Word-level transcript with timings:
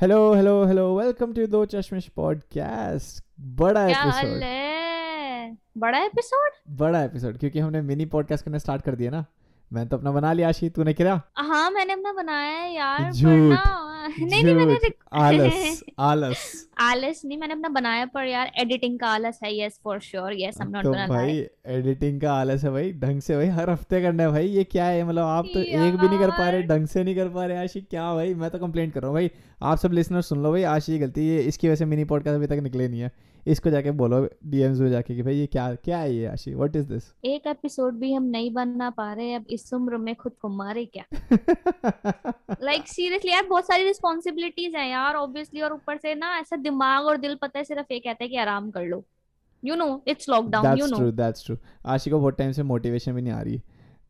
Hello 0.00 0.34
hello 0.34 0.64
hello 0.64 0.98
welcome 0.98 1.32
to 1.32 1.46
दो 1.46 1.64
Chashmish 1.64 2.08
podcast 2.08 3.24
बड़ा 3.40 3.88
episode 3.88 4.42
बड़ा 5.78 5.98
एपिसोड 6.04 6.50
बड़ा 6.70 7.02
एपिसोड 7.02 7.38
क्योंकि 7.38 7.58
हमने 7.58 7.82
मिनी 7.82 8.06
पॉडकास्ट 8.06 8.44
करना 8.44 8.58
स्टार्ट 8.58 8.82
कर 8.82 8.94
दिया 8.94 9.10
ना। 9.10 9.24
मैं 9.72 9.86
तो 9.88 9.96
अपना 9.96 10.10
बना 10.12 10.32
लिया 10.32 10.48
आशी 10.48 10.68
तूने 10.70 10.92
क्या? 10.92 11.20
हाँ 11.36 11.70
मैंने 11.70 11.92
अपना 11.92 12.12
बनाया 12.12 12.56
है 12.58 12.72
यार 12.74 13.10
झूठ, 13.12 13.58
नहीं 14.20 14.42
नहीं 14.44 14.54
मैंने 14.54 14.90
आलस 15.12 15.82
आलस। 15.98 16.68
आलस 16.80 17.20
नहीं 17.24 17.38
मैंने 17.38 17.54
अपना 17.54 17.68
बनाया 17.68 18.06
पर 18.06 18.24
यार 18.24 18.50
एडिटिंग 18.58 18.98
का 18.98 19.06
आलस 19.06 19.38
है 19.44 19.52
yes 19.60 19.78
for 19.84 19.98
sure 20.00 20.32
yes 20.32 20.60
I 20.60 20.66
am 20.66 20.72
not 20.72 20.84
तो 20.84 20.92
भाई 21.08 21.36
एडिटिंग 21.66 22.20
का 22.20 22.32
आलस 22.32 22.64
है 22.64 22.70
भाई 22.70 22.92
ढंग 22.92 23.20
से 23.20 23.36
भाई 23.36 23.46
हर 23.46 23.70
हफ़्ते 23.70 24.00
करना 24.02 24.22
है 24.22 24.30
भाई 24.30 24.46
ये 24.46 24.64
क्या 24.64 24.84
है 24.84 25.04
मतलब 25.04 25.24
आप 25.24 25.44
तो 25.54 25.60
एक 25.60 25.96
भी 25.96 26.08
नहीं 26.08 26.18
कर 26.18 26.30
पा 26.30 26.48
रहे 26.50 26.62
ढंग 26.62 26.86
से 26.86 27.04
नहीं 27.04 27.16
कर 27.16 27.28
पा 27.28 27.46
रहे 27.46 27.58
आशी 27.58 27.80
क्या 27.80 28.12
भाई 28.14 28.34
मैं 28.34 28.50
तो 28.50 28.58
कंप्लेंट 28.58 28.92
कर 28.94 29.00
रहा 29.00 29.08
हूँ 29.08 29.16
भाई 29.16 29.30
आप 29.62 29.78
सब 29.78 29.92
लिसनर 29.92 30.20
सुन 30.22 30.42
लो 30.42 30.50
भाई 30.50 30.62
आशी 30.62 30.92
की 30.92 30.98
गलती 30.98 31.28
है 31.28 31.40
इसकी 31.42 31.68
वजह 31.68 31.76
से 31.76 31.84
मिनी 31.84 32.04
पॉडकास्ट 32.04 32.36
अभी 32.36 32.46
तक 32.46 32.62
निकले 32.62 32.88
नहीं 32.88 33.00
है। 33.00 33.12
इसको 33.48 33.70
जाके 33.70 33.90
बोलो 33.98 34.20
डीएम्स 34.46 34.78
में 34.80 34.90
जाके 34.90 35.14
कि 35.16 35.22
भाई 35.22 35.34
ये 35.34 35.46
क्या 35.46 35.72
क्या 35.74 35.98
है 35.98 36.14
ये 36.14 36.26
आशी 36.26 36.54
व्हाट 36.54 36.76
इज़ 36.76 36.86
दिस 36.88 37.04
एक 37.24 37.46
एपिसोड 37.46 37.94
भी 37.94 38.12
हम 38.12 38.22
नहीं 38.30 38.52
बना 38.54 38.90
पा 38.90 39.12
रहे 39.12 39.34
अब 39.34 39.44
इस 39.50 39.72
उम्र 39.74 39.96
में 39.96 40.14
खुद 40.14 40.32
को 40.42 40.48
मारे 40.48 40.84
क्या? 40.86 41.04
लाइक 42.62 42.88
सीरियसली 42.88 43.32
यार 43.32 43.46
बहुत 43.48 43.66
सारी 43.66 43.84
रिस्पॉन्सिबिलिटीज 43.84 44.74
हैं 44.76 44.88
यार 44.90 45.16
ऑब्वियसली 45.16 45.60
और 45.60 45.72
ऊपर 45.72 45.96
से 45.96 46.14
ना 46.14 46.36
ऐसा 46.38 46.56
दिमाग 46.56 47.06
और 47.06 47.16
दिल 47.16 47.34
पता 47.42 47.58
है 47.58 47.64
सिर्फ़ 47.64 47.92
ये 47.92 47.98
कहता 47.98 48.24
है 48.24 48.28
कि 48.28 48.36
आराम 48.36 48.70
कर 48.70 48.84
लो। 48.84 49.02
You 49.62 49.74
know 49.74 50.02
it's 50.08 50.28
lockdown 50.28 50.66
you 50.66 50.86
that's 50.86 50.92
no 50.92 50.98
true 50.98 51.10
that's 51.12 51.44
true 51.46 51.56
Ashi 51.86 52.10
को 52.10 52.18
बहुत 52.18 52.38
टाइम 52.38 52.52
से 52.52 52.62
मोटिवेशन 52.62 53.12
भी 53.12 53.22
नहीं 53.22 53.32
आ 53.32 53.40
रही। 53.42 53.60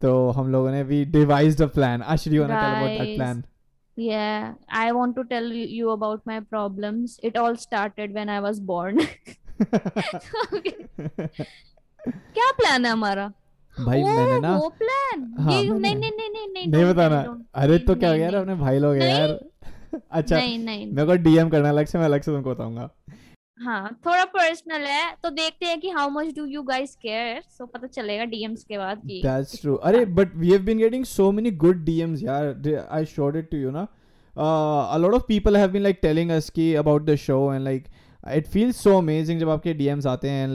तो 0.00 0.28
हम 0.30 0.50
लोगों 0.52 0.70
ने 0.72 0.82
भी 0.84 1.04
devised 1.12 1.62
a 1.62 1.66
plan 1.66 2.02
Ashi 2.02 2.30
you 2.30 2.42
want 2.42 2.52
to 2.52 2.60
tell 2.60 2.74
about 2.74 3.00
that 3.00 3.16
plan 3.16 3.42
Yeah, 3.98 4.54
I 4.70 4.92
want 4.92 5.16
to 5.16 5.24
tell 5.24 5.46
you 5.52 5.90
about 5.90 6.20
my 6.24 6.38
problems. 6.40 7.18
It 7.22 7.36
all 7.36 7.56
started 7.56 8.12
when 8.14 8.28
I 8.28 8.38
was 8.40 8.60
born. 8.60 9.00
क्या 12.08 12.50
प्लान 12.58 12.84
है 12.86 12.90
हमारा 12.92 13.26
भाई 13.74 14.02
मैंने 14.02 14.38
ना 14.40 14.56
वो 14.56 14.68
प्लान 14.78 15.24
हाँ, 15.38 15.52
ये 15.52 15.62
नहीं 15.68 15.94
नहीं 15.96 16.10
नहीं 16.10 16.30
नहीं 16.30 16.46
नहीं 16.52 16.66
नहीं 16.72 16.84
बताना. 16.92 17.18
अरे 17.54 17.78
तो 17.88 17.94
क्या 17.94 18.10
हो 18.10 18.16
गया। 18.16 18.28
अपने 18.40 18.54
भाई 18.62 18.78
लोग। 18.78 18.96
यार 19.02 19.38
अच्छा 20.10 20.36
नहीं 20.36 20.58
नहीं 20.58 20.86
मेरे 20.92 21.06
को 21.06 21.14
डीएम 21.22 21.48
करना 21.50 21.68
अलग 21.68 21.86
से 21.86 21.98
मैं 21.98 22.04
अलग 22.04 22.22
से 22.22 22.30
तुमको 22.32 22.50
बताऊँगा 22.54 22.88
हाँ 23.64 23.88
थोड़ा 24.06 24.24
पर्सनल 24.24 24.84
है 24.86 25.14
तो 25.22 25.30
देखते 25.30 25.66
हैं 25.66 25.78
कि 25.80 25.90
how 25.90 26.10
much 26.10 26.26
do 26.34 26.44
you 26.46 26.62
guys 26.62 26.94
care 27.02 27.40
so 27.58 27.66
पता 27.66 27.86
चलेगा 27.86 28.24
डीएम्स 28.24 28.64
के 28.64 28.78
बाद 28.78 29.00
कि 29.06 29.20
दैट्स 29.24 29.60
ट्रू 29.60 29.74
अरे 29.90 30.04
but 30.18 30.34
we 30.36 30.50
have 30.50 30.62
been 30.62 30.78
getting 30.78 31.04
so 31.04 31.30
many 31.32 31.50
good 31.64 31.84
DMs 31.84 32.22
यार. 32.22 32.86
I 32.90 33.04
showed 33.04 33.36
it 33.36 33.50
to 33.50 33.56
you 33.56 33.70
ना? 33.70 33.86
A 34.92 34.98
lot 34.98 35.14
of 35.14 35.22
people 35.28 35.56
have 35.56 35.70
been 35.70 35.82
like 35.82 35.98
telling 36.02 36.30
us 36.30 36.50
की 36.50 36.74
about 36.74 37.04
the 37.04 37.14
show 37.16 37.42
and 37.54 37.64
like 37.64 37.88
it 38.34 38.46
feels 38.46 38.82
so 38.82 38.96
amazing 38.98 39.40
जब 39.40 39.48
आपके 39.50 39.74
DMs 39.74 40.06
आते 40.06 40.30
हैं 40.30 40.46
and 40.46 40.54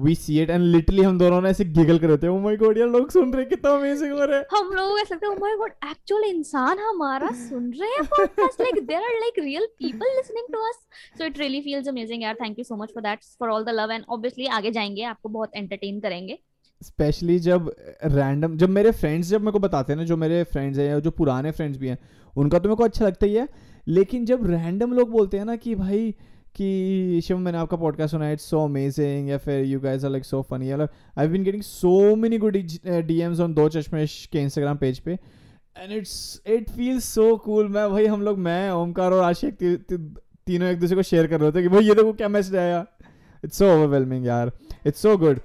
we 0.00 0.12
see 0.16 0.36
it 0.42 0.50
and 0.50 0.64
literally 0.74 1.04
हम 1.04 1.18
दोनों 1.18 1.40
ना 1.40 1.48
ऐसे 1.48 1.64
गिगल 1.64 1.98
कर 1.98 2.06
रहे 2.06 2.16
थे 2.16 2.26
oh 2.26 2.40
my 2.46 2.62
god 2.62 2.78
यार 2.78 2.88
लोग 2.88 3.10
सुन 3.10 3.32
रहे 3.32 3.44
कितना 3.44 3.70
amazing 3.70 4.12
हो 4.12 4.24
रहा 4.24 4.38
है. 4.38 4.46
हम 4.52 4.66
लोग 4.66 4.98
ऐसा 4.98 5.14
लगता 5.14 5.28
है 5.28 5.36
oh 5.36 5.40
my 5.40 5.50
god 5.50 5.90
एक्चुअल 5.90 6.24
इंसान 6.24 6.78
हमारा 6.78 7.28
सुन 7.28 7.70
रहे 7.70 7.90
हैं 7.90 8.04
podcast 8.04 8.60
like 8.60 8.86
there 8.86 9.02
are 9.02 9.20
like 9.20 9.34
real 9.38 9.66
people 9.66 10.06
listening 10.16 10.46
to 10.52 10.58
us 10.58 10.74
so 11.18 11.24
it 11.24 11.38
really 11.38 11.60
feels 11.60 11.88
amazing 11.88 12.22
यार 12.22 12.34
thank 12.34 12.58
you 12.58 12.64
so 12.64 12.76
much 12.76 12.88
for 12.88 13.02
that 13.02 13.18
for 13.40 13.48
all 13.48 13.64
the 13.64 13.68
love 13.68 13.90
and 13.90 14.04
obviously 14.08 14.46
आगे 14.46 14.70
जाएँगे 14.70 15.02
आपको 15.02 15.28
बहुत 15.28 15.50
एंटरटेन 15.56 16.00
करेंगे। 16.00 16.38
स्पेशली 16.82 17.38
जब 17.38 17.74
रैंडम 18.04 18.56
जब 18.56 18.68
मेरे 18.68 18.90
फ्रेंड्स 18.90 19.28
जब 19.28 19.40
मेरे 19.40 19.52
को 19.52 19.58
बताते 19.58 19.92
हैं 19.92 20.00
ना 20.00 20.06
जो 20.06 20.16
मेरे 20.16 20.44
फ्रेंड्स 20.44 20.78
हैं 20.78 20.88
या 20.88 20.98
जो 20.98 21.10
पुराने 21.10 21.50
फ्रेंड्स 21.50 21.78
भी 21.78 21.88
हैं 21.88 21.98
उनका 22.36 22.58
तो 22.58 22.68
मेरे 22.68 22.76
को 22.76 22.84
अच्छा 22.84 23.06
लगता 23.06 23.26
ही 23.26 23.34
है 23.34 23.48
लेकिन 23.88 24.24
जब 24.24 24.50
रैंडम 24.50 24.92
लोग 24.92 25.10
बोलते 25.10 25.38
हैं 25.38 25.44
ना 25.44 25.56
कि 25.56 25.74
भाई 25.74 26.14
कि 26.54 27.20
शिव 27.24 27.38
मैंने 27.38 27.58
आपका 27.58 27.76
पॉडकास्ट 27.76 28.10
सुना 28.10 28.30
इट्स 28.30 28.50
सो 28.50 28.64
अमेजिंग 28.64 29.28
या 29.28 29.38
फिर 29.38 29.64
you 29.64 29.80
guys 29.80 30.04
are 30.04 30.10
like 30.10 30.24
so 30.24 30.42
funny 30.42 30.72
मतलब 30.72 30.88
I 31.18 31.28
been 31.28 31.44
getting 31.44 31.62
so 31.62 32.16
many 32.16 32.38
good 32.38 32.56
DMs 32.86 33.40
on 33.40 33.54
Do 33.54 33.68
Chashmish 33.68 34.28
के 34.32 34.38
इंस्टाग्राम 34.38 34.76
पेज 34.76 34.98
पे 34.98 35.12
and 35.78 35.92
it's 35.92 36.42
it 36.46 36.70
feels 36.70 37.04
so 37.04 37.36
cool 37.36 37.68
मैं 37.68 37.90
भाई 37.90 38.06
हम 38.06 38.22
लोग 38.22 38.38
मैं 38.38 38.70
ओमकार 38.70 39.12
और 39.12 39.24
आशिक 39.24 39.54
ती, 39.54 39.76
ती, 39.76 39.96
तीनों 40.46 40.68
एक 40.68 40.80
दूसरे 40.80 40.96
को 40.96 41.02
शेयर 41.02 41.26
कर 41.26 41.40
रहे 41.40 41.52
थे 41.52 41.62
कि 41.62 41.68
भाई 41.68 41.84
ये 41.84 41.94
देखो 41.94 42.12
क्या 42.12 42.28
मैसेज 42.28 42.56
आया। 42.56 42.86
इट्स 43.44 43.58
सो 43.58 43.66
ओवरवेलमिंग 43.66 44.26
यार। 44.26 44.52
It's 44.86 45.02
so 45.02 45.16
good 45.16 45.40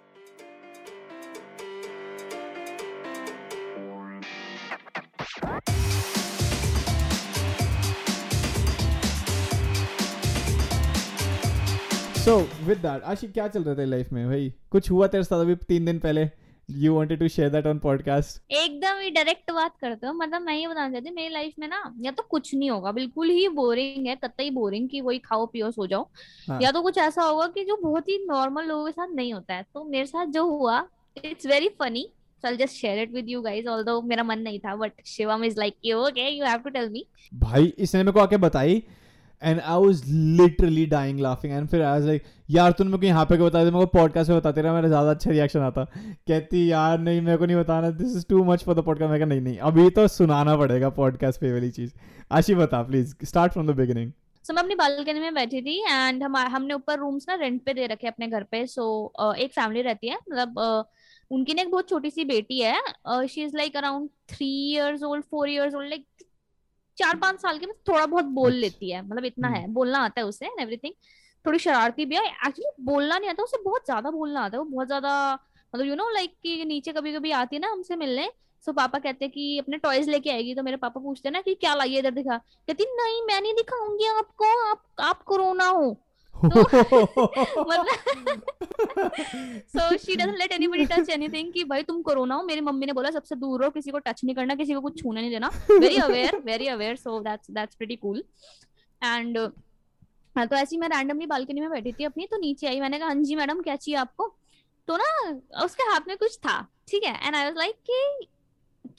so 12.25 12.35
with 12.65 12.77
that 12.77 13.03
आशिक 13.03 13.31
क्या 13.33 13.47
चल 13.47 13.63
रहा 13.63 13.75
था 13.75 13.83
लाइफ 13.85 14.11
में 14.13 14.27
भाई 14.27 14.53
कुछ 14.71 14.89
हुआ 14.91 15.07
तेरे 15.07 15.23
साथ 15.23 15.41
अभी 15.41 15.55
तीन 15.69 15.85
दिन 15.85 15.99
पहले? 15.99 16.27
You 16.69 16.93
wanted 16.95 17.19
to 17.19 17.27
share 17.27 17.49
that 17.49 17.67
on 17.67 17.79
podcast 17.79 18.51
एकदम 18.51 18.99
ही 18.99 19.09
डायरेक्ट 19.09 19.51
बात 19.51 19.75
करते 19.81 20.07
हो। 20.07 20.13
मतलब 20.13 20.41
मैं 20.41 20.55
ये 20.57 20.67
बताना 20.67 20.91
चाहती 20.91 21.09
हूँ 21.09 21.15
मेरी 21.15 21.33
लाइफ 21.33 21.53
में 21.59 21.67
ना 21.67 21.83
या 22.01 22.11
तो 22.11 22.23
कुछ 22.29 22.53
नहीं 22.55 22.69
होगा 22.71 22.91
बिल्कुल 22.91 23.29
ही 23.29 23.47
बोरिंग 23.59 24.07
है 24.07 24.15
कतई 24.23 24.49
बोरिंग 24.49 24.89
कि 24.89 25.01
वही 25.01 25.19
खाओ 25.19 25.45
पियो 25.45 25.71
सो 25.71 25.87
जाओ। 25.87 26.07
हाँ। 26.49 26.59
या 26.61 26.71
तो 26.71 26.81
कुछ 26.81 26.97
ऐसा 26.97 27.23
होगा 27.23 27.47
कि 27.47 27.63
जो 27.65 27.77
बहुत 27.83 28.09
ही 28.09 28.17
नॉर्मल 28.25 28.65
लोगों 28.65 28.85
के 28.85 28.91
साथ 28.91 29.13
नहीं 29.15 29.33
होता 29.33 29.53
है। 29.53 29.65
तो 29.73 29.83
मेरे 29.83 30.05
साथ 30.05 30.25
जो 30.25 30.47
हुआ 30.49 30.83
it's 31.25 31.45
very 31.45 31.69
funny 31.79 32.07
so 32.43 32.49
I'll 32.49 32.57
just 32.57 32.77
share 32.79 32.97
it 33.01 33.13
with 33.13 33.29
you 33.33 33.41
guys 33.43 33.67
although 33.73 34.01
मेरा 34.05 34.23
मन 34.23 34.39
नहीं 34.39 34.59
था 34.59 34.75
Shivam 35.11 35.45
is 35.47 35.55
like 35.61 35.77
you 35.83 36.01
okay 36.07 36.29
you 36.31 36.43
have 36.45 36.63
to 36.63 36.73
tell 36.73 36.89
me. 36.89 37.03
भाई 37.33 37.73
इसने 37.77 38.03
मेरे 38.03 38.11
को 38.11 38.19
आके 38.19 38.37
बताई 38.37 38.83
and 39.45 39.59
I 39.59 39.79
was 39.81 40.01
literally 40.39 40.85
dying 40.87 41.19
laughing 41.19 41.53
and 41.53 41.67
फिर 41.69 41.81
आई 41.83 41.99
लाइक 42.01 42.23
यार 42.49 42.71
तूने 42.71 42.89
मेरे 42.89 42.99
को 42.99 43.05
यहाँ 43.05 43.25
पे 43.25 43.37
बता 43.37 43.59
दिया 43.59 43.71
मेरे 43.71 43.85
को 43.85 43.97
पॉडकास्ट 43.97 44.29
में 44.29 44.39
बताते 44.39 44.61
रहा 44.61 44.73
मेरा 44.73 44.87
ज़्यादा 44.87 45.11
अच्छा 45.11 45.31
रिएक्शन 45.31 45.59
आता. 45.61 45.83
कहती 46.27 46.69
यार 46.71 46.99
नहीं 46.99 47.21
मेरे 47.21 47.37
को 47.37 47.45
नहीं 47.45 47.57
बताना। 47.57 47.89
This 47.91 48.15
is 48.17 48.25
too 48.29 48.43
much 48.43 48.63
for 48.63 48.75
the 48.75 48.83
podcast 48.85 49.11
मैं 49.11 49.19
कहा 49.19 49.29
नहीं 49.29 49.41
नहीं 49.41 49.57
अभी 49.69 49.89
तो 49.89 50.07
सुनाना 50.09 50.55
पड़ेगा 50.57 50.89
पॉडकास्ट 50.91 51.41
पे 51.41 51.51
वाली 51.53 51.71
चीज़। 51.71 51.93
आशी 52.31 52.55
बता 52.55 52.81
please 52.83 53.15
start 53.23 53.53
from 53.53 53.67
the 53.67 53.75
beginning 53.77 54.11
so 54.45 54.53
मैं 54.53 54.61
अपनी 54.61 54.75
बालकनी 54.75 55.19
में 55.19 55.33
बैठी 55.33 55.61
थी 55.61 55.79
एंड 55.83 56.23
हम 56.23 56.35
हमने 56.37 56.73
ऊपर 56.73 56.99
रूम्स 56.99 57.25
ना 57.29 57.35
रेंट 57.35 57.61
पे 57.65 57.73
दे 57.73 57.85
रखे 57.87 58.07
अपने 58.07 58.27
घर 58.27 58.43
पे। 58.43 58.65
सो 58.67 59.33
एक 59.35 59.53
फैमिली 59.53 59.81
रहती 59.81 60.07
है 60.07 60.17
मतलब 60.17 60.59
अ, 60.59 60.83
उनकी 61.31 61.53
ना 61.53 61.61
एक 61.61 61.71
बहुत 61.71 61.89
छोटी 61.89 62.09
सी 62.09 62.25
बेटी 62.25 62.59
है। 62.59 63.27
She 63.27 63.43
is 63.43 63.55
like 63.57 63.77
around 63.77 64.09
three 64.29 64.49
years 64.73 65.03
old 65.03 65.23
four 65.31 65.49
years 65.49 65.75
old 65.75 65.89
like 65.89 66.05
चार 66.97 67.15
पाँच 67.17 67.41
साल 67.41 67.57
के 67.57 67.65
में 67.65 67.75
थोड़ा 67.87 68.05
बहुत 68.05 68.25
बोल 68.33 68.49
अच्छा। 68.49 68.59
लेती 68.61 68.91
है 68.91 69.01
मतलब 69.01 69.25
इतना 69.25 69.47
हम्म। 69.47 69.57
है 69.57 69.67
बोलना 69.73 69.99
आता 69.99 70.21
है 70.21 70.27
उसे 70.27 70.49
एवरीथिंग 70.61 70.93
थोड़ी 71.45 71.59
शरारती 71.59 72.05
भी 72.05 72.15
है 72.15 72.23
एक्चुअली 72.25 72.83
बोलना 72.85 73.17
नहीं 73.17 73.29
आता 73.29 73.43
उसे 73.43 73.61
बहुत 73.63 73.85
ज़्यादा 73.85 74.11
बोलना 74.11 74.41
आता 74.41 74.57
है 74.57 74.63
वो 74.63 74.69
बहुत 74.69 74.87
ज़्यादा 74.87 75.13
मतलब 75.73 75.85
यू 75.85 75.95
नो 75.95 76.09
लाइक 76.09 76.33
कि 76.43 76.63
नीचे 76.65 76.91
कभी 76.93 77.13
कभी 77.13 77.31
आती 77.33 77.55
है 77.55 77.61
ना 77.61 77.71
हमसे 77.71 77.95
मिलने 77.95 78.29
सो 78.63 78.73
पापा 78.73 78.99
कहते 78.99 79.25
हैं 79.25 79.31
कि 79.31 79.57
अपने 79.59 79.77
टॉयज 79.77 80.09
लेके 80.09 80.29
आएगी 80.29 80.53
तो 80.55 80.63
मेरे 80.63 80.77
पापा 80.77 81.01
पूछते 81.01 81.29
हैं 81.29 81.33
ना 81.33 81.41
कि 81.41 81.53
क्या 81.55 81.73
लाइए 81.75 81.99
इधर 81.99 82.11
दिखा 82.11 82.37
कहती 82.37 82.85
नहीं 82.95 83.21
मैं 83.21 83.41
नहीं 83.41 83.53
दिखाऊँगी 83.53 84.07
आपको 84.09 84.45
आप 84.69 84.83
आप 85.01 85.21
कोरोना 85.23 85.67
हो 85.69 85.91
so 89.67 89.97
she 89.97 90.15
let 90.15 90.51
anybody 90.51 90.85
touch 90.85 91.09
anything 91.09 91.51
कि, 91.53 91.63
भाई, 91.63 91.83
तुम 91.83 92.01
कोरोना 92.01 92.35
हो 92.35 92.43
मेरी 92.43 92.61
मम्मी 92.61 92.85
ने 92.85 92.93
बोला 92.93 93.11
सबसे 93.11 93.35
दूर 93.35 93.61
रहो, 93.61 93.69
किसी 93.69 93.91
को 93.91 93.99
टच 93.99 94.23
नहीं 94.23 94.35
करना, 94.35 94.55
किसी 94.55 94.73
को 94.73 94.81
कुछ 94.81 95.01
छूने 95.01 95.21
नहीं 95.21 95.31
देना. 95.31 95.49
Very 95.79 95.97
aware 95.97 96.37
very 96.37 96.67
aware 96.67 96.95
so 96.95 97.19
that's 97.19 97.51
that's 97.51 97.75
pretty 97.75 97.95
cool 97.95 98.23
and 99.03 99.37
तो 100.37 100.55
ऐसी 100.55 100.77
मैं 100.77 100.89
रैंडमली 100.89 101.25
बालकनी 101.25 101.61
में 101.61 101.69
बैठी 101.69 101.91
थी 101.91 102.03
अपनी 102.03 102.25
तो 102.25 102.37
नीचे 102.37 102.67
आई, 102.67 102.79
मैंने 102.79 102.99
कहा 102.99 103.07
हाँ 103.07 103.15
मैडम, 103.15 103.61
क्या 103.61 103.75
चाहिए 103.75 103.97
आपको? 103.97 104.27
तो 104.87 104.97
ना, 104.97 105.39
उसके 105.63 105.83
हाथ 105.83 106.07
में 106.07 106.17
कुछ 106.17 106.37
था, 106.37 106.61
ठीक 106.87 107.03
है? 107.03 107.27
एंड 107.27 107.35
आई 107.35 107.43
वाज 107.45 107.53
लाइक 107.57 107.75
कि, 107.89 108.27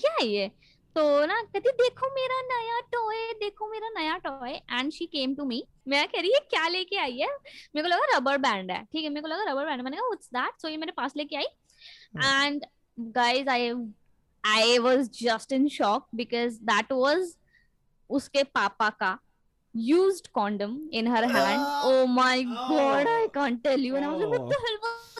क्या 0.00 0.12
है 0.20 0.26
ये? 0.28 0.50
तो 0.96 1.26
ना 1.26 1.40
कहती 1.42 1.70
देखो 1.70 2.08
मेरा 2.14 2.40
नया 2.42 2.80
टॉय 2.92 3.32
देखो 3.40 3.66
मेरा 3.70 3.88
नया 3.96 4.16
toy 4.18 4.52
and 4.52 4.92
she 4.92 5.06
came 5.06 5.34
to 5.34 5.44
me 5.44 5.62
मैं 5.88 6.06
कह 6.08 6.20
रही 6.20 6.32
है 6.32 6.40
क्या 6.50 6.68
लेके 6.68 6.96
आई 6.96 7.18
है? 7.18 7.28
मेरे 7.74 7.82
को 7.82 7.88
लगा 7.88 8.16
रबर 8.16 8.38
बैंड 8.38 8.70
है 8.70 8.82
ठीक 8.92 9.02
है? 9.04 9.08
मेरे 9.08 9.20
को 9.20 9.28
लगा 9.28 9.50
रबर 9.50 9.66
बैंड 9.66 9.82
मैंने 9.82 9.96
कहा 9.96 10.06
व्हाट्स 10.06 10.28
दैट 10.34 10.62
सो 10.62 10.68
ये 10.68 10.76
मेरे 10.76 10.92
पास 10.96 11.16
लेके 11.16 11.36
आई। 11.36 11.46
And 12.44 12.64
guys 12.98 13.48
I 13.48 13.70
I 14.44 14.78
was 14.78 15.10
just 15.22 15.52
in 15.52 15.68
shock 15.68 16.08
because 16.14 16.58
that 16.72 16.92
was 16.92 17.36
उसके 18.10 18.42
पापा 18.58 18.90
का 18.90 19.18
used 19.74 20.28
condom 20.36 20.76
in 20.98 21.08
her 21.12 21.22
hand. 21.32 21.64
Oh 21.88 22.06
my 22.12 22.36
god 22.50 23.08
i 23.14 23.24
can't 23.34 23.62
tell 23.64 23.82
you. 23.86 23.96
And 23.96 24.06
i 24.06 24.12
was 24.12 24.22
like 24.22 24.30
what 24.34 24.46
the 24.52 24.60
hell 24.62 24.78
what 24.84 25.15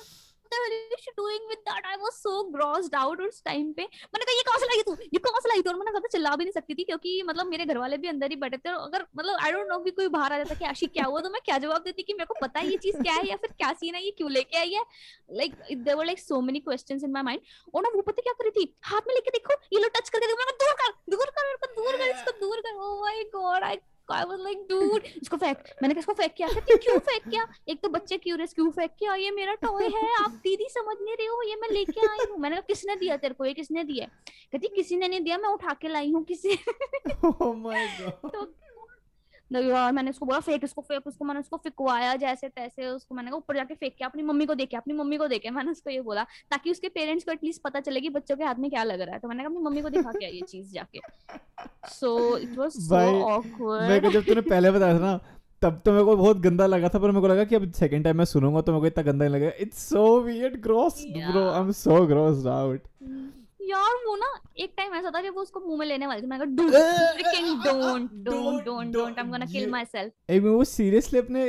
मतलब 7.25 7.47
मेरे 7.47 7.65
घर 7.65 7.79
वाले 7.79 7.97
भी 7.97 8.09
अंदर 8.09 8.31
ही 8.31 8.37
बैठे 8.37 8.57
थे 8.57 8.69
अगर 8.69 9.07
मतलब 9.17 9.39
आई 9.41 9.53
नो 9.53 9.79
कोई 9.79 10.09
बाहर 10.09 10.33
आ 10.33 10.39
जाता 10.39 10.69
आशी 10.69 10.87
क्या 10.87 11.05
हुआ 11.05 11.21
तो 11.21 11.31
मैं 11.31 11.41
क्या 11.45 11.59
जवाब 11.59 11.83
देती 11.83 12.03
कि 12.03 12.13
मेरे 12.13 12.25
को 12.25 12.35
पता 12.43 12.61
है 12.61 12.71
ये 12.71 12.77
चीज़ 12.77 12.97
क्या 12.97 13.15
है 13.15 13.29
या 13.29 13.37
फिर 13.37 13.51
क्या 13.51 13.73
सीन 13.73 13.95
है? 13.95 14.05
ये 14.05 14.11
क्यों 14.11 14.31
लेके 14.31 14.59
आई 14.59 14.73
है? 14.73 14.85
Like 15.33 15.55
there 15.73 15.97
were 15.97 16.07
like 16.07 16.19
so 16.19 16.41
many 16.41 16.61
questions 16.61 17.05
in 17.05 17.11
my 17.11 17.23
mind 17.23 17.41
और 17.75 17.83
ना 17.83 17.89
वो 17.95 18.03
पता 18.03 18.23
क्या 18.23 18.33
कर 18.33 18.51
थी? 18.51 18.77
हाथ 18.85 19.01
में 19.07 19.15
लेके 19.15 19.31
देखो, 19.31 19.55
ये 19.73 19.81
लो 19.81 19.89
टच 19.89 20.09
करके 20.09 20.27
दूर 20.27 20.37
कर 20.37 20.93
दूर 21.11 21.31
कर 21.31 21.67
दूर 21.77 21.97
कर 21.97 22.41
दूर 22.41 22.61
कर। 22.61 22.75
ओ 22.75 23.01
my 23.01 23.23
god 23.23 23.65
I 23.65 23.77
I 24.13 24.25
was 24.25 24.41
like 24.41 24.59
dude 24.71 25.03
इसको 25.23 25.37
फेंक 25.37 25.59
मैंने 25.83 25.95
कहा 25.95 25.99
इसको 25.99 26.13
फेंक 26.13 26.33
क्या? 26.37 26.49
कहती 26.49 26.77
क्यों 26.77 26.99
फेंक 26.99 27.29
क्या? 27.29 27.47
एक 27.69 27.81
तो 27.83 27.89
बच्चे 27.89 28.17
क्यूरियस 28.17 28.53
क्यों 28.55 28.71
फेंक 28.71 28.91
किया? 28.99 29.15
ये 29.15 29.31
मेरा 29.31 29.55
टॉय 29.55 29.85
है 29.85 30.13
आप 30.25 30.31
दीदी 30.45 30.67
समझ 30.71 30.97
नहीं 31.01 31.17
रहे 31.17 31.27
हो 31.27 31.43
ये 31.43 31.57
मैं 31.57 31.69
लेके 31.69 32.07
आई 32.07 32.27
हूँ। 32.31 32.39
मैंने 32.39 32.57
कहा 32.57 32.65
किसने 32.69 32.97
दिया 32.97 33.17
तेरे 33.17 33.35
को? 33.35 33.45
ये 33.45 33.55
किसने 33.55 33.85
दिया 33.85 34.07
कहती 34.53 34.69
किसी 34.69 34.97
ने 34.97 35.09
नहीं 35.09 35.21
दिया 35.21 35.39
मैं 35.39 35.49
उठा 35.49 35.73
के 35.81 35.89
लाई 35.89 36.11
हूँ 36.13 36.25
किसी 36.25 36.55
oh 37.25 37.53
my 37.65 37.83
god. 38.01 38.33
तो 38.33 38.53
यार 39.51 39.93
मैंने 39.93 40.11
उसको 40.11 40.27
बोला 40.27 40.39
फेंक 40.41 40.65
इसको 40.65 40.83
फेंक 40.83 41.07
उसको 41.07 41.25
मैंने 41.25 41.41
उसको 41.41 41.57
फिकवाया 41.57 42.15
जैसे 42.17 42.49
तैसे 42.49 42.87
उसको 42.87 43.15
मैंने 43.15 43.31
कहा 43.31 43.39
ऊपर 43.39 43.57
जाके 43.57 43.75
फेंक 43.75 43.95
के 43.99 44.05
अपनी 44.05 44.23
मम्मी 44.23 44.47
को 44.47 44.55
देखे 44.55 44.77
अपनी 44.77 44.95
मम्मी 44.95 45.17
को 45.17 45.27
देखे 45.29 45.51
मैंने 45.51 45.71
उसको 45.71 45.91
ये 45.91 46.01
बोला 46.01 46.25
ताकि 46.51 46.71
उसके 46.71 46.89
पेरेंट्स 46.89 47.25
को 47.25 47.33
एटलीस्ट 47.33 47.63
पता 47.63 47.81
चले 47.81 48.01
कि 48.01 48.09
बच्चों 48.11 48.37
के 48.37 48.45
हाथ 48.45 48.55
में 48.59 48.71
क्या 48.71 48.83
लग 48.85 49.01
रहा 49.01 49.15
है। 49.15 49.21
तो 49.21 49.29
मैंने 49.29 49.43
कहा 49.43 49.53
अपनी 49.53 49.65
मम्मी 49.65 49.83
को 49.83 49.89
दिखा 49.89 50.11
के 50.11 50.25
आई 50.27 50.33
ये 50.33 50.41
चीज़ 50.43 50.73
जाके। 50.73 51.01
So 51.91 52.37
it 52.39 52.59
was 52.59 52.73
so 52.73 53.23
awkward 53.25 54.11
जब 54.13 54.25
तूने 54.25 54.41
पहले 54.43 54.71
बताया 54.71 54.95
था 54.95 55.01
ना 55.01 55.19
तब 55.63 55.81
तो 55.85 55.93
मेरे 55.93 56.05
को 56.05 56.17
बहुत 56.17 56.39
गंदा 56.41 56.67
लगा 56.67 56.89
था 56.89 56.99
पर 56.99 57.11
मेरे 57.11 57.21
को 57.21 57.29
लगा 57.29 57.45
कि 57.45 57.55
अब 57.55 57.71
सेकंड 57.73 58.05
टाइम 58.05 58.17
मैं 58.19 58.25
सुनूँगा 58.25 58.61
तो 58.61 58.73
मेरे 58.73 58.81
को 58.81 58.87
इतना 58.87 59.03
गंदा 59.05 59.25
नहीं 59.25 59.35
लगेगा। 59.35 59.53
It's 59.61 59.89
so 59.89 60.21
weird 60.21 60.61
gross 60.63 61.03
bro 61.09 61.49
I 61.49 61.61
am 61.61 61.71
so 61.79 62.05
grossed 62.07 62.47
out 62.49 62.83
यार 63.67 63.95
वो 64.07 64.17
ना 64.17 64.33
एक 64.59 64.73
टाइम 64.77 64.95
ऐसा 64.95 65.11
था 65.11 65.21
कि 65.23 65.31
वो 65.31 65.43
उसको 65.43 65.61
मुँह 65.61 65.79
में 65.79 65.87
लेने 65.87 66.07
वाली 66.07 66.23
थी। 66.23 66.27
मैंने 66.27 66.45
कहा 66.45 66.55
don't 66.57 66.73
freaking 67.15 67.63
don't 67.63 68.11
don't 68.25 68.65
don't 68.65 68.93
don't 68.93 69.19
I 69.19 69.25
am 69.25 69.31
gonna 69.31 69.47
kill 69.47 69.71
myself 69.85 70.31
एक 70.31 70.43
मिनट 70.43 70.57
वो 70.57 70.65
सीरियसली 70.65 71.19
अपने 71.19 71.45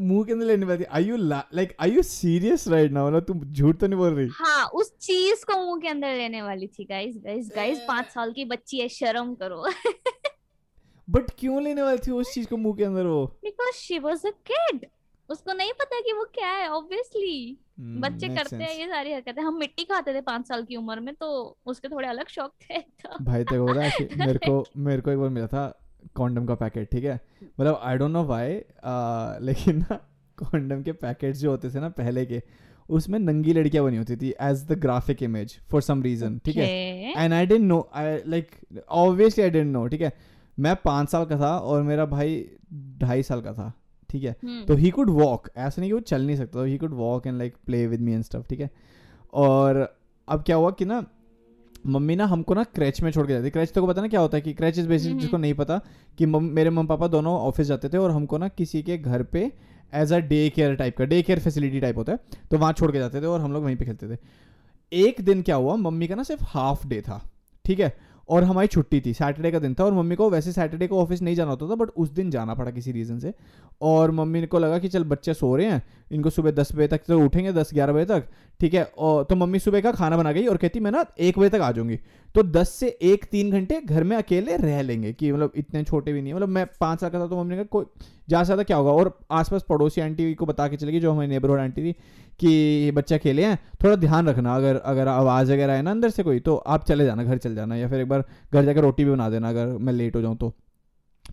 मुँह 0.00 0.24
के 0.24 0.32
अंदर 0.32 0.46
लेने 0.46 0.66
वाली 0.66 0.84
I 0.84 1.04
you 1.04 1.16
like 1.18 1.74
I 1.80 1.90
you 1.90 2.02
serious 2.02 2.66
right 2.68 2.92
now 2.92 3.06
मतलब 3.08 3.24
तुम 3.24 3.40
झूठ 3.44 3.78
तो 3.80 3.86
नहीं 3.86 3.98
बोल 3.98 4.14
रही? 4.14 4.28
हाँ 4.32 4.66
उस 4.74 4.92
चीज़ 4.98 5.44
को 5.44 5.56
मुँह 5.64 5.80
के 5.80 5.88
अंदर 5.88 6.14
लेने 6.16 6.42
वाली 6.42 6.66
थी 6.66 6.84
गाइस 6.84 7.16
गाइस 7.24 7.50
गाइस 7.56 7.78
पाँच 7.88 8.06
साल 8.06 8.32
की 8.32 8.44
बच्ची 8.44 8.80
है 8.80 8.88
शर्म 8.88 9.34
करो। 9.34 9.64
बट 11.08 11.30
क्यों 11.38 11.62
लेने 11.62 11.82
वाली 11.82 11.98
थी 12.06 12.10
उस 12.10 12.32
चीज़ 12.34 12.46
को 12.48 12.56
मुँह 12.56 12.76
के 12.76 12.84
अंदर 12.84 13.06
वो? 13.06 13.24
Because 13.44 13.74
she 13.76 13.98
was 13.98 14.26
a 14.26 14.30
kid 14.50 14.86
उसको 15.32 15.52
नहीं 15.52 15.72
पता 15.72 16.00
कि 16.00 16.12
वो 16.12 16.24
क्या 16.34 16.50
है 16.52 16.68
ऑब्वियसली 16.70 17.58
Hmm, 17.80 18.00
बच्चे 18.02 18.28
करते 18.28 18.56
हैं 18.56 18.74
ये 18.78 18.86
सारी 18.88 19.12
हरकतें। 19.12 19.42
हम 19.42 19.56
मिट्टी 19.58 19.84
खाते 19.84 20.12
थे 20.14 20.20
पाँच 20.20 20.48
साल 20.48 20.62
की 20.64 20.76
उम्र 20.76 21.00
में 21.00 21.14
तो 21.14 21.28
उसके 21.66 21.88
थोड़े 21.88 22.08
अलग 22.08 22.28
शौक 22.28 22.52
थे 22.62 22.78
तो 22.78 23.24
भाई 23.24 23.44
तेरे 23.44 23.60
को 23.60 23.66
पता 23.66 23.82
है 23.82 24.26
मेरे 24.26 24.38
को 24.38 24.64
मेरे 24.76 25.02
को 25.02 25.10
एक 25.10 25.18
बार 25.18 25.28
मिला 25.28 25.46
था 25.46 25.62
कॉन्डम 26.16 26.46
का 26.46 26.54
पैकेट 26.54 26.90
ठीक 26.92 27.04
है? 27.04 27.20
मतलब 27.60 27.80
आई 27.82 27.96
डोंट 27.96 28.10
नो 28.10 28.22
व्हाई 28.24 28.52
लेकिन 29.46 29.78
ना 29.78 29.96
कॉन्डम 30.38 30.82
के 30.82 30.92
पैकेट्स 31.06 31.38
जो 31.38 31.50
होते 31.50 31.70
थे 31.70 31.80
ना 31.80 31.88
पहले 31.88 32.26
के 32.26 32.42
उसमें 32.88 33.18
नंगी 33.18 33.52
लड़कियाँ 33.52 33.84
बनी 33.84 33.96
होती 33.96 34.16
थी 34.16 34.34
as 34.42 34.64
the 34.68 34.78
graphic 34.78 35.22
image 35.22 35.58
for 35.70 35.82
some 35.82 36.02
reason 36.02 36.38
ठीक 36.44 36.56
है? 36.56 36.68
And 37.16 37.32
I 37.32 37.46
don't 37.46 37.64
know 37.64 37.80
I 37.94 38.18
like 38.26 38.50
obviously 38.88 39.44
I 39.44 39.50
don't 39.50 39.72
know 39.72 39.86
ठीक 39.86 40.00
है? 40.00 40.12
मैं 40.58 40.76
पाँच 40.84 41.10
साल 41.10 41.24
का 41.24 41.40
था 41.40 41.56
और 41.58 41.82
मेरा 41.82 42.06
भाई 42.06 42.44
ढाई 42.98 43.22
साल 43.22 43.40
का 43.40 43.52
था। 43.52 43.72
ठीक 44.12 44.24
है? 44.24 44.36
हम्म, 44.44 44.64
तो 44.64 44.74
ही 44.74 44.90
कुड 44.90 45.10
वॉक 45.10 45.48
ऐसा 45.56 45.80
नहीं 45.80 45.90
कि 45.90 45.94
वो 45.94 46.00
चल 46.00 46.26
नहीं 46.26 46.36
सकता 46.36 46.64
he 46.64 46.78
could 46.78 46.94
walk 46.94 47.26
and 47.26 47.38
like 47.38 47.54
play 47.66 47.86
with 47.86 48.00
me 48.00 48.12
and 48.12 48.22
stuff 48.24 48.46
ठीक 48.48 48.60
है? 48.60 48.70
और 49.32 49.96
अब 50.28 50.42
क्या 50.42 50.56
हुआ 50.56 50.70
कि 50.70 50.84
ना 50.84 51.04
मम्मी 51.86 52.16
ना 52.16 52.24
हमको 52.26 52.54
ना 52.54 52.62
क्रैच 52.64 53.00
में 53.02 53.10
छोड़ 53.10 53.26
के 53.26 53.32
जाती 53.32 53.50
क्रैच 53.50 53.72
तो 53.72 53.80
को 53.80 53.86
पता 53.86 54.02
ना 54.02 54.08
क्या 54.08 54.20
होता 54.20 54.36
है 54.36 54.40
कि 54.40 54.52
क्रैच 54.54 54.78
इज़ 54.78 54.88
बेसिक 54.88 55.18
जिसको 55.18 55.36
नहीं 55.36 55.54
पता 55.54 55.80
कि 56.18 56.26
मम, 56.26 56.44
मेरे 56.44 56.70
मम्मी 56.70 56.88
पापा 56.88 57.06
दोनों 57.06 57.34
ऑफ़िस 57.34 57.66
जाते 57.66 57.88
थे 57.88 57.98
और 57.98 58.10
हमको 58.10 58.38
ना 58.38 58.48
किसी 58.48 58.82
के 58.82 58.98
घर 58.98 59.22
पे 59.22 59.50
as 59.94 60.12
a 60.12 60.18
day 60.18 60.48
care 60.50 60.74
type 60.74 60.96
का 60.96 61.04
डे 61.04 61.22
केयर 61.22 61.38
फैसिलिटी 61.38 61.80
टाइप 61.80 61.98
होता 61.98 62.12
है 62.12 62.18
तो 62.50 62.58
वहाँ 62.58 62.72
छोड़ 62.72 62.92
के 62.92 62.98
जाते 62.98 63.20
थे 63.20 63.26
और 63.26 63.40
हम 63.40 63.52
लोग 63.52 63.64
वहीं 63.64 63.76
पे 63.76 63.84
खेलते 63.84 64.14
थे। 64.14 64.18
एक 64.92 65.20
दिन 65.20 65.42
क्या 65.42 65.56
हुआ 65.56 65.76
मम्मी 65.76 66.08
का 66.08 66.14
ना 66.14 66.22
सिर्फ़ 66.22 66.44
हाफ़ 66.46 66.86
डे 66.86 67.00
था 67.00 67.20
ठीक 67.64 67.80
है? 67.80 67.96
और 68.28 68.44
हमारी 68.44 68.68
छुट्टी 68.68 69.00
थी 69.00 69.12
सैटरडे 69.14 69.50
का 69.50 69.58
दिन 69.58 69.74
था 69.74 69.84
और 69.84 69.92
मम्मी 69.92 70.16
को 70.16 70.28
वैसे 70.30 70.52
सैटरडे 70.52 70.86
को 70.86 71.00
ऑफ़िस 71.02 71.22
नहीं 71.22 71.34
जाना 71.34 71.50
होता 71.50 71.68
था 71.70 71.74
बट 71.74 71.88
उस 71.96 72.10
दिन 72.10 72.30
जाना 72.30 72.54
पड़ा 72.54 72.70
किसी 72.70 72.92
रीज़न 72.92 73.18
से। 73.18 73.32
और 73.82 74.10
मम्मी 74.10 74.46
को 74.46 74.58
लगा 74.58 74.78
कि 74.78 74.88
चल 74.88 75.04
बच्चे 75.04 75.34
सो 75.34 75.54
रहे 75.56 75.66
हैं, 75.66 75.82
इनको 76.12 76.30
सुबह 76.30 76.50
दस 76.50 76.74
बजे 76.74 76.86
तक 76.88 77.00
तो 77.06 77.18
उठेंगे, 77.20 77.52
दस 77.52 77.70
ग्यारह 77.74 77.92
बजे 77.92 78.04
तक, 78.04 78.26
ठीक 78.60 78.74
है? 78.74 78.84
और 78.98 79.24
तो 79.24 79.36
मम्मी 79.36 79.58
सुबह 79.58 79.80
का 79.80 79.92
खाना 79.92 80.16
बना 80.16 80.32
गई 80.32 80.46
और 80.46 80.56
कहती, 80.56 80.80
मैं 80.80 80.90
ना 80.90 81.04
एक 81.20 81.38
बजे 81.38 81.48
तक 81.48 81.60
आ 81.60 81.70
जाऊँगी। 81.72 81.98
तो 82.34 82.42
दस 82.42 82.68
से 82.70 82.88
एक 83.02 83.24
तीन 83.30 83.50
घंटे 83.50 83.80
घर 83.80 84.04
में 84.04 84.16
अकेले 84.16 84.56
रह 84.56 84.80
लेंगे 84.82 85.12
कि 85.12 85.32
मतलब 85.32 85.52
इतने 85.56 85.82
छोटे 85.84 86.12
भी 86.12 86.22
नहीं 86.22 86.34
मतलब 86.34 86.48
मैं 86.48 86.66
पाँच 86.80 87.00
साल 87.00 87.10
का 87.10 87.20
था 87.20 87.26
तो 87.26 87.36
मम्मी 87.36 87.50
ने 87.50 87.56
कहा, 87.56 87.68
कोई 87.70 87.84
ज़्यादा 88.28 88.42
से 88.42 88.46
ज़्यादा 88.46 88.62
क्या 88.62 88.76
होगा? 88.76 88.92
और 88.92 89.18
आसपास 89.30 89.64
पड़ोसी 89.68 90.00
आंटी 90.00 90.32
को 90.34 90.46
बता 90.46 90.68
के 90.68 90.76
चलेगी 90.76 91.00
जो 91.00 91.12
हमारी 91.12 91.28
नेबरहुड 91.28 91.60
आंटी 91.60 91.82
थी 91.82 91.94
कि 92.40 92.90
बच्चे 92.90 93.14
अकेले 93.14 93.44
हैं, 93.44 93.58
थोड़ा 93.84 93.96
ध्यान 93.96 94.28
रखना। 94.28 94.56
अगर 94.56 94.76
अगर 94.76 95.08
आवाज़ 95.08 95.52
वगैरह 95.52 95.72
आए 95.72 95.82
ना 95.82 95.90
अंदर 95.90 96.10
से 96.10 96.22
कोई 96.22 96.40
तो 96.40 96.56
आप 96.56 96.84
चले 96.84 97.04
जाना, 97.04 97.24
घर 97.24 97.38
चले 97.38 97.54
जाना, 97.54 97.76
या 97.76 97.88
फिर 97.88 98.00
एक 98.00 98.08
बार 98.08 98.24
घर 98.52 98.64
जाकर 98.64 98.80
रोटी 98.80 99.04
भी 99.04 99.10
बना 99.10 99.28
देना, 99.30 99.48
अगर 99.48 99.66
मैं 99.66 99.92
लेट 99.92 100.16
हो 100.16 100.20
जाऊँ 100.22 100.36
तो। 100.36 100.52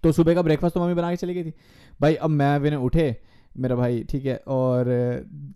तो 0.04 0.12
सुबह 0.12 0.36
का 0.36 0.42
ब्रेकफास्ट 0.42 0.76
तो 0.76 0.82
मम्मी 0.82 0.94
बना 0.94 1.10
के 1.10 1.16
चली 1.16 1.34
गई 1.34 1.44
थी। 1.44 1.54
भाई, 2.02 2.16
अब 2.16 2.30
मैं 2.30 2.60
मैंने 2.60 2.76
उठे, 2.76 3.16
मेरा 3.58 3.76
भाई, 3.76 4.04
ठीक 4.04 4.26
है, 4.26 4.36
और 4.48 4.86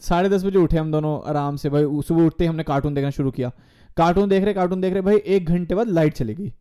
साढ़े 0.01 0.29
दस 0.29 0.45
बजे 0.45 0.59
उठे 0.59 0.77
हम 0.77 0.91
दोनों 0.91 1.19
आराम 1.29 1.55
से। 1.55 1.69
भाई 1.69 1.83
सुबह 2.07 2.25
उठते 2.25 2.43
ही 2.43 2.47
हमने 2.47 2.63
कार्टून 2.63 2.93
देखना 2.93 3.09
शुरू 3.09 3.31
किया। 3.31 3.51
कार्टून 3.97 4.29
देख 4.29 4.43
रहे 4.43 4.53
कार्टून 4.53 4.81
देख 4.81 4.93
रहे, 4.93 5.01
भाई, 5.01 5.15
एक 5.15 5.49
घंटे 5.49 5.75
बाद 5.75 5.87
लाइट 5.87 6.13
चली 6.13 6.33
गई। 6.33 6.53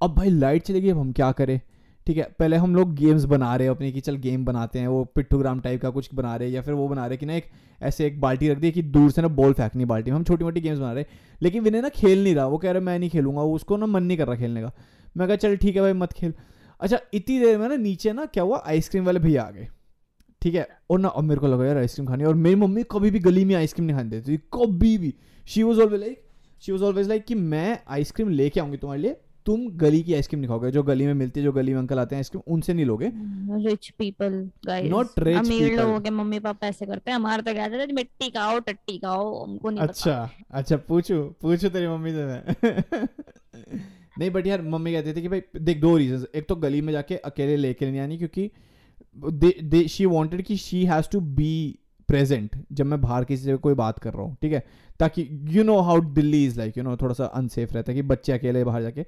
अब 0.00 0.14
भाई 0.14 0.30
लाइट 0.30 0.62
चली 0.62 0.80
गई, 0.80 0.90
अब 0.90 0.98
हम 0.98 1.12
क्या 1.12 1.30
करें? 1.32 1.60
ठीक 2.06 2.16
है, 2.16 2.24
पहले 2.38 2.56
हम 2.56 2.74
लोग 2.76 2.94
गेम्स 2.94 3.24
बना 3.24 3.54
रहे 3.56 3.66
हैं 3.66 3.74
अपनी 3.74 3.90
कि 3.92 4.00
चल 4.00 4.16
गेम 4.16 4.44
बनाते 4.44 4.78
हैं, 4.78 4.88
वो 4.88 5.04
पिट्ठूग्राम 5.04 5.60
टाइप 5.60 5.80
का 5.82 5.90
कुछ 5.90 6.08
बना 6.14 6.34
रहे 6.36 6.48
हैं 6.48 6.54
या 6.54 6.62
फिर 6.62 6.74
वो 6.74 6.88
बना 6.88 7.06
रहे 7.06 7.16
कि 7.16 7.26
ना 7.26 7.34
एक, 7.34 7.44
ऐसे 7.82 8.06
एक 8.06 8.20
बाल्टी 8.20 8.48
रख 8.48 8.58
दी 8.58 8.70
कि 8.72 8.82
दूर 8.82 9.10
से 9.10 9.22
ना 9.22 9.28
बॉल 9.28 9.52
फेंकनी 9.52 9.84
बाल्टी। 9.84 10.10
में 10.10 10.16
हम 10.16 10.24
छोटी 10.24 10.44
मोटी 10.44 10.60
गेम्स 10.60 10.78
बना 10.78 10.92
रहे 10.92 11.04
लेकिन 11.42 11.62
विनय 11.62 11.80
ना 11.80 11.88
खेल 11.88 12.22
नहीं 12.24 12.34
रहा, 12.34 12.46
वो 12.46 12.58
कह 12.58 12.70
रहा 12.70 12.82
मैं 12.82 12.98
नहीं 12.98 13.10
खेलूँगा। 13.10 13.42
उसको 13.54 13.76
ना 13.76 13.86
मन 13.86 14.02
नहीं 14.02 14.18
कर 14.18 14.26
रहा 14.26 14.36
खेलने 14.36 14.62
का। 14.62 14.72
मैं 15.16 15.28
कहा, 15.28 15.36
चल 15.36 15.56
ठीक 15.56 15.76
है 15.76 15.82
भाई, 15.82 15.92
मत 15.92 16.12
खेल। 16.12 16.34
अच्छा 16.80 16.98
इतनी 17.14 17.38
देर 17.40 17.58
में 17.58 17.68
ना 17.68 17.76
नीचे 17.76 18.12
ना 18.12 18.24
क्या 18.26 18.44
हुआ 18.44 18.62
आइसक्रीम 18.66 19.04
वाले 19.04 19.20
भैया 19.20 19.42
आ 19.42 19.50
गए, 19.50 19.68
ठीक 20.42 20.54
है? 20.54 20.68
और 20.90 20.98
ना, 21.00 21.08
अब 21.08 21.24
मेरे 21.24 21.40
को 21.40 21.46
लगा 21.46 21.66
यार 21.66 21.78
आइसक्रीम 21.78 22.08
खानी 22.08 22.24
और 22.24 22.34
मेरी 22.36 22.56
मम्मी 22.56 22.82
कभी 22.92 23.10
भी 23.10 23.18
गली 23.20 23.44
में 23.44 23.54
आइसक्रीम 23.54 23.86
नहीं 23.86 23.96
खाने 23.96 24.10
देती 24.10 24.36
कभी 24.54 24.96
भी। 24.98 25.14
She 25.46 25.62
was 25.62 25.80
always 25.80 26.00
like 26.00 26.22
she 26.62 26.72
was 26.72 26.82
always 26.84 27.08
like 27.08 27.24
कि 27.24 27.34
मैं 27.34 27.78
आइसक्रीम 27.88 28.28
लेके 28.30 28.60
आऊँगी 28.60 28.76
तुम्हारे 28.76 29.02
लिए 29.02 29.16
तुम 29.46 29.66
गली 29.70 30.02
की 30.02 30.14
आइसक्रीम 30.14 30.40
नहीं 30.40 30.48
खाओगे 30.48 30.70
जो 30.70 30.82
गली 30.82 31.06
में 31.06 31.14
मिलती 31.14 31.40
है 31.40 31.44
जो 31.44 31.52
गली 31.52 31.72
में 31.72 31.78
अंकल 31.78 31.98
आते 31.98 32.14
हैं 32.14 32.18
आइसक्रीम 32.18 32.42
उनसे 32.54 32.74
नहीं 32.74 32.84
लोगे। 32.86 33.10
Rich 33.70 33.88
people 33.98 34.50
guys 34.66 34.92
Not 34.92 35.18
rich 35.18 35.38
अमीर 35.38 35.80
लोगों 35.80 36.00
के 36.00 36.10
मम्मी 36.10 36.38
पापा 36.38 36.66
ऐसे 36.66 36.86
करते 36.86 37.10
हैं 37.10 37.16
हमारे 37.16 37.42
तो 37.42 37.54
कहते 37.54 37.86
थे 37.86 37.92
मिट्टी 37.92 38.30
खाओ 38.30 38.58
टट्टी 38.58 38.98
खाओ 38.98 39.44
हमको 39.44 39.70
नहीं 39.70 39.80
अच्छा 39.80 40.30
अच्छा 40.50 40.76
पूछू 40.76 41.22
पूछू 41.42 41.68
तेरी 41.68 41.86
मम्मी 41.86 42.10
से 42.10 42.24
मैं। 42.24 43.08
नहीं 44.18 44.30
बट 44.30 44.46
यार 44.46 44.62
मम्मी 44.62 44.92
कहती 44.92 45.12
थी 45.12 45.22
कि 45.22 45.28
भाई 45.28 45.42
देख 45.60 45.80
दो 45.80 45.96
रीजन 45.96 46.26
एक 46.34 46.48
तो 46.48 46.56
गली 46.56 46.80
में 46.80 46.92
जाके 46.92 47.16
अकेले 47.16 47.56
लेके 47.56 47.90
नहीं 47.90 48.00
आनी 48.00 48.18
क्योंकि 48.18 49.88
शी 49.88 50.06
वांटेड 50.06 50.42
कि 50.42 50.56
she 50.56 50.84
has 50.84 51.10
to 51.12 51.20
be 51.20 51.78
present 52.08 52.56
जब 52.72 52.86
मैं 52.86 53.00
बाहर 53.00 53.24
किसी 53.24 53.44
से 53.44 53.56
कोई 53.56 53.74
बात 53.74 53.98
कर 53.98 54.12
रहा 54.12 54.22
हूँ, 54.22 54.36
ठीक 54.42 54.52
है? 54.52 54.62
ताकि 55.00 55.28
you 55.48 55.64
know 55.64 55.80
how 55.80 56.00
Delhi 56.14 56.44
is 56.44 56.58
like 56.58 56.78
you 56.78 56.84
know 56.84 56.96
थोड़ा 56.96 57.14
सा 57.14 57.24
अनसेफ 57.24 57.72
रहता 57.72 57.92
है 57.92 57.96
कि 57.96 58.02
बच्चे 58.02 58.32
अकेले 58.32 58.64
बाहर 58.64 58.82
जाके। 58.82 59.04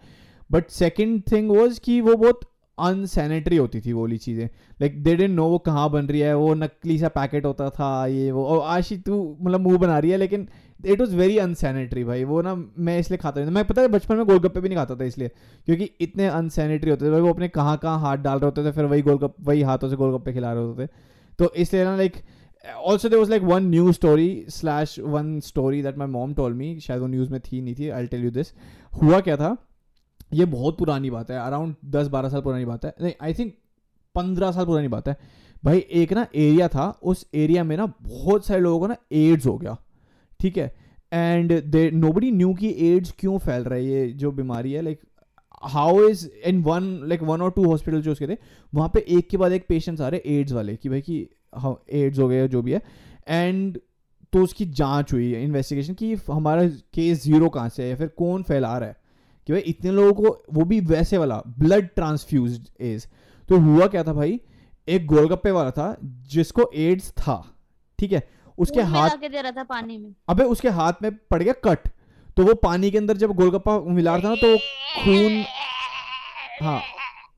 बट 0.51 0.71
सेकेंड 0.71 1.23
थिंग 1.33 1.51
वॉज़ 1.51 1.81
कि 1.81 2.01
वो 2.01 2.17
बहुत 2.17 2.41
अनसैनिटरी 2.79 3.57
होती 3.57 3.81
थी 3.81 3.93
वो 3.93 4.03
वाली 4.03 4.17
चीज़ें। 4.19 4.45
लाइक 4.81 5.03
दे 5.03 5.15
डेंट 5.17 5.31
नो 5.31 5.47
वो 5.49 5.59
कहाँ 5.59 5.91
बन 5.91 6.07
रही 6.07 6.21
है, 6.21 6.35
वो 6.37 6.55
नकली 6.55 6.99
सा 6.99 7.09
पैकेट 7.09 7.45
होता 7.45 7.69
था, 7.71 8.07
ये 8.07 8.31
वो। 8.33 8.45
और 8.45 8.61
आशी 8.69 8.97
तू 8.99 9.37
मतलब 9.41 9.61
मुँह 9.61 9.79
बना 9.79 9.99
रही 9.99 10.11
है, 10.11 10.17
लेकिन 10.17 10.49
इट 10.87 11.01
वॉज़ 11.01 11.15
वेरी 11.17 11.39
अनसैनिटरी 11.39 12.05
भाई। 12.05 12.25
वो 12.25 12.43
ना 12.43 12.55
मैं 12.55 12.99
इसलिए 12.99 13.19
खाता 13.19 13.41
नहीं 13.41 13.51
था। 13.51 13.55
मैं, 13.55 13.65
पता 13.65 13.83
है, 13.83 13.89
बचपन 13.89 14.17
में 14.17 14.25
गोलगप्पे 14.27 14.61
भी 14.61 14.69
नहीं 14.69 14.79
खाता 14.79 14.95
था 14.95 15.05
इसलिए, 15.05 15.31
क्योंकि 15.67 15.91
इतने 16.01 16.27
अनसैनिटरी 16.27 16.91
होते 16.91 17.07
थे। 17.07 17.11
भाई, 17.11 17.21
वो 17.21 17.33
अपने 17.33 17.49
कहाँ 17.49 17.77
कहाँ 17.77 18.01
हाथ 18.01 18.17
डाल 18.17 18.39
रहे 18.39 18.45
होते 18.45 18.65
थे, 18.65 18.73
फिर 18.73 18.85
वही 18.85 19.03
गोलगप 19.03 19.35
वही 19.41 19.63
हाथों 19.63 19.89
से 19.89 19.97
गोलगप्पे 19.97 20.33
खिला 20.33 20.53
रहे 20.53 20.65
होते 20.65 20.87
थे। 20.87 20.91
तो 21.39 21.53
इसलिए 21.55 21.85
ना 21.85 21.97
like 21.97 22.17
also 22.67 23.09
there 23.09 23.19
was 23.19 23.31
like 23.31 23.43
one 23.43 23.69
news 23.71 23.95
story 23.95 24.45
slash 24.49 24.99
one 24.99 25.39
story 25.41 25.83
that 25.83 25.99
my 25.99 26.09
mom 26.09 26.35
told 26.35 26.55
me 26.55 26.79
शायद 26.81 27.01
वो 27.01 27.07
न्यूज़ 27.07 27.31
में 27.31 27.41
थी, 27.41 27.61
नहीं 27.61 27.75
थी 27.75 27.89
आई 27.89 28.07
टेल 28.07 28.25
यू 28.25 28.31
दिस 28.31 28.53
हुआ 28.93 29.21
क्या 29.21 29.37
था? 29.37 29.57
ये 30.35 30.45
बहुत 30.45 30.79
पुरानी 30.79 31.11
बात 31.11 31.31
है 31.31 31.39
अराउंड 31.39 31.75
दस 31.85 32.07
बारह 32.09 32.29
साल 32.29 32.41
पुरानी 32.41 32.65
बात 32.65 32.85
है। 32.85 32.95
नहीं 33.03 33.13
आई 33.23 33.35
थिंक 33.35 33.53
पंद्रह 34.15 34.53
साल 34.53 34.65
पुरानी 34.67 34.89
बात 34.89 35.09
है। 35.09 35.17
भाई, 35.65 35.79
एक 35.79 36.13
ना 36.13 36.27
एरिया 36.35 36.69
था, 36.69 36.89
उस 37.03 37.27
एरिया 37.35 37.65
में 37.65 37.77
ना 37.77 37.87
बहुत 37.87 38.47
सारे 38.47 38.61
लोगों 38.61 38.79
को 38.81 38.87
ना 38.87 38.97
एड्स 39.13 39.47
हो 39.47 39.57
गया, 39.59 39.77
ठीक 40.41 40.59
है? 40.59 40.75
एंड 41.13 41.53
दे 41.65 41.91
नोबडी 41.91 42.31
न्यू 42.31 42.53
की 42.55 42.69
एड्स 42.89 43.15
क्यों 43.19 43.39
फैल 43.39 43.63
रहा 43.63 43.79
है, 43.79 43.85
ये 43.85 44.07
जो 44.13 44.31
बीमारी 44.33 44.73
है 44.73 44.83
like 44.83 45.01
how 45.63 46.09
is 46.09 46.29
in 46.45 46.63
one 46.63 46.83
like 47.05 47.23
one 47.23 47.43
और 47.43 47.51
टू 47.51 47.65
हॉस्पिटल 47.65 48.03
जो 48.03 48.13
उसके 48.13 48.27
थे 48.27 48.37
वहाँ 48.75 48.89
पे 48.89 49.05
एक 49.09 49.29
के 49.29 49.37
बाद 49.37 49.53
एक 49.53 49.67
पेशेंट्स 49.69 50.03
आ 50.03 50.09
रहे 50.09 50.39
एड्स 50.39 50.53
वाले 50.53 50.77
कि 50.77 50.89
भाई 50.89 51.01
कि 51.01 51.29
हाँ 51.55 51.77
एड्स 51.93 52.19
हो 52.19 52.29
गए 52.29 52.49
जो 52.49 52.63
भी 52.63 52.73
है। 52.73 52.83
एंड 53.29 53.79
तो 54.33 54.43
उसकी 54.43 54.67
जाँच 54.67 55.13
हुई 55.13 55.33
है 55.33 55.43
इन्वेस्टिगेशन 55.45 55.95
कि 55.95 56.15
हमारा 56.31 56.67
केस 56.95 57.23
ज़ीरो 57.23 57.49
कहाँ 57.49 57.69
से 57.69 57.83
है 57.83 57.89
या 57.89 57.97
फिर 57.97 58.09
कौन 58.09 58.43
फैला 58.43 58.77
रहा 58.79 58.89
है? 58.89 58.97
कि 59.47 59.53
भाई 59.53 59.63
इतने 59.63 59.91
लोगों 59.91 60.13
को 60.13 60.45
वो 60.53 60.65
भी 60.65 60.81
वैसे 60.81 61.19
वाला 61.19 61.43
ब्लड 61.59 61.89
ट्रांसफ्यूज 61.95 62.61
एज 62.81 63.07
तो 63.49 63.59
हुआ 63.59 63.87
क्या 63.87 64.03
था 64.05 64.13
भाई? 64.13 64.41
एक 64.89 65.07
गोलगप्पे 65.07 65.51
वाला 65.51 65.71
था 65.71 65.97
जिसको 66.03 66.71
एड्स 66.75 67.11
था 67.11 67.43
ठीक 67.99 68.13
है? 68.13 68.29
उसके 68.59 68.83
हाथ 68.83 69.11
दे 69.11 69.41
रहा 69.43 69.53
था 69.53 69.63
पानी 69.63 69.99
में। 69.99 70.15
अबे 70.29 70.45
उसके 70.45 70.69
हाथ 70.71 71.03
में 71.03 71.11
पड़ 71.31 71.43
गया 71.43 71.53
कट। 71.65 71.89
तो 72.37 72.45
वो 72.45 72.55
पानी 72.63 72.91
के 72.91 72.99
अंदर 72.99 73.17
जब 73.17 73.33
गोलगप्पा 73.35 73.79
मिला 73.95 74.17
रहा 74.17 74.25
था 74.25 74.29
ना 74.29 74.35
तो 74.37 74.57
खून 75.05 75.45
हाँ 76.63 76.81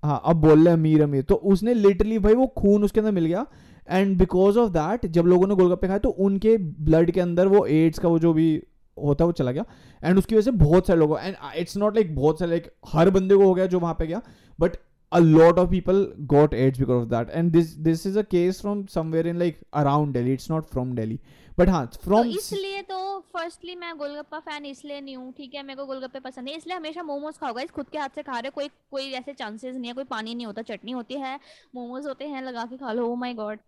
हाँ 0.04 0.20
अब 0.24 0.36
बोल 0.36 0.64
रहे 0.64 0.74
अमीर 0.74 1.02
अमीर। 1.02 1.22
तो 1.22 1.34
उसने 1.52 1.74
लिटरली 1.74 2.18
भाई 2.18 2.34
वो 2.34 2.46
खून 2.58 2.84
उसके 2.84 3.00
अंदर 3.00 3.12
मिल 3.12 3.26
गया। 3.26 3.46
एंड 3.88 4.16
बिकॉज़ 4.18 4.58
ऑफ़ 4.58 4.70
दैट 4.72 5.06
जब 5.12 5.26
लोगों 5.26 5.46
ने 5.46 5.54
गोलगप्पे 5.54 5.88
खाए 5.88 5.98
तो 5.98 6.08
उनके 6.08 6.56
ब्लड 6.58 7.10
के 7.10 7.20
अंदर 7.20 7.46
वो 7.48 7.64
एड्स 7.66 7.98
का 7.98 8.08
वो 8.08 8.18
जो 8.18 8.32
भी 8.32 8.50
होता 8.96 9.24
है, 9.24 9.26
वो 9.26 9.32
चला 9.32 9.52
गया। 9.52 9.64
एंड 10.04 10.18
उसकी 10.18 10.34
वजह 10.34 10.44
से 10.44 10.50
बहुत 10.58 10.86
सारे 10.86 10.98
लोगों 11.00 11.18
एंड 11.20 11.36
इट्स 11.56 11.76
नॉट 11.76 11.94
लाइक 11.96 12.14
बहुत 12.14 12.38
सारे 12.38 12.50
लाइक 12.50 12.70
हर 12.92 13.10
बंदे 13.10 13.34
को 13.34 13.46
हो 13.46 13.54
गया 13.54 13.66
जो 13.66 13.80
वहाँ 13.80 13.94
पे 13.98 14.06
गया 14.06 14.22
but 14.58 14.76
a 15.12 15.18
lot 15.18 15.58
of 15.58 15.70
people 15.70 16.06
got 16.30 16.54
AIDS 16.54 16.78
because 16.78 17.04
of 17.04 17.12
that 17.12 17.34
and 17.36 17.52
this 17.52 17.76
this 17.84 18.06
is 18.08 18.16
a 18.22 18.24
case 18.32 18.60
from 18.62 18.80
somewhere 18.94 19.26
in, 19.26 19.38
like, 19.42 19.60
around 19.82 20.16
Delhi. 20.16 20.34
It's 20.38 20.50
not 20.52 20.72
from 20.72 20.94
Delhi 20.94 21.18
but 21.58 21.68
हाँ 21.68 21.84
तो 22.04 22.22
इसलिए 22.24 22.82
तो 22.82 22.98
फर्स्टली 23.34 23.74
मैं 23.76 23.96
गोलगप्पा 23.98 24.38
फ़ैन 24.40 24.64
इसलिए 24.66 25.00
नहीं 25.00 25.16
हूँ 25.16 25.32
ठीक 25.36 25.54
है? 25.54 25.62
मेरे 25.62 25.76
को 25.76 25.86
गोलगप्पे 25.86 26.20
पसंद 26.20 26.48
है 26.48 26.56
इसलिए 26.56 26.76
हमेशा 26.76 27.02
मोमोज 27.02 27.38
खाओगा 27.38 27.62
इस 27.62 27.70
खुद 27.70 27.88
के 27.88 27.98
हाथ 27.98 28.14
से 28.14 28.22
खा 28.22 28.38
रहे 28.38 28.50
कोई 28.50 28.68
कोई 28.90 29.10
ऐसे 29.12 29.32
चांसेस 29.34 29.76
नहीं 29.76 29.88
है 29.88 29.94
कोई 29.94 30.04
पानी 30.04 30.34
नहीं 30.34 30.46
होता 30.46 30.62
चटनी 30.62 30.92
होती 30.92 31.14
है 31.14 31.38
मोमोज 31.74 32.06
होते 32.06 32.28
हैं 32.28 32.42
लगा 32.42 32.64
के 32.64 32.76
खा 32.76 32.92
लो 32.92 33.06
ओ 33.06 33.14
माय 33.14 33.34
गॉड 33.34 33.58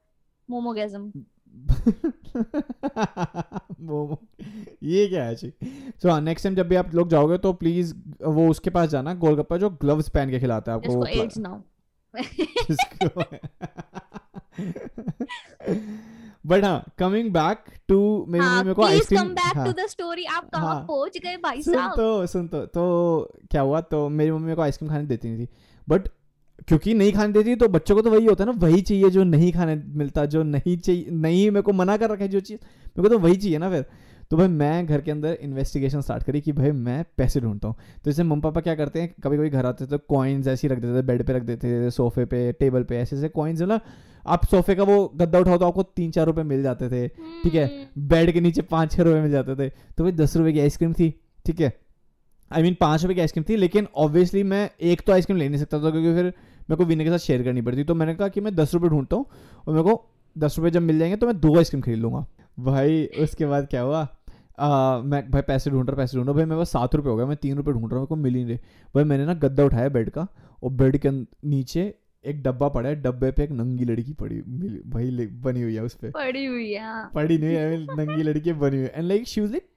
मोमोगेज्म। 0.49 1.13
मोमो 3.81 4.19
ये 4.83 5.07
क्या 5.09 5.25
है 5.25 5.35
जी? 5.35 5.53
सो 6.03 6.09
हाँ 6.11 6.21
नेक्स्ट 6.21 6.45
टाइम 6.45 6.57
जब 6.57 6.69
भी 6.69 6.77
आप 6.77 6.95
लोग 6.95 7.09
जाओगे 7.09 7.39
तो 7.39 7.53
प्लीज़ 7.53 7.95
वो 8.25 8.49
उसके 8.49 8.71
पास 8.71 8.89
जाना 8.89 9.15
गोलगप्पा 9.25 9.57
जो 9.57 9.71
ग्लव्स 9.83 10.09
पहन 10.09 10.31
के 10.31 10.41
खिलाता 10.41 10.73
है 10.73 10.79
आपको 10.79 10.95
वो 10.95 11.07
एड्स 11.07 11.39
ना 11.39 11.63
बट 16.47 16.65
हाँ 16.65 16.93
कमिंग 16.99 17.33
बैक 17.33 17.65
टू 17.91 17.99
मेरी 18.29 18.45
हाँ 18.45 18.53
मम्मी 18.53 18.65
मेरे 18.65 18.75
को 18.75 18.85
ice cream 18.85 19.21
come 19.21 19.29
back 19.35 19.67
to 19.67 19.73
the 19.83 19.87
story 19.87 20.25
आप 20.25 20.49
कहाँ 20.51 20.75
हाँ। 20.75 20.85
पहुँच 20.89 21.19
गए 21.19 21.37
भाई 21.37 21.63
सुन 21.63 21.75
साहब? 21.75 21.97
तो 21.97 22.27
सुन 22.27 22.47
तो 22.49 22.65
तो 22.67 22.85
क्या 23.51 23.61
हुआ? 23.63 23.81
तो 23.81 24.09
मेरी 24.09 24.31
मम्मी 24.31 24.45
मेरे 24.45 24.57
को 24.57 24.63
आइसक्रीम 24.63 24.91
खाने 24.91 25.07
देती 25.07 25.29
नहीं 25.29 25.47
थी। 25.47 25.49
बट 25.89 26.09
क्योंकि 26.69 26.95
नहीं 26.95 27.13
खाने 27.13 27.33
देती 27.33 27.55
तो 27.57 27.69
बच्चों 27.69 27.95
को 27.97 28.03
तो 28.03 28.11
वही 28.11 28.27
होता 28.27 28.45
है 28.45 28.51
ना 28.51 28.59
वही 28.67 28.81
चाहिए 28.83 29.11
जो 29.11 29.25
नहीं 29.25 29.53
खाने 29.53 29.75
मिलता 29.95 30.25
जो 30.27 30.43
नहीं 30.43 30.77
चाहिए 30.79 31.07
नहीं 31.11 31.51
मेरे 31.51 31.63
को 31.63 31.73
मना 31.73 31.97
कर 31.97 32.11
रखा 32.11 32.25
है 32.25 32.29
जो 32.29 32.41
चीज़ 32.41 32.59
मेरे 32.87 33.03
को 33.03 33.09
तो 33.09 33.19
वही 33.19 33.37
चाहिए 33.37 33.59
ना 33.59 33.71
फिर। 33.71 33.85
तो 34.31 34.37
भाई 34.37 34.49
मैं 34.49 34.87
घर 34.87 35.01
के 35.01 35.11
अंदर 35.11 35.39
इन्वेस्टिगेशन 35.43 36.01
स्टार्ट 36.01 36.23
करी 36.23 36.41
कि 36.41 36.53
भाई 36.53 36.71
मैं 36.73 37.05
पैसे 37.17 37.41
ढूंढता 37.41 37.69
हूँ। 37.69 37.75
तो 38.05 38.11
जैसे 38.11 38.23
मम्मी 38.23 38.41
पापा 38.41 38.61
क्या 38.61 38.75
करते 38.75 39.01
हैं 39.01 39.15
कभी 39.23 39.37
कभी 39.37 39.51
घर 39.51 39.67
आते 39.67 39.85
थे 39.85 39.89
तो 39.89 39.99
कॉइन्स 40.09 40.47
ऐसे 40.47 40.67
ही 40.69 40.75
रख 40.75 40.81
देते 40.81 40.99
थे 40.99 41.03
बेड 41.03 41.27
पे 41.27 41.33
रख 41.33 41.43
देते 41.43 41.69
थे 41.81 41.91
सोफे 41.91 42.25
पे 42.25 42.53
टेबल 42.53 42.83
पे 42.83 42.99
ऐसे 42.99 43.17
ऐसे 43.17 43.29
कॉइन्स 43.29 43.63
मतलब 43.63 43.81
आप 44.27 44.45
सोफे 44.45 44.75
का 44.75 44.83
वो 44.83 45.05
गद्दा 45.17 45.39
उठाओ 45.39 45.59
तो 45.59 45.67
आपको 45.67 45.83
तीन 45.83 46.11
चार 46.11 46.27
रुपए 46.27 46.43
मिल 46.43 46.63
जाते 46.63 46.89
थे 46.89 47.07
ठीक 47.43 47.55
है? 47.55 47.65
हम्म, 47.67 48.09
बेड 48.09 48.33
के 48.33 48.41
नीचे 48.41 48.63
पाँच 48.63 48.93
छः 48.93 49.03
रुपये 49.03 49.21
मिल 49.21 49.31
जाते 49.31 49.57
थे। 49.57 49.69
तो 49.69 50.05
भाई 50.05 50.13
दस 50.13 50.37
रुपये 50.37 50.53
की 50.53 50.61
आइसक्रीम 50.61 50.93
थी 50.93 51.11
ठीक 51.47 51.61
है? 51.61 51.73
आई 52.51 52.63
मीन 52.63 52.77
पाँच 52.81 53.03
रुपये 53.03 53.15
की 53.15 53.21
आइसक्रीम 53.21 53.45
थी 53.49 53.57
लेकिन 53.57 53.89
ऑब्वियसली 53.97 54.43
मैं 54.43 54.69
एक 54.81 55.03
तो 55.07 55.13
आइसक्रीम 55.13 55.39
ले 55.39 55.49
नहीं 55.49 55.61
सकता 55.61 55.79
था 55.79 55.91
क्योंकि 55.91 56.15
फिर 56.15 56.25
मेरे 56.25 56.77
को 56.77 56.85
विनय 56.85 57.05
के 57.05 57.11
साथ 57.11 57.19
शेयर 57.19 57.43
करनी 57.43 57.63
पड़ती। 57.63 57.85
तो 57.85 57.95
मैंने 57.95 58.15
कहा 58.15 58.29
कि 58.29 58.41
मैं 58.41 58.55
दस 58.55 58.75
रुपये 58.75 58.91
ढूंढता 58.91 59.17
हूँ 59.17 59.27
और 59.67 59.75
मेरे 59.75 59.91
को 59.91 60.05
दस 60.37 60.59
रुपये 60.59 60.71
जब 60.71 60.83
मिल 60.83 60.99
जाएँगे 60.99 61.17
तो 61.17 61.27
मैं 61.27 61.41
दो 61.41 61.57
आइसक्रीम 61.59 61.83
खरीद 61.83 61.99
लूँगा। 61.99 62.27
भाई 62.59 63.05
उसके 63.19 63.47
बाद 63.47 63.67
क्या 63.67 63.83
हुआ? 63.83 64.07
आ, 64.61 65.01
मैं 65.03 65.31
भाई 65.31 65.43
पैसे 65.43 65.71
ढूंढ 65.71 65.89
रहा 65.91 65.97
पैसे 65.97 66.17
ढूंढ 66.17 66.27
रहा। 66.27 66.35
भाई 66.37 66.45
मेरे 66.45 66.57
पास 66.59 66.71
सात 66.71 66.95
रुपये 66.95 67.11
हो 67.11 67.17
गया 67.17 67.27
मैं 67.27 67.37
तीन 67.37 67.57
रुपये 67.57 67.73
ढूंढ 67.75 67.85
रहा 67.85 67.95
हूँ 67.95 68.01
मेरे 68.01 68.07
को 68.07 68.17
मिल 68.17 68.35
ही 68.35 68.45
नहीं 68.45 68.55
रहे। 68.55 68.89
भाई 68.95 69.05
मैंने 69.05 69.27
ना 69.27 69.35
गद्दा 69.35 69.65
उठाया 69.65 69.89
बेड 69.89 70.11
का 70.11 70.27
और 70.63 70.71
बेड 70.71 70.97
के 70.97 71.09
अं- 71.09 71.25
नीचे 71.45 71.95
एक 72.25 72.43
डब्बा 72.43 72.69
पड़ा 72.69 72.89
है 72.89 72.95
डब्बे 73.03 73.31
पे 73.31 73.45
एक 73.45 73.51
नंगी 73.51 73.85
लड़की 73.85 74.13
पड़ी 74.13 74.43
मिली 74.49 74.81
भाई 74.87 75.27
बनी 75.27 75.63
हुई 75.63 75.75
है 75.75 75.85
उस 75.85 75.95
पर 75.95 76.11
पड़ी 76.11 76.45
हुई 76.45 76.73
है 76.73 76.81
हाँ। 76.81 77.11
पड़ी 77.15 77.39
नहीं 77.39 77.55
है 77.55 77.97
नंगी 77.97 78.23
लड़की 78.23 78.53
बनी 78.53 78.77
हुई 78.77 78.87
है। 78.87 78.93
And 78.97 79.09
like 79.09 79.27
she 79.29 79.41
was 79.41 79.51
like 79.51 79.69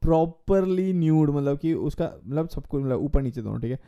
properly 0.00 0.92
nude 0.92 1.30
मतलब 1.30 1.58
कि 1.58 1.74
उसका 1.74 2.10
मतलब 2.26 2.48
सब 2.48 2.66
कुछ 2.66 2.82
मतलब 2.82 3.00
ऊपर 3.00 3.22
नीचे 3.22 3.42
दोनों 3.42 3.60
ठीक 3.60 3.70
है? 3.70 3.78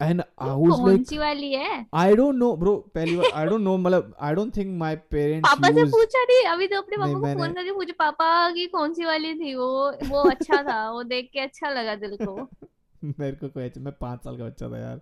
एंड 0.00 0.20
आई 0.20 0.48
वाज 0.50 0.70
कौन 0.70 0.88
लाइक 0.88 1.06
सी 1.08 1.18
वाली 1.18 1.52
है? 1.52 1.84
आई 1.94 2.14
डोंट 2.16 2.34
नो 2.34 2.52
ब्रो 2.56 2.74
पहली 2.94 3.16
बार 3.16 3.30
आई 3.34 3.46
डोंट 3.46 3.60
नो 3.60 3.76
मतलब 3.76 4.14
I 4.20 4.34
don't 4.34 4.56
think 4.56 4.76
my 4.78 4.96
parents 5.10 5.50
पापा 5.50 5.68
से 5.74 5.84
पूछा 5.84 6.22
नहीं 6.22 6.44
अभी 6.52 6.66
तो 6.66 6.76
अपने 6.78 6.96
पापा 6.96 7.12
को 7.12 7.38
फ़ोन 7.38 7.52
करके 7.52 7.72
पूछे 7.72 7.92
पापा 7.98 8.50
की 8.50 8.66
कौन 8.66 8.92
सी 8.94 9.04
वाली 9.04 9.32
थी? 9.34 9.54
वो 9.54 9.92
वो 10.08 10.28
अच्छा 10.30 10.62
था 10.62 10.90
वो 10.90 11.02
देख 11.02 11.30
के 11.32 11.40
अच्छा 11.40 11.70
लगा 11.70 11.94
दिल 11.94 12.16
को। 12.22 12.36
मेरे 13.04 13.32
को 13.36 13.48
कोई 13.48 13.64
अच्छा- 13.64 13.84
मैं 13.84 13.92
पाँच 14.00 14.24
साल 14.24 14.36
का 14.36 14.44
बच्चा 14.44 14.68
था 14.68 14.78
यार 14.78 15.00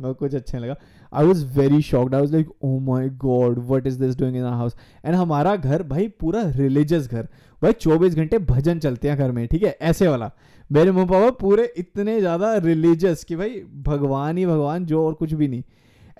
मेरे 0.00 0.14
कुछ 0.14 0.34
अच्छा 0.34 0.58
लगा। 0.58 0.76
I 1.12 1.26
was 1.26 1.44
very 1.58 1.80
shocked 1.82 2.14
I 2.14 2.20
was 2.20 2.32
like 2.32 2.50
oh 2.64 2.78
my 2.78 3.08
God 3.24 3.58
what 3.68 3.86
is 3.86 3.98
this 4.00 4.16
doing 4.18 4.36
in 4.36 4.44
house 4.44 4.76
and 5.04 5.14
हमारा 5.14 5.54
घर 5.56 5.82
भाई 5.82 6.08
पूरा 6.20 6.42
रिलीजियस 6.56 7.10
घर। 7.10 7.28
भाई 7.62 7.72
चौबीस 7.72 8.14
घंटे 8.14 8.38
भजन 8.38 8.78
चलते 8.78 9.08
हैं 9.08 9.18
घर 9.18 9.32
में 9.32 9.46
ठीक 9.48 9.62
है? 9.62 9.76
ऐसे 9.80 10.08
वाला। 10.08 10.30
मेरे 10.72 10.92
मम्मी 10.92 11.04
पापा 11.04 11.30
पूरे 11.30 11.72
इतने 11.76 12.20
ज़्यादा 12.20 12.56
रिलीजियस 12.56 13.24
कि 13.24 13.36
भाई 13.36 13.62
भगवान 13.82 14.38
ही 14.38 14.46
भगवान 14.46 14.86
जो 14.86 15.06
और 15.06 15.14
कुछ 15.14 15.32
भी 15.32 15.48
नहीं। 15.48 15.62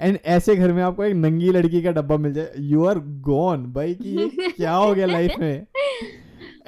एंड 0.01 0.19
ऐसे 0.25 0.57
घर 0.57 0.73
में 0.73 0.83
आपको 0.83 1.05
एक 1.05 1.15
नंगी 1.15 1.51
लड़की 1.51 1.83
का 1.83 1.91
डब्बा 1.91 2.17
मिल 2.17 2.33
जाए। 2.33 2.53
यू 2.59 2.85
आर 2.85 2.99
गॉन 2.99 3.73
भाई 3.73 3.95
कि 3.95 4.09
ये 4.09 4.51
क्या 4.51 4.75
हो 4.75 4.95
गया 4.95 5.07
लाइफ 5.07 5.33
में? 5.39 5.67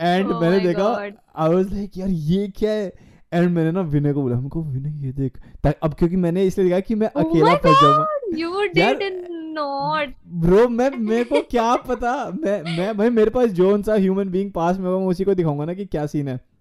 एंड 0.01 0.29
Oh 0.29 0.41
मैंने 0.41 0.61
देखा 0.61 1.11
आई 1.37 1.55
वाज 1.55 1.75
लाइक 1.75 1.91
यार 1.97 2.09
ये 2.09 2.49
क्या 2.49 2.71
है? 2.71 2.93
एंड 3.33 3.51
मैंने 3.51 3.73
ना 3.73 3.81
विनय 3.81 4.13
को 4.13 4.23
बोला 4.23 4.37
हमको 4.37 4.63
विनय 4.63 5.07
ये 5.07 5.13
देख। 5.13 5.39
अब 5.83 5.95
क्योंकि 5.95 6.17
मैंने 6.17 6.45
इसलिए 6.45 6.67
देखा 6.67 6.81
कि 6.81 6.95
मैं 6.95 7.11
Oh 7.13 7.27
अकेला 7.27 7.55
फंस 7.55 7.83
जाऊँगा। 7.83 8.07
यार- 8.79 8.99
did 8.99 9.17
not. 9.59 10.25
ब्रो 10.29 10.69
मैं 10.69 10.91
मेरे 10.91 11.25
को 11.25 11.41
क्या 11.41 11.77
पता? 11.77 12.31
मैं 12.31 12.63
मैं 12.63 12.97
भाई 12.97 13.11
मेरे 13.11 13.31
पास 13.31 13.49
जो 13.49 13.83
सा 13.83 13.95
ह्यूमन 13.95 14.29
बीइंग 14.29 14.53
पास 14.53 14.79
में 14.79 14.87
होगा 14.87 14.99
मैं 14.99 15.07
उसी 15.07 15.25
को 15.25 15.35
दिखाऊँगा 15.35 15.65
ना 15.65 15.75
कि 15.75 15.85
क्या 15.85 16.07
सीन 16.07 16.29
है। 16.29 16.54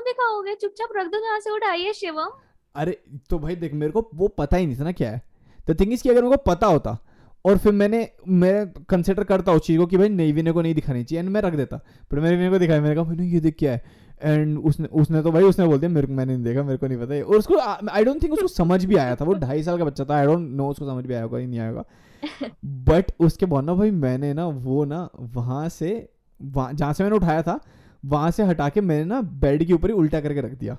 क्यों 0.00 0.12
दिखाओगे? 0.12 0.54
चुपचाप 0.54 0.88
रख 0.96 1.06
दो 1.06 1.18
जहाँ 1.18 1.40
से 1.40 1.50
उठाइए 1.50 1.92
शिवम। 1.92 2.30
अरे 2.74 3.00
तो 3.30 3.38
भाई 3.38 3.56
देख 3.56 3.72
मेरे 3.74 3.92
को 3.92 4.10
वो 4.14 4.28
पता 4.28 4.56
ही 4.56 4.66
नहीं 4.66 4.78
था 4.78 4.84
ना 4.84 4.92
क्या 4.92 5.10
है। 5.10 5.22
तो 5.66 5.74
थिंग 5.74 5.92
इज़ 5.92 6.02
कि 6.02 6.08
अगर 6.08 6.22
मेरे 6.22 6.36
को 6.36 6.42
पता 6.42 6.66
होता 6.66 6.96
और 7.44 7.58
फिर 7.58 7.72
मैंने 7.72 8.08
मैं 8.28 8.84
कंसिडर 8.90 9.24
करता 9.24 9.52
उस 9.52 9.66
चीज़ 9.66 9.78
को 9.78 9.86
कि 9.86 9.96
भाई 9.96 10.08
नहीं 10.08 10.32
विनय 10.32 10.52
को 10.52 10.62
नहीं 10.62 10.74
दिखानी 10.74 11.04
चाहिए 11.04 11.22
एंड 11.22 11.30
मैं 11.30 11.40
रख 11.40 11.54
देता। 11.54 11.76
पर 12.10 12.20
मैंने 12.20 12.36
विनय 12.36 12.50
को 12.50 12.58
दिखाया 12.58 12.80
मैंने 12.80 12.94
कहा 12.94 13.22
ये 13.24 13.40
देख 13.40 13.56
क्या 13.58 13.72
है? 13.72 13.82
एंड 14.22 14.58
उसने 14.58 14.88
उसने 14.92 15.22
तो 15.22 15.32
भाई 15.32 15.42
उसने 15.42 15.66
बोल 15.66 15.78
दिया 15.78 15.90
मेरे 15.90 16.06
को 16.06 16.12
मैंने 16.12 16.36
नहीं 16.36 16.44
देखा 16.44 16.62
मेरे 16.62 16.78
को 16.78 16.86
नहीं 16.86 16.98
पता। 16.98 17.22
और 17.24 17.36
उसको 17.36 17.58
आई 17.90 18.04
डोंट 18.04 18.22
थिंक 18.22 18.32
उसको 18.32 18.48
समझ 18.48 18.84
भी 18.84 18.96
आया 18.96 19.16
था। 19.16 19.24
वो 19.24 19.34
ढाई 19.34 19.62
साल 19.62 19.78
का 19.78 19.84
बच्चा 19.84 20.04
था 20.04 20.16
आई 20.16 20.26
डोंट 20.26 20.48
नो 20.50 20.68
उसको 20.68 20.86
समझ 20.86 21.04
भी 21.06 21.14
आया 21.14 21.22
होगा 21.22 21.38
नहीं 21.38 21.60
आया 21.60 21.68
होगा। 21.68 21.84
बट 22.64 23.12
उसके 23.20 23.46
बाद 23.46 23.64
ना 23.64 23.74
भाई 23.74 23.90
मैंने 23.90 24.32
ना 24.34 24.46
वो 24.46 24.84
ना 24.84 25.08
वहाँ 25.18 25.68
से 25.68 26.08
वहाँ 26.40 26.72
जहाँ 26.72 26.92
से 26.92 27.04
मैंने 27.04 27.16
उठाया 27.16 27.42
था 27.42 27.58
वहाँ 28.04 28.30
से 28.30 28.42
हटा 28.42 28.68
के 28.68 28.80
मैंने 28.80 29.04
ना 29.04 29.20
बेड 29.20 29.64
के 29.64 29.72
ऊपर 29.72 29.88
ही 29.88 29.94
उल्टा 29.94 30.20
करके 30.20 30.40
रख 30.40 30.58
दिया। 30.58 30.76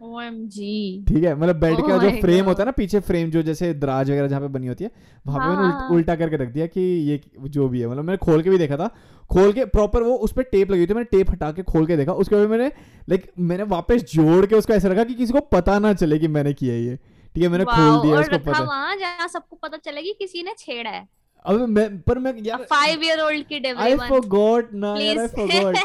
ठीक 0.00 1.24
है 1.24 1.34
मतलब 1.34 1.56
बेड 1.56 1.74
Oh 1.74 1.88
का 1.88 1.96
जो 1.98 2.10
फ्रेम 2.20 2.44
होता 2.44 2.62
है 2.62 2.64
ना 2.64 2.70
पीछे 2.70 3.00
फ्रेम 3.00 3.30
जो 3.30 3.42
जैसे 3.42 3.72
दराज 3.74 4.10
वगैरह 4.10 4.28
जहाँ 4.28 4.40
पे 4.40 4.48
बनी 4.48 4.66
होती 4.66 4.84
है 4.84 4.90
वहाँ 5.26 5.40
पे 5.40 5.46
मैंने 5.46 5.62
हाँ, 5.62 5.80
उल्ट। 5.80 5.92
उल्टा 5.92 6.16
करके 6.16 6.36
रख 6.36 6.48
दिया 6.48 6.66
कि 6.66 6.80
ये 6.80 7.20
जो 7.40 7.68
भी 7.68 7.80
है। 7.80 7.88
मतलब 7.88 8.04
मैंने 8.04 8.16
खोल 8.16 8.42
के 8.42 8.50
भी 8.50 8.58
देखा 8.58 8.76
था। 8.76 8.88
खोल 9.30 9.52
के 9.52 9.64
प्रॉपर 9.64 10.02
वो 10.02 10.14
उस 10.16 10.32
पर 10.32 10.42
टेप 10.42 10.70
लगी 10.70 10.80
हुई 10.80 10.86
थी 10.86 10.94
मैंने 10.94 11.08
टेप 11.10 11.30
हटा 11.30 11.50
के 11.52 11.62
खोल 11.62 11.86
के 11.86 11.96
देखा। 11.96 12.12
उसके 12.14 12.36
बाद 12.36 12.48
मैंने 12.48 12.66
लाइक 13.08 13.30
मैंने 13.40 13.62
वापस 13.64 14.04
जोड़ 14.14 14.44
के 14.46 14.54
उसको 14.54 14.72
ऐसे 14.72 14.88
रखा 14.88 15.04
कि 15.04 15.14
किसी 15.14 15.32
को 15.32 15.40
पता 15.52 15.78
ना 15.78 15.92
चले 15.94 16.18
कि 16.18 16.28
मैंने 16.28 16.52
किया 16.52 16.74
ये। 16.74 16.96
ठीक 17.34 17.42
है 17.42 17.48
मैंने 17.48 17.64
खोल 17.64 18.00
दिया 18.02 18.20
उसको 18.20 18.38
पता। 18.40 18.94
जहाँ 18.94 19.28
सबको 19.28 19.58
पता 19.62 19.76
चले 19.84 20.02
कि 20.02 20.12
किसी 20.18 20.42
ने 20.42 20.54
छेड़ा 20.58 20.90
है। 20.90 21.06
अब 21.46 21.60
मैं 21.68 21.98
पर 22.00 22.18
मैं 22.18 22.32
यार 22.42 22.62
five 22.70 23.02
year 23.04 23.20
old 23.20 23.46
kid 23.46 23.66
I 23.66 23.96
forgot 23.96 24.72
ना 24.74 24.94
यार 25.00 25.18
आई 25.18 25.26
फॉरगॉट 25.28 25.76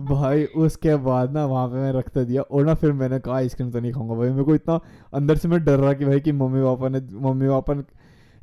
भाई 0.10 0.44
उसके 0.44 0.94
बाद 0.96 1.32
ना 1.32 1.44
वहाँ 1.46 1.68
पे 1.68 1.74
मैं 1.74 1.92
रखता 1.92 2.22
दिया 2.22 2.42
और 2.42 2.64
ना 2.66 2.74
फिर 2.74 2.92
मैंने 2.92 3.18
कहा 3.18 3.34
आइसक्रीम 3.36 3.70
तो 3.70 3.80
नहीं 3.80 3.92
खाऊँगा 3.92 4.14
भाई। 4.14 4.30
मेरे 4.30 4.44
को 4.44 4.54
इतना 4.54 4.80
अंदर 5.14 5.36
से 5.36 5.48
मैं 5.48 5.64
डर 5.64 5.78
रहा 5.78 5.92
कि 5.92 6.04
भाई 6.04 6.20
कि 6.20 6.32
मम्मी 6.32 6.62
पापा 6.62 6.88
ने 6.88 7.00
मम्मी 7.12 7.48
पापा 7.48 7.74
ने 7.74 7.82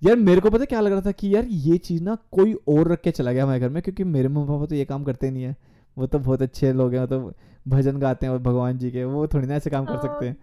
यार 0.01 0.15
मेरे 0.15 0.41
को 0.41 0.49
पता 0.49 0.65
क्या 0.65 0.81
लग 0.81 0.91
रहा 0.91 1.01
था 1.01 1.11
कि 1.11 1.35
यार 1.35 1.45
ये 1.45 1.77
चीज़ 1.77 2.03
ना 2.03 2.17
कोई 2.31 2.53
और 2.67 2.91
रख 2.91 3.01
के 3.01 3.11
चला 3.11 3.31
गया 3.31 3.43
हमारे 3.43 3.59
घर 3.59 3.69
में 3.69 3.81
क्योंकि 3.83 4.03
मेरे 4.03 4.27
मम्मी 4.27 4.47
पापा 4.47 4.65
तो 4.65 4.75
ये 4.75 4.85
काम 4.85 5.03
करते 5.03 5.31
नहीं 5.31 5.43
है। 5.43 5.55
वो 5.97 6.07
तो 6.07 6.19
बहुत 6.19 6.41
अच्छे 6.41 6.73
लोग 6.73 6.93
हैं 6.93 7.07
तो 7.07 7.19
भजन 7.67 7.97
गाते 7.99 8.25
हैं 8.25 8.33
और 8.33 8.39
भगवान 8.39 8.77
जी 8.77 8.91
के 8.91 9.03
वो 9.03 9.27
थोड़ी 9.27 9.47
ना 9.47 9.55
ऐसे 9.55 9.69
काम 9.69 9.85
कर 9.85 9.97
सकते 9.97 10.25
हैं। 10.25 10.37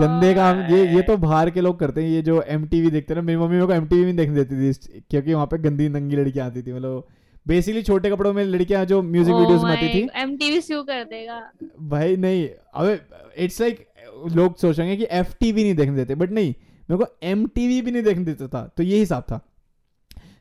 गंदे 0.00 0.32
काम 0.34 0.60
ये 0.70 0.86
ये 0.94 1.02
तो 1.02 1.16
बाहर 1.16 1.50
के 1.50 1.60
लोग 1.60 1.78
करते 1.78 2.02
हैं 2.02 2.10
ये 2.10 2.22
जो 2.22 2.40
एम 2.48 2.64
देखते 2.66 3.14
ना 3.14 3.22
मेरी 3.22 3.38
मम्मी 3.38 3.54
मेरे 3.54 3.66
को 3.66 3.72
एम 3.72 3.86
टीवी 3.86 4.04
नहीं 4.04 4.16
देखने 4.16 4.44
देती 4.44 4.54
थी 4.54 5.00
क्योंकि 5.10 5.34
वहाँ 5.34 5.46
पे 5.46 5.58
गंदी 5.58 5.88
नंगी 5.88 6.16
लड़कियाँ 6.16 6.46
आती 6.46 6.62
थी 6.62 6.72
मतलब 6.72 7.04
बेसिकली 7.46 7.82
छोटे 7.82 8.10
कपड़ों 8.10 8.32
में 8.32 8.44
लड़कियाँ 8.44 8.84
जो 8.84 9.00
म्यूज़िक 9.02 9.34
वीडियोस 9.34 9.62
में 9.64 9.70
आती 9.70 9.88
थी। 9.88 10.08
एमटीवी 10.16 10.60
स्यू 10.60 10.82
कर 10.82 11.04
देगा। 11.04 11.40
भाई 11.88 12.16
नहीं 12.16 12.48
अबे 12.74 12.98
इट्स 13.44 13.60
लाइक 13.60 13.86
लोग 14.32 14.56
सोचेंगे 14.56 14.96
कि 14.96 15.06
एफ़ 15.10 15.34
नहीं 15.42 15.74
देखने 15.74 15.96
देते 15.96 16.14
बट 16.14 16.30
नहीं 16.30 16.54
मेरे 16.90 17.04
को 17.04 17.10
एम 17.22 17.44
भी 17.56 17.90
नहीं 17.90 18.02
देखने 18.02 18.24
देता 18.24 18.48
था 18.48 18.62
तो 18.76 18.82
ये 18.82 18.98
हिसाब 18.98 19.22
था। 19.22 19.40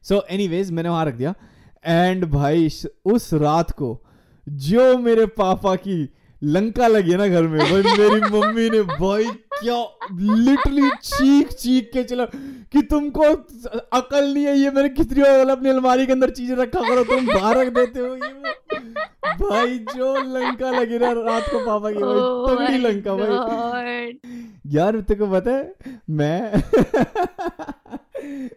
सो 0.03 0.23
एनीवेज 0.31 0.71
मैंने 0.71 0.89
वहाँ 0.89 1.05
रख 1.05 1.15
दिया 1.15 1.33
एंड 1.85 2.25
भाई 2.31 2.69
उस 3.05 3.33
रात 3.33 3.71
को 3.71 3.89
जो 4.47 4.97
मेरे 4.97 5.25
पापा 5.37 5.75
की 5.75 5.97
लंका 6.43 6.87
लगी 6.87 7.11
है 7.11 7.17
ना 7.17 7.27
घर 7.27 7.43
में 7.43 7.59
भाई 7.59 7.97
मेरी 7.97 8.21
मम्मी 8.21 8.69
ने 8.69 8.81
भाई 8.81 9.25
क्या 9.63 9.85
लिटरली 10.13 10.89
चीख 11.03 11.51
चीख 11.51 11.89
के 11.93 12.03
चला 12.03 12.25
कि 12.71 12.81
तुमको 12.81 13.21
अकल 13.97 14.33
नहीं 14.33 14.45
है 14.45 14.57
ये 14.57 14.71
मैंने 14.71 14.89
कितनी 14.89 15.21
बोला 15.21 15.53
अपनी 15.53 15.69
अलमारी 15.69 16.05
के 16.05 16.11
अंदर 16.11 16.29
चीज़ें 16.29 16.55
रखा 16.55 16.81
करो 16.81 17.03
तुम 17.03 17.27
बाहर 17.27 17.57
रख 17.57 17.67
देते 17.67 17.99
हो 17.99 18.15
ये 18.15 18.33
भाई 19.31 19.79
जो 19.79 20.15
लंका 20.15 20.71
लगी 20.71 20.97
ना 20.97 21.11
रात 21.11 21.43
को 21.51 21.65
पापा 21.65 21.91
की 21.91 21.99
भाई 21.99 22.17
Oh 22.17 22.49
तगड़ी 22.49 22.77
लंका 22.77 23.15
भाई. 23.15 24.19
यार 24.67 24.99
तेरे 25.01 25.19
को 25.19 25.27
पता 25.27 25.51
है 25.51 25.75
मैं 26.09 26.61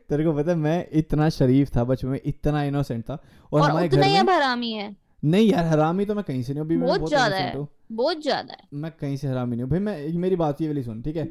तेरे 0.09 0.25
को 0.25 0.33
पता 0.33 0.50
है 0.50 0.57
मैं 0.57 0.87
इतना 0.93 1.29
शरीफ 1.29 1.76
था 1.76 1.85
बचपन 1.85 2.09
में 2.09 2.21
इतना 2.25 2.64
इनोसेंट 2.64 3.05
था 3.05 3.23
और, 3.53 3.61
और 3.61 3.71
हमारे 3.71 3.88
घर 3.88 3.97
में 3.97 4.09
है। 4.09 4.97
नहीं 5.25 5.50
यार 5.50 5.64
हरामी 5.64 6.04
तो 6.04 6.14
मैं 6.14 6.25
कहीं 6.25 6.43
से 6.43 6.54
नहीं 6.54 6.64
हूँ 6.64 6.81
बहुत 6.81 6.99
बहुत 7.00 7.11
ज़्यादा 7.11 7.37
है 7.37 7.66
बहुत 7.93 8.23
ज़्यादा 8.23 8.52
है। 8.52 8.66
मैं 8.75 8.90
कहीं 9.00 9.16
से 9.16 9.28
हरामी 9.28 9.57
नहीं 9.57 9.62
हूँ। 9.62 9.71
भाई 9.71 9.81
मैं 9.81 10.19
मेरी 10.19 10.37
बात 10.37 10.61
ये 10.61 10.69
वाली 10.69 10.83
सुन 10.83 11.02
ठीक 11.02 11.16
है? 11.16 11.28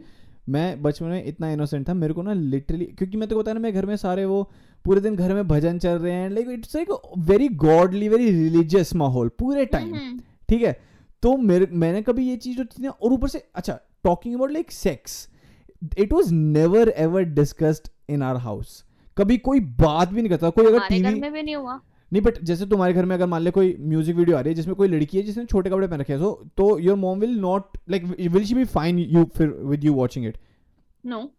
मैं 0.50 0.82
बचपन 0.82 1.06
में 1.06 1.24
इतना 1.26 1.50
इनोसेंट 1.52 1.88
था 1.90 1.94
मेरे 1.94 2.14
को 2.14 2.22
ना 2.22 2.34
लिटरली 2.34 2.86
क्योंकि 2.98 3.18
मैं 3.18 3.28
तो 3.30 3.38
बताया 3.40 3.54
ना 3.54 3.60
मेरे 3.60 3.74
घर 3.74 3.86
में 3.86 3.96
सारे 3.98 4.26
वो 4.26 4.42
पूरे 4.86 5.02
दिन 5.02 5.16
घर 5.16 5.34
में 5.34 5.48
भजन 5.48 5.78
चल 5.80 5.98
रहे 5.98 6.14
हैं 6.14 6.30
like 6.30 6.50
it's 6.52 6.76
like 6.76 6.90
very 7.30 7.48
godly 7.62 8.10
very 8.10 8.32
religious 8.32 8.94
माहौल 8.96 9.30
पूरे 9.40 9.66
टाइम 9.66 9.94
हम्म, 9.96 10.20
ठीक 10.50 10.62
है? 10.62 10.80
तो 11.24 11.36
मेरे 11.38 11.68
मैंने 11.74 12.02
कभी 12.02 12.28
ये 12.30 12.36
चीज़ 12.38 12.58
जो 12.58 12.64
थी 12.66 12.84
ना 12.84 12.90
और 12.90 13.14
ऊपर 13.14 13.28
से 13.28 13.44
अच्छा 13.56 13.80
talking 14.04 14.36
about 14.36 14.52
like 14.52 14.72
sex 14.72 15.28
it 15.98 16.14
was 16.14 16.34
never 16.34 16.90
ever 16.98 17.24
discussed 17.40 17.88
in 18.10 18.22
our 18.24 18.40
house 18.42 18.84
कभी 19.18 19.38
कोई 19.48 19.60
बात 19.80 20.10
भी 20.10 20.22
नहीं 20.22 20.30
करता 20.30 20.50
कोई 20.50 20.66
अगर 20.66 20.88
टीवी 20.88 21.20
में 21.20 21.32
भी 21.34 21.42
नहीं 21.44 21.56
हुआ। 21.56 21.80
नहीं 22.14 22.22
बट 22.22 22.38
जैसे 22.44 22.66
तुम्हारे 22.66 22.94
घर 22.94 23.06
में 23.06 23.16
अगर 23.16 23.26
मान 23.28 23.42
ले 23.42 23.52
कोई 23.52 23.76
म्यूज़िक 23.82 24.16
वीडियो 24.16 24.38
आ 24.38 24.40
रही 24.40 24.50
है 24.50 24.56
जिसमें 24.56 24.76
कोई 24.76 24.88
लड़की 24.88 25.18
है 25.18 25.24
जिसने 25.24 25.46
छोटे 25.46 25.70
कपड़े 25.70 25.88
पहन 25.88 26.00
रखे 26.00 26.14
हैं 26.14 26.20
so, 26.20 26.36
तो 26.58 26.80
your 26.80 26.98
mom 26.98 27.20
will 27.20 27.38
not 27.40 27.78
like 27.90 28.04
will 28.32 28.46
she 28.46 28.56
be 28.56 28.66
fine 28.74 29.00
you 29.00 29.24
फिर 29.38 29.48
with 29.64 29.84
you 29.84 29.94
watching 29.94 30.26
it 30.26 30.38
no 31.04 31.30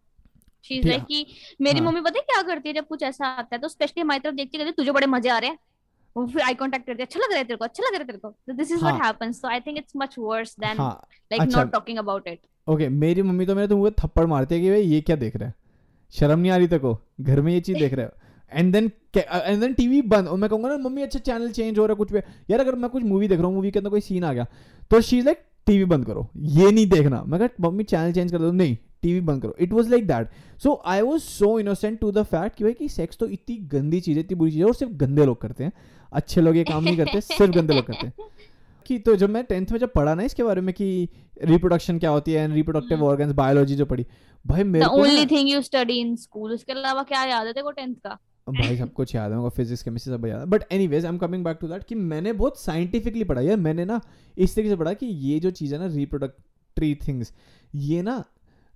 she 0.65 0.75
is 0.75 0.87
like 0.87 1.03
कि 1.03 1.25
मेरी 1.61 1.79
हाँ। 1.79 1.87
मम्मी 1.87 2.01
पता 2.01 2.19
है 2.19 2.25
क्या 2.25 2.41
करती 2.43 2.69
है 2.69 2.75
जब 2.75 2.87
कुछ 2.87 3.03
ऐसा 3.03 3.27
आता 3.27 3.55
है 3.55 3.61
तो 3.61 3.67
स्पेशली 3.67 4.01
हमारी 4.01 4.19
तरफ़ 4.19 4.35
देखती 4.35 4.57
कहती 4.57 4.67
है, 4.67 4.73
तुझे 4.73 4.91
बड़े 4.91 5.07
मज़े 5.07 5.29
आ 5.29 5.37
रहे 5.37 5.49
हैं। 5.49 5.57
वो 6.15 6.25
फिर 6.27 6.41
आई 6.41 6.53
कांटेक्ट 6.53 6.85
करती 6.87 7.01
है 7.01 7.05
अच्छा 7.05 7.19
लग 7.19 7.31
रहा 7.31 7.37
है 7.37 7.43
तेरे 7.43 7.57
को 7.57 7.65
अच्छा 7.65 7.83
लग 7.83 7.93
रहा 7.93 8.01
है 8.01 8.07
तेरे 8.07 8.17
को। 8.17 8.53
This 8.53 8.71
is 8.71 8.83
what. 8.83 9.01
Happens 9.03 9.41
so 9.41 9.47
I 9.47 9.59
think 9.59 9.77
it's 9.77 9.93
much 9.97 10.15
worse 10.19 10.55
than 10.59 10.77
like. 10.77 11.41
Not 11.55 11.71
talking 11.71 11.97
about 11.99 12.27
it 12.27 12.39
okay 12.67 12.89
मेरी 12.89 13.21
मम्मी 13.21 13.45
तो 13.45 13.55
मेरे 13.55 13.67
तो 13.67 13.77
मुँह 13.77 13.89
पे 13.89 14.01
थप्पड़ 14.01 14.25
मारती 14.27 14.55
है 14.55 14.61
कि 14.61 14.69
भाई 14.69 14.81
ये 14.83 15.01
क्या 15.01 15.15
देख 15.15 15.35
रहा 15.35 15.47
है? 15.47 15.53
शर्म 16.13 16.39
नहीं 16.39 16.51
आ 16.51 16.57
रही 16.57 16.67
तेरे 16.67 16.79
को? 16.79 16.97
घर 17.21 17.41
में 17.41 17.51
ये 17.53 17.59
चीज़ 17.61 17.77
देख 17.79 17.93
रहा 17.93 18.05
है? 18.05 18.11
And 18.51 18.71
then 18.73 18.91
and 19.17 19.59
then 19.61 19.73
TV 19.73 20.01
बंद। 20.03 20.27
और 20.27 20.37
मैं 20.37 20.49
कहूँगा 20.49 20.69
ना 20.69 20.77
मम्मी 20.79 21.01
अच्छा 21.01 21.19
चैनल 21.19 21.51
चेंज 21.51 21.79
हो 21.79 21.85
रहा 21.85 21.93
है 21.93 21.97
कुछ 21.97 22.11
भी 22.13 22.19
यार 22.49 22.59
अगर 22.59 22.75
मैं 22.75 22.89
कुछ 22.89 23.03
मूवी 23.03 23.27
देख 23.27 23.39
रहा 23.39 23.47
हूँ 23.47 23.55
मूवी 23.55 23.71
के 23.71 23.79
अंदर 23.79 23.89
कोई 23.89 24.01
सीन 24.01 24.23
आ 24.23 24.33
गया 24.33 24.45
तो 24.91 25.01
शी 25.01 25.17
इज़ 25.17 25.25
लाइक 25.25 25.43
टीवी 25.67 25.85
बंद 25.85 26.05
करो। 26.05 26.27
ये 26.37 26.71
नहीं 26.71 26.87
देखना। 26.87 27.23
मैं 27.23 27.39
कहा 27.39 27.67
मम्मी 27.67 27.83
चैनल 27.83 28.11
चेंज 28.13 28.31
कर 28.31 28.37
दो। 28.37 28.51
नहीं 28.51 28.75
टीवी 29.01 29.21
बंद 29.21 29.41
करो। 29.41 29.55
It 29.59 29.73
was 29.73 29.89
like 29.89 30.07
that 30.07 30.29
so 30.63 30.81
I 30.85 31.01
was 31.01 31.21
so 31.21 31.59
innocent 31.59 31.99
to 31.99 32.11
the 32.11 32.23
fact 32.25 32.57
कि 32.57 32.63
भाई 32.63 32.73
कि 32.73 32.89
सेक्स 32.89 33.17
तो 33.17 33.27
इतनी 33.27 33.55
गंदी 33.71 33.99
चीज़ 34.01 34.17
है 34.17 34.23
इतनी 34.23 34.35
बुरी 34.35 34.51
चीज़ 34.51 34.59
है 34.59 34.67
और 34.67 34.75
सिर्फ़ 34.75 34.93
गंदे 34.95 35.25
लोग 35.25 35.41
करते 35.41 35.63
हैं। 35.63 35.71
अच्छे 36.13 36.41
लोग 36.41 36.57
ये 36.57 36.63
काम 36.63 36.83
नहीं 36.83 36.97
करते 36.97 37.21
सिर्फ़ 37.21 37.51
गंदे 37.51 37.73
लोग 37.73 37.85
करते 37.85 38.07
हैं। 38.07 38.13
कि 38.85 38.97
तो 38.99 39.15
जब 39.15 39.29
मैं 39.29 39.43
टेंथ 39.43 39.71
में 39.71 39.79
जब 39.79 39.91
पढ़ा 39.93 40.13
ना 40.15 40.23
इसके 40.23 40.43
बारे 40.43 40.61
में 40.61 40.73
कि 40.73 40.87
रिप्रोडक्शन 41.43 41.99
क्या 41.99 42.09
होती 42.09 42.33
है 42.33 42.43
एंड 42.43 42.53
रिप्रोडक्टिव। 42.53 43.03
ऑर्गन्स 43.03 43.33
बायोलॉजी 43.33 43.75
जो 43.75 43.85
पढ़ी 43.85 44.05
भाई 44.45 44.63
मेरे 44.65 44.85
को 44.85 45.01
only 45.01 45.25
thing 45.25 45.49
you 45.49 45.61
study 45.61 45.99
in 45.99 46.15
school 46.15 46.53
उसके 46.53 46.73
अलावा 46.73 47.03
क्या 47.03 47.23
याद 47.25 47.47
है 47.47 47.53
तेरे 47.53 47.63
को 47.63 47.71
10th 47.73 47.99
का? 47.99 48.17
भाई 48.47 48.77
सब 48.77 48.91
कुछ 48.93 49.13
याद 49.15 49.31
है, 49.31 49.37
मेरे 49.37 49.49
फिजिक्स 49.49 49.83
केमिस्ट्री 49.83 50.13
सब 50.13 50.25
याद 50.25 50.39
है। 50.39 50.45
But 50.45 50.63
anyways 50.87 51.05
I 51.05 51.11
am 51.11 51.17
coming 51.17 51.43
back 51.45 51.57
to 51.61 51.67
that 51.67 51.83
कि 51.83 51.95
मैंने 51.95 52.33
बहुत 52.33 52.59
साइंटिफिकली 52.59 53.23
पढ़ा 53.23 53.41
यार, 53.41 53.57
मैंने 53.57 53.85
ना 53.85 53.99
इस 54.37 54.55
तरीके 54.55 54.69
से 54.69 54.75
पढ़ा 54.75 54.93
कि 54.93 55.05
ये 55.05 55.39
जो 55.39 55.51
चीज़ 55.51 55.73
है 55.75 55.79
ना 55.79 55.87
रिप्रोडक्टरी 55.95 56.93
थिंग्स 57.07 57.33
ये 57.75 58.01
ना 58.01 58.23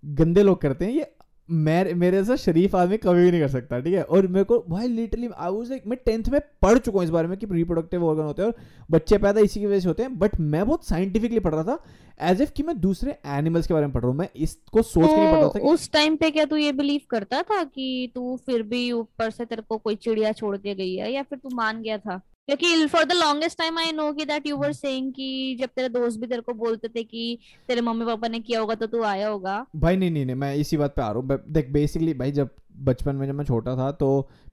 गंदे 0.03 0.43
लोग 0.43 0.61
करते 0.61 0.85
हैं, 0.85 0.91
ये 0.91 1.11
मैं, 1.49 1.93
मेरे 1.93 2.17
जैसा 2.17 2.35
शरीफ 2.35 2.75
आदमी 2.75 2.97
कभी 2.97 3.23
भी 3.23 3.31
नहीं 3.31 3.41
कर 3.41 3.47
सकता, 3.47 3.79
ठीक 3.79 3.93
है? 3.93 4.01
और 4.03 4.27
मेरे 4.27 4.43
को, 4.43 4.59
भाई 4.69 4.87
लिटरली 4.87 5.29
आई 5.37 5.51
वाज 5.51 5.69
लाइक 5.69 5.87
मैं 5.87 5.97
टेंथ 6.05 6.29
में 6.31 6.39
पढ़ 6.61 6.77
चुका 6.77 6.97
हूँ 6.97 7.03
इस 7.03 7.09
बारे 7.09 7.27
में 7.27 7.37
कि 7.37 7.47
रिप्रोडक्टिव 7.51 8.05
ऑर्गन 8.05 8.23
होते 8.23 8.41
हैं 8.41 8.49
और 8.49 8.55
बच्चे 8.91 9.17
पैदा 9.17 9.41
इसी 9.41 9.59
की 9.59 9.65
वजह 9.65 9.79
से 9.79 9.87
होते 9.87 10.03
हैं 10.03 10.17
बट 10.19 10.39
मैं 10.39 10.65
बहुत 10.65 10.85
साइंटिफिकली 10.85 11.39
पढ़ 11.39 11.55
रहा 11.55 11.63
था 11.63 11.79
एज 12.21 12.41
इफ़ 12.41 12.51
कि 12.51 12.63
मैं 12.63 12.79
दूसरे 12.79 13.17
एनिमल्स 13.27 13.67
के 13.67 13.73
बारे 13.73 13.85
में 13.85 13.93
पढ़ 13.93 14.01
रहा 14.01 14.11
हूँ। 14.11 14.17
मैं 14.17 14.29
इसको 14.35 14.81
सोच 14.81 15.05
तो 15.05 15.07
के 15.07 15.17
नहीं 15.17 15.31
पढ़ 15.31 15.39
रहा 15.39 15.49
था 15.49 15.59
तो 15.59 15.71
उस 15.73 15.91
टाइम 15.91 16.15
पे 16.15 16.31
क्या 16.31 16.45
तू 16.45 16.55
ये 16.55 16.71
बिलीव 16.71 17.01
करता 17.09 17.41
था 17.41 17.63
कि 17.63 18.11
तू 18.15 18.35
फिर 18.45 18.63
भी 18.63 18.91
ऊपर 18.91 19.29
से 19.29 19.45
तेरे 19.45 19.61
को 19.61 19.77
कोई 19.77 19.95
चिड़िया 19.95 20.31
छोड़ 20.31 20.55
के 20.57 20.75
गई 20.75 20.95
है, 20.95 21.11
या 21.13 21.23
फिर 21.23 21.39
तू 21.39 21.49
मान 21.55 21.81
गया 21.81 21.97
था? 21.97 22.21
क्योंकि 22.49 22.85
for 22.87 23.03
the 23.03 23.13
longest 23.13 23.57
time 23.57 23.77
I 23.79 23.91
know 23.91 24.11
कि 24.13 24.25
दैट 24.25 24.47
यू 24.47 24.55
वर 24.57 24.71
सेइंग 24.73 25.11
कि 25.13 25.57
जब 25.59 25.69
तेरे 25.75 25.89
दोस्त 25.89 26.19
भी 26.19 26.27
तेरे 26.27 26.41
को 26.41 26.53
बोलते 26.55 26.87
थे 26.87 27.03
कि 27.03 27.37
तेरे 27.67 27.81
मम्मी 27.81 28.05
पापा 28.05 28.27
ने 28.27 28.39
किया 28.39 28.59
होगा 28.59 28.75
तो 28.75 28.87
तू 28.87 29.03
आया 29.03 29.27
होगा। 29.27 29.65
भाई 29.75 29.97
नहीं 29.97 30.11
नहीं 30.11 30.25
नहीं 30.25 30.35
मैं 30.35 30.53
इसी 30.55 30.77
बात 30.77 30.95
पे 30.95 31.01
आ 31.01 31.11
रहा 31.11 31.19
हूँ। 31.19 31.39
देख 31.49 31.69
बेसिकली 31.71 32.13
भाई 32.13 32.31
जब 32.31 32.49
बचपन 32.83 33.15
में 33.15 33.25
जब 33.27 33.35
मैं 33.35 33.45
छोटा 33.45 33.75
था 33.77 33.91
तो 33.93 34.07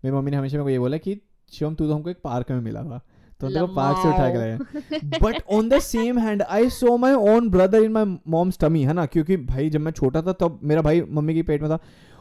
मेरी 0.04 0.16
मम्मी 0.16 0.30
ने 0.30 0.36
हमेशा 0.36 0.56
मेरे 0.56 0.64
को 0.64 0.70
ये 0.70 0.78
बोला 0.78 0.96
कि 0.98 1.20
शिवम 1.52 1.74
तू 1.74 1.86
तो 1.86 1.94
हमको 1.94 2.10
एक 2.10 2.20
पार्क 2.24 2.50
में 2.50 2.60
मिला 2.60 2.82
था 2.82 3.00
तो 3.40 3.48
तेरे 3.48 3.66
पार्क 3.74 3.98
से 3.98 4.08
उठा 4.08 4.28
के 4.30 4.38
लाए। 4.38 5.20
But 5.20 5.42
on 5.52 5.68
the 5.68 5.78
same 5.80 6.18
hand 6.18 6.42
I 6.42 6.68
saw 6.70 6.96
my 6.96 7.12
own 7.30 7.48
brother 7.50 7.82
in 7.82 7.92
my 7.92 8.16
mom's 8.28 8.58
tummy 8.60 8.82
है 8.82 8.92
ना? 8.92 9.06
क्योंकि 9.06 9.36
भाई 9.36 9.70
जब 9.70 9.80
मैं 9.80 9.92
छोटा 9.92 10.22
था 10.22 10.32
तब 10.34 10.60
मेरा 10.62 10.82
भाई 10.82 11.02
मम्मी 11.10 11.34
के 11.34 11.42
पेट 11.42 11.62
में 11.62 11.70
था। 11.70 11.78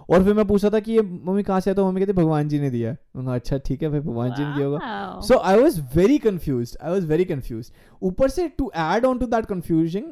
और 0.09 0.23
फिर 0.23 0.33
मैं 0.33 0.45
पूछा 0.47 0.69
था 0.69 0.79
कि 0.79 0.91
ये 0.91 1.01
मम्मी 1.01 1.43
कहाँ 1.43 1.59
से 1.59 1.69
है 1.69 1.75
तो 1.75 1.85
मम्मी 1.85 2.01
कहती 2.01 2.13
भगवान 2.13 2.47
जी 2.49 2.59
ने 2.59 2.69
दिया 2.69 2.89
है। 2.89 3.35
अच्छा 3.35 3.57
ठीक 3.57 3.83
है 3.83 3.89
भाई 3.89 3.99
भगवान 3.99 4.33
जी 4.33 4.43
ने 4.43 4.53
दिया 4.55 4.67
होगा। 4.67 5.19
So 5.27 5.37
I 5.39 5.59
was 5.59 5.81
very 5.95 6.17
confused 6.17 6.75
I 6.83 6.91
was 6.91 7.07
very 7.07 7.25
confused 7.25 7.71
ऊपर 8.01 8.29
से 8.29 8.47
to 8.57 8.71
add 8.77 9.05
on 9.05 9.19
to 9.19 9.25
that 9.25 9.45
confusing 9.45 10.05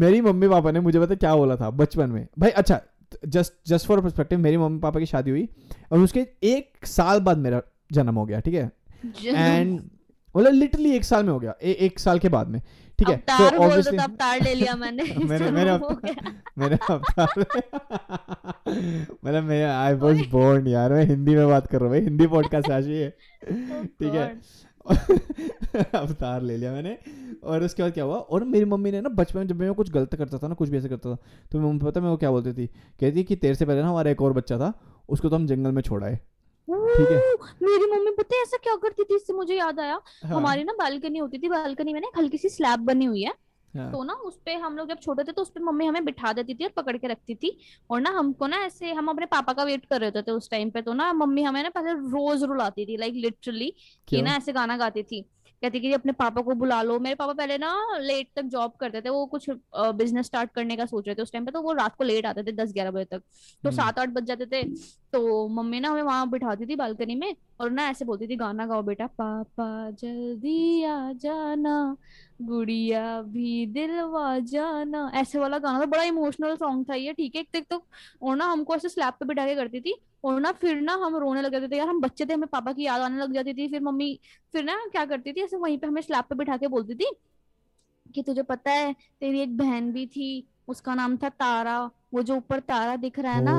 मेरी 0.00 0.20
मम्मी 0.20 0.48
पापा 0.48 0.70
ने 0.70 0.80
मुझे 0.80 1.00
पता 1.00 1.14
क्या 1.14 1.34
बोला 1.36 1.56
था 1.56 1.70
बचपन 1.72 2.10
में? 2.10 2.26
भाई 2.38 2.50
अच्छा 2.50 2.80
जस्ट 3.28 3.52
जस्ट 3.68 3.86
फॉर 3.86 4.00
परस्पेक्टिव 4.00 4.38
मेरी 4.38 4.56
मम्मी 4.56 4.78
पापा 4.80 5.00
की 5.00 5.06
शादी 5.06 5.30
हुई 5.30 5.48
और 5.92 5.98
उसके 5.98 6.26
एक 6.44 6.86
साल 6.86 7.20
बाद 7.20 7.38
मेरा 7.38 7.62
जन्म 7.92 8.14
हो 8.14 8.24
गया 8.26 8.40
ठीक 8.40 8.54
है? 8.54 8.70
एंड 9.26 9.80
मतलब 10.34 10.52
लिटरली 10.52 10.90
एक 10.90 11.04
साल 11.04 11.24
में 11.24 11.32
हो 11.32 11.38
गया 11.40 11.54
ए, 11.62 11.70
एक 11.70 11.98
साल 11.98 12.18
के 12.18 12.28
बाद 12.28 12.48
में। 12.48 12.60
ठीक 12.98 13.08
है 13.08 13.14
अवतार 13.14 13.58
बोल 13.58 13.82
दो 13.82 13.90
तो 13.90 14.02
अवतार 14.02 14.40
ले 14.42 14.54
लिया 14.54 14.74
मैंने। 14.76 15.02
मैंने 15.24 15.38
चलो, 15.38 15.50
मैंने 15.50 15.70
अवतार- 15.70 16.34
मेरे 16.58 16.76
मतलब 19.24 19.42
मैं 19.42 19.64
आई 19.66 19.94
वाज 19.94 20.20
बोर्न 20.30 20.66
यार 20.66 20.92
मैं 20.92 21.04
हिंदी 21.04 21.34
में 21.34 21.48
बात 21.48 21.66
कर 21.66 21.78
रहा 21.78 21.84
हूँ 21.84 21.92
भाई 21.92 22.00
हिंदी 22.00 22.26
पॉडकास्ट 22.26 22.70
आज 22.70 22.88
ये 22.88 23.04
है। 23.04 23.84
ठीक 23.86 24.14
है. 24.14 24.28
अवतार 25.94 26.42
ले 26.42 26.56
लिया 26.56 26.72
मैंने 26.72 26.96
और 27.44 27.62
उसके 27.62 27.82
बाद 27.82 27.92
क्या 27.92 28.04
हुआ? 28.04 28.16
और 28.16 28.44
मेरी 28.44 28.64
मम्मी 28.64 28.90
ने 28.90 29.00
ना 29.00 29.08
बचपन 29.08 29.38
में 29.38 29.46
जब 29.46 29.60
मैं 29.60 29.72
कुछ 29.74 29.90
गलत 29.90 30.14
करता 30.14 30.38
था 30.38 30.48
ना 30.48 30.54
कुछ 30.54 30.68
भी 30.68 30.78
ऐसे 30.78 30.88
करता 30.88 31.10
था 31.10 31.18
तो 31.52 31.58
मेरी 31.58 31.68
मम्मी 31.68 31.86
पता 31.86 32.00
है 32.00 32.04
मैं 32.04 32.10
वो 32.10 32.16
क्या 32.16 32.30
बोलती 32.30 32.52
थी? 32.52 32.66
कहती 33.00 33.24
कि 33.24 33.36
तेरे 33.36 33.54
से 33.54 33.64
पहले 33.66 33.82
ना 33.82 33.88
हमारा 33.88 34.10
एक 34.10 34.22
और 34.22 34.32
बच्चा 34.32 34.58
था 34.58 34.72
उसको 35.08 35.28
तो 35.28 35.36
हम 35.36 35.46
जंगल 35.46 35.72
में 35.72 35.82
छोड़ाए 35.82 36.18
ठीक 36.68 37.10
है। 37.10 37.16
मेरी 37.62 37.90
मम्मी 37.90 38.10
पता 38.18 38.36
है 38.36 38.42
ऐसा 38.42 38.56
क्या 38.56 38.74
करती 38.82 39.04
थी? 39.04 39.16
इससे 39.16 39.32
मुझे 39.32 39.54
याद 39.54 39.80
आया 39.80 39.94
हाँ, 39.94 40.36
हमारी 40.36 40.64
ना 40.64 40.72
बालकनी 40.72 41.18
होती 41.18 41.38
थी 41.38 41.48
बालकनी 41.48 41.92
में 41.92 42.00
ना 42.00 42.10
हल्की 42.16 42.38
सी 42.38 42.48
स्लैब 42.48 42.80
बनी 42.80 43.04
हुई 43.04 43.22
है। 43.22 43.32
हाँ, 43.74 43.90
तो 43.92 44.02
ना 44.04 44.12
उसपे 44.24 44.54
हम 44.54 44.76
लोग 44.76 44.88
जब 44.88 44.98
छोटे 45.00 45.22
थे 45.24 45.32
तो 45.32 45.42
उसपे 45.42 45.60
मम्मी 45.60 45.86
हमें 45.86 46.04
बिठा 46.04 46.32
देती 46.32 46.54
थी 46.54 46.64
और 46.64 46.70
पकड़ 46.76 46.96
के 46.96 47.06
रखती 47.06 47.34
थी। 47.34 47.56
और 47.90 48.00
ना 48.00 48.10
हमको 48.10 48.46
ना 48.46 48.56
ऐसे 48.64 48.92
हम 48.92 49.08
अपने 49.08 49.26
पापा 49.26 49.52
का 49.52 49.64
वेट 49.64 49.84
कर 49.86 50.00
रहे 50.00 50.10
होते 50.10 50.22
थे 50.22 50.32
उस 50.32 50.50
टाइम 50.50 50.70
पे 50.70 50.82
तो 50.82 50.92
ना 50.92 51.12
मम्मी 51.12 51.42
हमें 51.42 51.62
ना 51.62 51.68
पहले 51.68 51.92
रोज 51.92 52.44
रुलाती 52.44 52.86
थी 52.86 52.96
लाइक 52.96 53.14
लिटरली 53.14 53.72
कि 54.08 54.22
ना 54.22 54.36
ऐसे 54.36 54.52
गाना 54.52 54.76
गाती 54.76 55.02
थी। 55.02 55.24
कहती 55.64 55.80
कि 55.80 55.92
अपने 55.92 56.12
पापा 56.14 56.40
को 56.42 56.54
बुला 56.54 56.80
लो 56.82 56.98
मेरे 56.98 57.14
पापा 57.14 57.32
पहले 57.32 57.56
ना 57.58 57.72
लेट 57.98 58.28
तक 58.36 58.42
जॉब 58.48 58.72
करते 58.80 59.00
थे 59.00 59.08
वो 59.08 59.24
कुछ 59.26 59.46
बिज़नेस 59.94 60.26
स्टार्ट 60.26 60.50
करने 60.54 60.76
का 60.76 60.86
सोच 60.86 61.06
रहे 61.06 61.14
थे 61.14 61.22
उस 61.22 61.32
टाइम 61.32 61.44
पे 61.44 61.52
तो 61.52 61.62
वो 61.62 61.72
रात 61.72 61.96
को 61.96 62.04
लेट 62.04 62.26
आते 62.26 62.42
थे 62.42 62.52
दस 62.54 62.72
ग्यारह 62.72 62.90
बजे 62.90 63.04
तक 63.06 63.18
तो 63.18 63.68
हम्म। 63.68 63.76
सात 63.76 63.98
आठ 63.98 64.08
बज 64.08 64.24
जाते 64.24 64.46
थे 64.46 64.62
तो 65.12 65.48
मम्मी 65.50 65.80
ना 65.80 65.88
हमें 65.88 66.02
वहाँ 66.02 66.28
बिठाती 66.30 66.66
थी 66.66 66.76
बालकनी 66.76 67.14
में 67.14 67.34
और 67.60 67.70
ना 67.70 67.88
ऐसे 67.88 68.04
बोलती 68.04 68.26
थी, 68.26 68.36
गाना 68.36 68.66
गाओ 68.66 68.82
बेटा, 68.82 69.06
पापा 69.06 69.90
जल्दी 69.90 70.84
आ 70.84 71.12
जाना, 71.12 71.96
गुड़िया 72.42 73.20
भी 73.22 73.66
दिलवा 73.66 74.38
जाना। 74.38 75.10
ऐसे 75.14 75.38
वाला 75.38 75.58
गाना 75.58 75.80
था, 75.80 75.84
बड़ा 75.84 76.02
इमोशनल 76.02 76.56
सॉन्ग 76.56 76.88
था 76.90 76.94
ये, 76.94 77.12
ठीक 77.12 77.34
है? 77.34 77.40
एक 77.40 77.48
तक 77.52 77.66
तो 77.70 77.82
और 78.22 78.36
ना 78.36 78.44
हमको 78.44 78.74
ऐसे 78.76 78.88
स्लैब 78.88 79.14
पे 79.14 79.26
बिठा 79.26 79.46
के 79.46 79.54
करती 79.54 79.80
थी, 79.80 79.94
और 80.24 80.40
ना 80.40 80.52
फिर 80.52 80.80
ना 80.80 80.94
हम 80.94 81.16
रोने 81.16 81.42
लग 81.42 81.52
जाते 81.52 81.68
थे, 81.68 81.78
यार 81.78 81.88
हम 81.88 82.00
बच्चे 82.00 82.26
थे, 82.26 82.34
हमें 82.34 82.48
पापा 82.48 82.72
की 82.72 82.84
याद 82.84 83.00
आने 83.00 83.18
लग 83.18 83.32
जाती 83.32 83.54
थी, 83.54 83.68
फिर 83.68 83.80
मम्मी, 83.80 84.18
फिर 84.52 84.64
ना 84.64 84.76
क्या 84.92 85.04
करती 85.04 85.32
थी, 85.32 85.40
ऐसे 85.40 85.56
वहीं 85.56 85.78
पे 85.78 85.86
हमें 85.86 86.02
स्लैब 86.02 86.24
पे 86.24 86.34
बिठा 86.34 86.56
के 86.56 86.68
बोलती 86.68 86.94
थी 86.94 87.12
कि 88.14 88.22
तुझे 88.22 88.42
पता 88.42 88.70
है, 88.70 88.92
तेरी 89.20 89.40
एक 89.40 89.56
बहन 89.56 89.92
भी 89.92 90.06
थी, 90.06 90.46
उसका 90.68 90.94
नाम 90.94 91.16
था 91.16 91.28
तारा 91.28 91.90
वो 92.14 92.22
जो 92.22 92.36
ऊपर 92.36 92.60
तारा 92.62 92.96
दिख 92.96 93.18
रहा 93.18 93.32
है 93.32 93.42
ना 93.44 93.54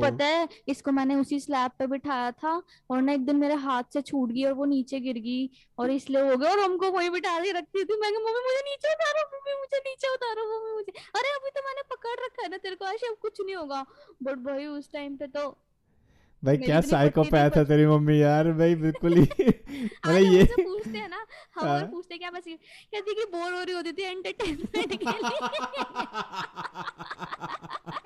पता 0.00 0.24
है 0.26 0.48
इसको 0.68 0.92
मैंने 0.92 1.14
उसी 1.16 1.38
स्लैब 1.40 1.70
पे 1.78 1.86
बिठाया 1.86 2.30
था 2.32 2.52
और 2.90 3.02
ना 3.02 3.12
एक 3.12 3.24
दिन 3.26 3.36
मेरे 3.36 3.54
हाथ 3.64 3.92
से 3.92 4.00
छूट 4.02 4.32
गई 4.32 4.44
और 4.44 4.52
वो 4.54 4.64
नीचे 4.64 5.00
गिर 5.00 5.18
गई 5.18 5.48
और 5.78 5.90
इसलिए 5.90 6.22
हो 6.30 6.36
गया 6.36 6.50
और 6.50 6.58
हमको 6.58 6.90
वही 6.90 7.10
बिठा 7.10 7.38
के 7.40 7.52
रखती 7.52 7.84
थी। 7.84 8.00
मैं 8.00 8.10
मम्मी 8.10 8.32
मुझे 8.40 8.62
नीचे 8.62 8.92
उतारो 8.92 9.26
मम्मी 9.34 9.58
मुझे 9.60 9.78
नीचे 9.88 10.12
उतारो 10.14 10.48
मम्मी 10.48 10.72
मुझे 10.74 10.92
अरे 11.16 11.34
अभी 11.36 11.50
तो 11.50 11.62
मैंने 11.66 11.82
पकड़ 11.90 12.16
रखा 12.24 12.42
है 12.42 12.48
ना 12.50 12.56
तेरे 12.56 12.76
को 12.76 12.84
ऐसे 12.86 13.06
अब 13.06 13.16
कुछ 13.22 13.40
नहीं 13.40 13.56
होगा। 13.56 13.84
बट 14.22 14.38
भाई 14.46 14.66
उस 14.66 14.92
टाइम 14.92 15.16
पे 15.16 15.26
तो 15.26 15.48
भाई 16.44 16.56
क्या 16.56 16.80
साइकोपैथ 16.80 17.56
है 17.56 17.64
तेरी 17.64 17.86
मम्मी 17.86 18.22
यार? 18.22 18.52
भाई 18.52 18.74
बिल्कुल 18.74 19.14
ही। 19.14 19.24
हाँ 20.04 20.14
मतलब 20.14 20.32
ये 20.32 20.44
पूछते 20.44 20.98
हैं 20.98 21.08
ना। 21.08 21.24
हम 21.60 21.68
हाँ। 21.68 21.80
पूछते 21.82 22.18
क्या 22.18 22.30
बस 22.30 22.48
ये- 22.48 22.58
कहती 22.94 23.14
कि 23.14 23.24
बोर 23.32 23.52
हो 23.54 23.62
रही 23.62 23.74
होती 23.74 23.92
थी 23.92 24.02
एंटरटेनमेंट 24.02 24.96
के 24.96 25.04
लिए। 25.04 25.38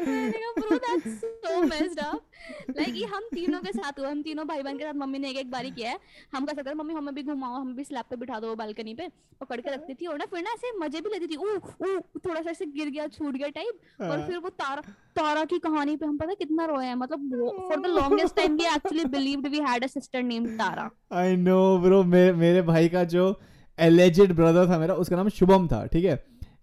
Bro 0.00 0.76
that's 0.76 1.20
so 1.44 1.60
messed 1.62 1.98
up 2.00 2.76
like 2.76 2.94
ये 2.96 3.04
हम 3.06 3.28
तीनों 3.34 3.60
के 3.60 3.72
साथ 3.72 3.98
हुआ 3.98 4.08
हम 4.08 4.22
तीनों 4.22 4.46
भाई 4.46 4.62
बहन 4.62 4.78
के 4.78 4.84
साथ 4.84 4.94
मम्मी 4.96 5.18
ने 5.18 5.30
एक 5.30 5.36
एक 5.36 5.50
बारी 5.50 5.70
किया 5.70 5.90
है। 5.90 5.98
हम 6.34 6.44
कह 6.44 6.52
सकते 6.52 6.70
हैं 6.70 6.76
मम्मी 6.76 6.94
हमें 6.94 7.14
भी 7.14 7.22
घुमाओ 7.22 7.60
हमें 7.60 7.74
भी 7.76 7.84
स्लैब 7.84 8.04
पे 8.10 8.16
बिठा 8.16 8.40
दो 8.40 8.54
बालकनी 8.56 8.94
पे। 8.94 9.08
पकड़ 9.40 9.60
के 9.60 9.74
रखती 9.74 9.94
थी 9.94 10.06
और 10.06 10.18
ना 10.18 10.24
फिर 10.32 10.42
ना 10.42 10.50
ऐसे 10.52 10.76
मज़े 10.78 11.00
भी 11.00 11.10
लेती 11.10 11.26
थी। 11.26 11.36
ऊ 11.36 11.46
ऊ 11.46 12.18
थोड़ा 12.26 12.40
सा 12.40 12.50
ऐसे 12.50 12.66
गिर 12.66 12.90
गया 12.90 13.06
छूट 13.08 13.34
गया 13.34 13.48
टाइप 13.50 14.00
और 14.00 14.18
हाँ। 14.18 14.26
फिर 14.26 14.38
वो 14.38 14.50
तारा 14.50 14.82
तारा 15.16 15.44
की 15.44 15.58
कहानी 15.60 15.96
पे 15.96 16.06
हम 16.06 16.18
पता 16.18 16.34
कितना 16.34 16.64
रोए 16.66 16.84
हैं? 16.84 16.94
मतलब 16.96 17.30
for 17.68 17.80
the 17.80 17.94
longest 17.96 18.36
time 18.36 18.56
we 18.56 18.64
actually 18.66 19.04
believed 19.16 19.46
we 19.48 19.60
had 19.60 19.84
a 19.84 19.86
sister 19.86 20.22
named 20.24 20.58
Tara 20.58 20.90
I 21.20 21.36
know 21.38 21.78
bro 21.78 22.02
मेरे 22.04 22.62
भाई 22.62 22.88
का 22.88 23.04
जो 23.16 23.34
एलिजिड 23.78 24.32
ब्रदर 24.32 24.68
था 24.68 24.78
मेरा 24.78 24.94
उसका 24.94 25.16
नाम 25.16 25.28
शुभम 25.36 25.66
था 25.68 25.84
ठीक 25.92 26.04
है? 26.04 26.14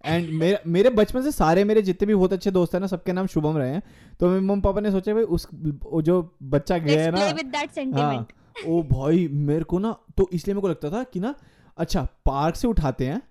एंड 0.06 0.30
मेरे 0.30 0.60
मेरे 0.68 0.90
बचपन 0.90 1.22
से 1.22 1.32
सारे 1.32 1.64
मेरे 1.64 1.82
जितने 1.82 2.08
भी 2.08 2.16
बहुत 2.16 2.34
अच्छे 2.34 2.52
दोस्त 2.52 2.74
हैं 2.74 2.82
ना 2.82 2.88
सबके 2.88 3.14
नाम 3.14 3.28
शुभम 3.28 3.58
रहे 3.58 3.70
हैं। 3.70 3.82
तो 4.20 4.30
मेरे 4.30 4.42
मम्मी 4.42 4.62
पापा 4.62 4.82
ने 4.82 4.92
सोचा 4.92 5.14
भाई 5.14 5.24
उस 5.24 5.48
वो 5.84 6.02
जो 6.02 6.22
बच्चा 6.44 6.78
गया 6.78 7.04
है 7.04 7.12
ना 7.12 8.02
हाँ 8.02 8.28
ओ 8.68 8.82
भाई 8.84 9.28
मेरे 9.28 9.64
को 9.64 9.80
ना 9.80 9.96
तो 10.18 10.30
इसलिए 10.34 10.54
मेरे 10.54 10.62
को 10.62 10.68
लगता 10.68 10.90
था 10.90 11.04
कि 11.04 11.20
ना 11.20 11.34
अच्छा 11.78 12.08
पार्क 12.26 12.56
से 12.56 12.68
उठाते 12.68 13.06
हैं 13.06 13.22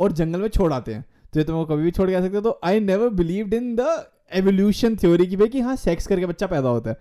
और 0.00 0.12
जंगल 0.12 0.40
में 0.40 0.48
छोड़ 0.48 0.72
आते 0.72 0.94
हैं। 0.94 1.04
तो 1.32 1.40
ये 1.40 1.44
तो 1.44 1.56
मैं 1.56 1.64
कभी 1.66 1.82
भी 1.82 1.90
छोड़ 1.90 2.08
के 2.08 2.14
आ 2.14 2.20
सकते 2.20 2.36
हो 2.36 2.42
तो 2.42 2.58
I 2.64 2.80
never 2.80 3.08
believed 3.14 3.54
in 3.54 3.74
the 3.76 3.86
evolution 4.32 4.96
theory 4.96 5.26
की 5.26 5.36
भाई 5.36 5.48
कि 5.48 5.60
हाँ 5.60 5.76
सेक्स 5.76 6.06
करके 6.06 6.26
बच्चा 6.26 6.46
पैदा 6.46 6.68
होता 6.68 6.90
है। 6.90 6.96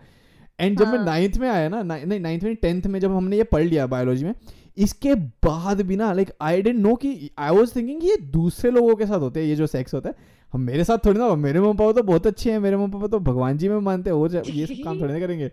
एंड 0.60 0.79
जब 0.79 0.88
मैं 0.88 0.97
हाँ। 0.97 1.05
नाइन्थ 1.05 1.38
में 1.38 1.49
आया 1.49 1.67
ना 1.69 1.82
नहीं 1.84 2.19
नाइन्थ 2.19 2.43
में 2.43 2.55
टेंथ 2.55 2.82
में 2.84 2.99
जब 2.99 3.15
हमने 3.15 3.38
ये 3.38 3.43
पढ़ 3.43 3.63
लिया 3.63 3.86
बायोलॉजी 3.88 4.25
में 4.25 4.34
इसके 4.77 5.15
बाद 5.15 5.82
भी 5.82 5.95
ना 5.95 6.13
लाइक 6.13 6.32
आई 6.41 6.62
डेंट 6.62 6.79
नो 6.79 6.95
कि 6.95 7.32
आई 7.39 7.55
वाज 7.55 7.75
थिंकिंग 7.75 8.03
ये 8.03 8.17
दूसरे 8.17 8.71
लोगों 8.71 8.95
के 8.95 9.05
साथ 9.05 9.19
होते 9.19 9.39
हैं, 9.39 9.47
ये 9.47 9.55
जो 9.55 9.67
सेक्स 9.67 9.93
होता 9.93 10.10
है। 10.10 10.15
हम 10.53 10.62
मेरे 10.62 10.84
साथ 10.84 10.97
थोड़ी 11.05 11.19
ना। 11.19 11.36
मेरे 11.36 11.60
मम्मी 11.60 11.73
पापा 11.73 11.91
तो 11.91 12.03
बहुत 12.03 12.27
अच्छे 12.27 12.51
हैं, 12.51 12.60
मेरे 12.60 12.77
मम्मी 12.77 12.93
पापा 12.93 13.08
तो 13.08 13.19
भगवान 13.19 13.58
जी 13.58 13.69
में 13.69 13.79
मानते 13.79 14.10
हैं, 14.10 14.17
और 14.17 14.36
ये 14.36 14.65
सब 14.65 14.84
काम 14.84 15.01
थोड़ी 15.01 15.13
ना 15.13 15.19
करेंगे। 15.19 15.51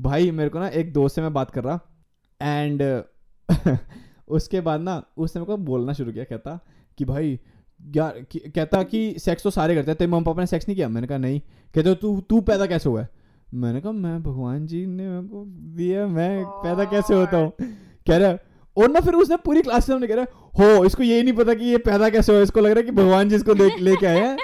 भाई, 0.00 0.30
मेरे 0.30 0.50
को 0.50 0.58
ना 0.58 0.68
एक 0.68 0.92
दोस्त 0.92 1.16
से 1.16 1.22
मैं 1.22 1.32
बात 1.32 1.50
कर 1.50 1.64
रहा 1.64 1.80
एंड 2.42 3.02
उसके 4.28 4.60
बाद 4.60 4.80
ना, 4.80 5.02
उसने 5.16 5.40
मेरे 5.40 5.52
को 5.52 5.56
बोलना 5.56 5.92
शुरू 5.92 6.12
किया, 6.12 6.24
कहता 6.24 6.58
कि 6.98 7.04
भाई, 7.04 7.38
यार 7.96 8.26
कहता 8.36 8.82
कि 8.82 9.14
सेक्स 9.18 9.42
तो 9.42 9.50
सारे 9.50 9.74
करते 9.74 9.90
हैं, 9.90 9.98
तेरे 9.98 10.10
मम्मी 10.10 10.24
पापा 10.24 10.40
ने 10.40 10.46
सेक्स 10.46 10.68
नहीं 10.68 10.76
किया? 10.76 10.88
मैंने 10.88 11.06
कहा, 11.06 11.18
नहीं। 11.18 11.40
कहते, 11.74 11.94
तू 11.94 12.20
तू 12.20 12.40
पैदा 12.40 12.66
कैसे 12.66 12.88
हुआ 12.88 13.00
है? 13.00 13.08
मैंने 13.54 13.80
कहा, 13.80 13.92
मैं 13.92 14.22
भगवान 14.22 14.66
जी 14.66 14.86
ने 14.86 15.08
मेरे 15.08 15.28
को 15.28 15.44
दिया, 15.76 16.06
मैं 16.06 16.44
पैदा 16.44 16.84
कैसे 16.84 17.14
होता 17.14 17.36
हूँ? 17.36 17.52
कह 18.06 18.16
रहा 18.16 18.38
और 18.78 18.90
ना 18.90 19.00
फिर 19.00 19.14
उसने 19.14 19.36
पूरी 19.36 19.62
क्लास 19.62 19.86
के 19.86 19.92
सामने 19.92 20.06
कह 20.06 20.14
रहा 20.14 20.24
है, 20.24 20.76
हो 20.78 20.84
इसको 20.84 21.02
ये 21.02 21.22
नहीं 21.22 21.32
पता 21.34 21.54
कि 21.54 21.64
ये 21.64 21.78
पैदा 21.78 22.08
कैसे 22.08 22.32
हुआ 22.32 22.42
इसको 22.42 22.60
लग 22.60 22.70
रहा 22.70 22.78
है 22.78 22.82
कि 22.82 22.92
भगवान 22.92 23.28
जी 23.28 23.36
इसको 23.36 23.54
ले- 23.54 23.78
लेके 23.80 24.06
आए 24.06 24.20
हैं 24.20 24.36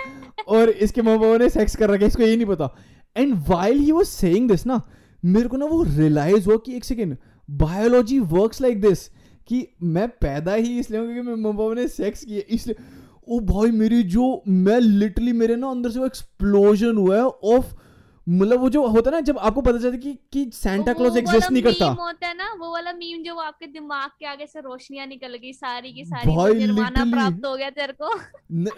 और 0.48 0.70
इसके 0.70 1.02
मम्मी 1.02 1.18
पापा 1.18 1.36
ने 1.36 1.48
सेक्स 1.48 1.76
कर 1.76 1.90
रखा 1.90 2.00
है 2.00 2.06
इसको 2.06 2.22
ये 2.22 2.36
नहीं 2.36 2.46
पता. 2.46 2.74
And 3.16 3.34
while 3.48 3.78
he 3.78 3.92
was 3.92 4.06
saying 4.06 4.48
this 4.48 4.66
ना 4.66 4.80
मेरे 5.22 5.48
को 5.48 5.56
ना 5.56 5.66
वो 5.66 5.82
रियलाइज़ 5.82 6.46
हुआ 6.46 6.56
कि 6.56 6.76
एक 6.76 6.84
second 6.84 7.16
biology 7.48 8.18
works 8.18 8.60
like 8.60 8.80
this 8.80 9.08
कि 9.48 9.66
मैं 9.82 10.08
पैदा 10.20 10.54
ही 10.54 10.78
इसलिए 10.78 11.00
हूँ 11.00 11.06
क्योंकि 11.06 11.28
मेरे 11.28 11.40
मम्मी 11.42 11.58
पापा 11.58 11.74
ने 11.74 11.88
सेक्स 11.88 12.24
किया 12.24 12.42
इसलिए 12.48 12.76
ओ 13.28 13.38
भाई 13.40 13.70
मेरी 13.70 14.02
जो 14.02 14.42
मैं 14.48 14.78
लिटरली 14.80 15.32
मेरे 15.32 15.56
ना 15.56 15.68
अंदर 15.68 15.90
से 15.90 15.98
वो 15.98 16.06
एक्सप्लोजन 16.06 16.96
हुआ 16.96 17.16
है 17.16 17.24
ऑफ़ 17.24 17.74
मतलब 18.28 18.60
वो 18.60 18.68
जो 18.70 18.86
होता 18.86 19.10
है 19.10 19.16
ना 19.16 19.20
जब 19.20 19.38
आपको 19.38 19.60
पता 19.60 19.78
चलता 19.78 19.88
है 19.88 19.98
कि 19.98 20.18
कि 20.32 20.50
सेंटा 20.54 20.92
क्लॉज 20.92 21.16
एग्जिस्ट 21.16 21.50
नहीं 21.50 21.62
करता। 21.62 21.86
होता 21.86 22.26
है 22.26 22.36
ना 22.36 22.52
वो 22.58 22.72
वाला 22.72 22.92
मीम 22.92 23.22
जो 23.22 23.34
आपके 23.36 23.66
दिमाग 23.66 24.10
के 24.20 24.26
आगे 24.26 24.46
से 24.46 24.60
रोशनियाँ 24.60 25.06
निकल 25.06 25.34
गई 25.34 25.52
सारी 25.52 25.92
की 25.92 26.04
सारी 26.04 26.36
भाई, 26.36 26.66
वो 26.70 27.10
प्राप्त 27.10 27.46
हो 27.46 27.56
गया 27.56 27.70
तेरे 27.70 27.94
को। 28.02 28.20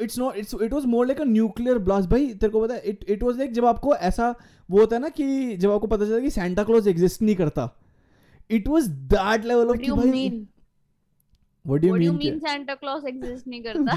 It's 0.05 0.19
not 0.19 0.37
it's 0.37 0.55
it 0.63 0.73
was 0.73 0.85
more 0.85 1.07
like 1.07 1.21
a 1.21 1.25
nuclear 1.25 1.79
blast 1.79 2.11
भाई 2.11 2.35
तेरे 2.35 2.53
को 2.53 2.63
पता 2.63 2.75
है 2.75 2.81
इट 2.81 3.05
इट 3.09 3.23
वाज 3.23 3.39
लाइक 3.39 3.53
जब 3.53 3.65
आपको 3.65 3.95
ऐसा 3.95 4.35
वो 4.71 4.81
होता 4.81 4.97
है 4.97 5.03
ना 5.03 5.09
कि 5.09 5.57
जब 5.57 5.71
आपको 5.71 5.87
पता 5.87 6.05
चलता 6.05 6.17
है 6.17 6.23
कि 6.23 6.31
सेंटा 6.31 6.65
क्लॉज 6.65 6.89
एग्जिस्ट 6.89 7.23
नहीं 7.23 7.37
करता। 7.37 7.69
It 8.51 8.69
was 8.69 8.89
that 8.89 9.45
level 9.45 9.69
of 9.69 9.77
भाई? 9.77 10.47
What 11.67 11.81
do 11.81 11.97
you 11.97 12.13
mean 12.13 12.41
Santa 12.41 12.77
Claus 12.83 13.07
exist 13.13 13.49
नहीं 13.49 13.63
करता? 13.63 13.97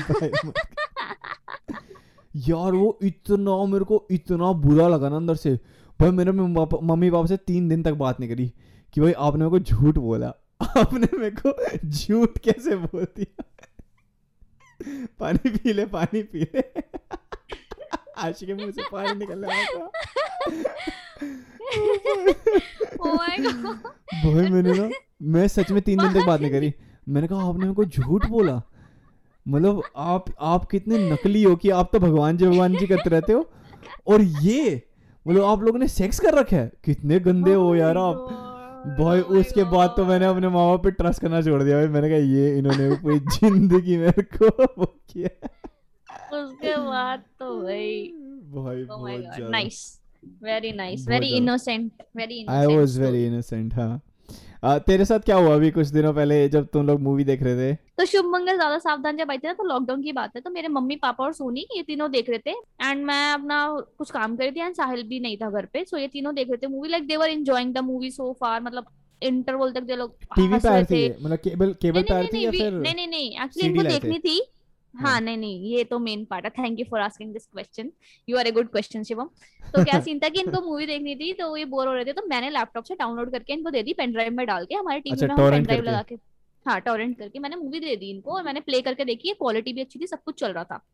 यार 2.36 2.72
वो 2.72 3.00
इतना 3.02 3.65
मेरे 3.65 3.86
को 3.86 4.08
इतना 4.12 4.52
बुरा 4.52 4.88
लगा 4.88 5.10
ना 5.10 5.15
अंदर 5.15 5.36
से। 5.36 5.56
भाई 6.00 6.12
मेरे 6.12 6.32
मम्मी 6.32 7.12
पापा 7.12 7.26
से 7.26 7.38
तीन 7.38 7.70
दिन 7.70 7.84
तक 7.84 7.94
बात 7.94 8.20
नहीं 8.20 8.30
करी 8.30 8.54
कि 8.94 9.02
भाई 9.02 9.12
आपने 9.12 9.39
मेरे 9.39 9.50
को 9.50 9.60
झूठ 9.60 9.98
बोला। 9.98 10.28
आपने 10.62 11.18
मेरे 11.18 11.36
को 11.46 11.54
झूठ 11.89 12.38
कैसे 12.38 12.76
बोल 12.76 13.08
दिया? 13.18 13.44
पानी 15.20 15.50
पी 15.50 15.74
ले 15.74 15.86
पानी 15.86 16.24
पी 16.24 16.39
ले। 16.39 16.62
आशी 18.18 18.46
के 18.46 18.54
मुँह 18.54 18.72
से 18.72 18.82
पानी 18.92 19.20
निकल 19.20 19.46
रहा 19.46 19.63
था। 19.63 19.92
Oh. 23.00 23.18
भाई 24.26 24.50
मैंने 24.50 24.74
ना 24.74 24.89
मैं 25.22 25.48
सच 25.48 25.72
में 25.72 25.82
तीन 25.82 26.00
दिन 26.00 26.22
तक 26.22 26.28
बात 26.28 26.42
नहीं 26.42 26.52
करी। 26.52 26.74
मैंने 27.10 27.28
कहा 27.28 27.50
आपने 27.50 27.60
मेरे 27.60 27.74
को 27.74 27.86
झूठ 27.86 28.26
बोला? 28.26 28.62
मतलब 29.45 29.82
आप 29.97 30.25
आप 30.39 30.65
कितने 30.71 30.97
नकली 31.10 31.43
हो 31.43 31.56
कि 31.56 31.69
आप 31.71 31.89
तो 31.93 31.99
भगवान 31.99 32.38
जी 32.38 32.45
भगवान 32.45 32.75
जी 32.78 32.88
करते 32.88 33.10
रहते 33.10 33.34
हो। 33.34 33.49
और 34.08 34.21
ये 34.21 34.82
मतलब 35.25 35.43
आप 35.43 35.63
लोगों 35.63 35.80
ने 35.80 35.88
सेक्स 35.89 36.19
कर 36.19 36.34
रखा 36.34 36.58
है। 36.58 36.71
कितने 36.86 37.19
गंदे 37.19 37.54
हो 37.54 37.69
Oh 37.71 37.80
यार 37.80 37.97
आप। 37.97 38.45
भाई 38.99 39.21
oh 39.21 39.39
उसके 39.39 39.63
बाद 39.71 39.93
तो 39.97 40.06
मैंने 40.06 40.25
अपने 40.25 40.49
माँ 40.49 40.65
बाप 40.67 40.84
पे 40.84 40.91
ट्रस्ट 40.91 41.21
करना 41.21 41.41
छोड़ 41.41 41.62
दिया। 41.63 41.78
भाई 41.78 41.88
मैंने 41.88 42.10
कहा 42.10 42.17
ये 42.17 42.58
इन्होंने 42.58 42.95
पूरी 43.02 43.19
ज़िंदगी 43.19 43.97
मेरे 43.97 44.21
को 44.36 44.47
वो 44.78 44.86
किया 44.86 45.30
उसके 46.38 46.75
बाद 46.78 47.23
तो 47.39 47.56
भाई। 47.63 47.88
भाई 48.54 48.84
oh 48.84 48.88
बहुत 48.89 49.19
ज़्यादा। 49.19 49.58
nice. 49.58 49.82
Very 50.43 50.71
nice. 50.73 50.99
बहुत 50.99 51.10
very 51.10 51.28
ज़्यादा। 51.28 51.38
innocent. 51.38 51.91
Very 52.17 52.38
I 52.49 52.65
innocent 52.65 52.78
was. 52.78 52.99
Very 53.02 53.25
innocent 53.25 53.73
हाँ। 53.75 54.80
तेरे 54.82 55.06
साथ 55.06 55.19
क्या 55.19 55.36
हुआ 55.36 55.54
अभी 55.56 55.69
कुछ 55.71 55.88
दिनों 55.88 56.13
पहले 56.13 56.47
जब 56.49 56.67
तुम 56.73 56.88
लोग 56.88 57.02
मूवी 57.02 57.23
देख 57.23 57.43
रहे 57.43 57.56
थे? 57.58 57.78
तो 58.00 58.06
शुभ 58.06 58.26
मंगल 58.26 58.56
ज़्यादा 58.56 58.78
सावधान 58.80 59.18
जब 59.18 59.32
आई 59.32 59.38
थी 59.38 59.48
ना 59.48 59.54
तो 59.54 59.64
लॉकडाउन 59.64 60.02
की 60.04 60.12
बात 60.14 60.36
है। 60.36 60.42
तो 60.42 60.50
मेरे 60.50 60.68
मम्मी 60.70 60.96
पापा 60.98 61.24
और 61.24 61.34
सोनी 61.34 61.66
ये 61.76 61.82
तीनों 61.84 62.10
देख 62.12 62.30
रहे 62.30 62.40
थे। 62.40 62.52
एंड 62.82 63.04
मैं 63.06 63.32
अपना 63.32 63.58
कुछ 63.98 64.12
काम 64.12 64.36
कर 64.36 64.44
रही 64.44 64.52
थी 64.52 64.60
एंड 64.60 64.76
साहिल 64.76 65.04
भी 65.08 65.20
नहीं 65.20 65.38
था 65.38 65.50
घर 65.50 65.66
पे। 65.74 65.84
सो 65.86 65.98
ये 65.98 66.08
तीनों 66.08 66.34
देख 66.36 66.50
रहे 66.50 66.58
थे 66.58 66.68
movie 66.68 66.90
like 66.90 67.08
they 67.08 67.18
were 67.18 67.30
enjoying 67.30 67.74
the 67.74 67.84
movie 67.86 68.12
so 68.12 68.32
far 68.40 68.62
मतलब 68.62 68.86
इंटरवल 69.22 69.72
तक 69.72 69.84
दे 69.84 69.96
लोग 69.96 70.16
टीवी 70.36 70.60
पे 70.60 70.84
थी 70.86 71.08
मतलब 71.10 71.38
केबल 71.40 71.74
केबल 71.82 72.02
पे 72.04 72.26
थी 72.28 72.44
या 72.46 72.52
फिर 72.52 72.72
नहीं 72.72 72.96
नहीं 72.96 73.08
नहीं 73.08 73.30
एक्चुअली 73.44 73.70
इनको 73.70 73.84
देखनी 73.84 74.20
थी? 74.20 74.42
हाँ। 74.94 75.12
हाँ 75.12 75.20
नहीं 75.22 75.38
नहीं 75.38 75.72
ये 75.72 75.84
तो 75.84 76.00
मेन 76.00 76.24
पार्ट 76.26 76.46
है। 76.46 76.52
Thank 76.52 76.80
you 76.80 76.86
for 76.92 77.00
asking 77.00 77.34
this 77.34 77.46
question 77.46 77.92
you 78.28 78.38
are 78.38 78.48
a 78.48 78.52
good 78.52 78.70
question 78.70 79.04
Shivam. 79.04 79.30
तो 79.74 79.84
क्या 79.84 80.00
सीन 80.08 80.20
था 80.20 80.30
कि 80.30 80.42
इनको 80.42 80.62
मूवी 80.62 80.86
देखनी 80.86 81.16
थी 81.16 81.32
तो 81.34 81.56
ये 81.58 81.66
बोर 81.66 81.88
हो 81.88 81.94
रहे 81.94 82.06
थे। 82.06 82.14
तो 82.14 82.26
मैंने 82.30 82.50
लैपटॉप 82.50 82.84
से 82.84 82.96
डाउनलोड 82.96 83.32
करके 83.32 83.54
इनको 83.54 83.72
दे 83.72 83.84
दी 83.84 83.94
पेन 83.94 84.12
ड्राइव 84.12 84.34
में 84.34 84.46
डाल 84.48 84.66
के 84.66 84.76
हमारे 84.76 85.00
टीवी 85.00 85.14
अच्छा, 85.14 85.28
में 85.28 85.50
पेन 85.50 85.64
ड्राइव 85.64 85.84
लगा 85.84 86.02
के। 86.02 86.16
हाँ 86.65 86.80
टॉरेंट 86.82 87.17
करके 87.17 87.39
मैंने 87.39 87.56
मूवी 87.56 87.80
दे 87.80 87.95
दी 87.95 88.10
इनको 88.10 88.32
और 88.32 88.43
मैंने 88.43 88.60
प्ले 88.60 88.82
करके 88.82 89.06
देखी 89.06 89.34
क्वालिटी 89.34 89.74
भी 89.74 89.82
अच्छी 89.82 90.00
थी, 90.00 90.08
सब 90.08 90.24
कुछ 90.24 90.39
चल 90.39 90.54
रहा 90.54 90.63
था। 90.63 90.86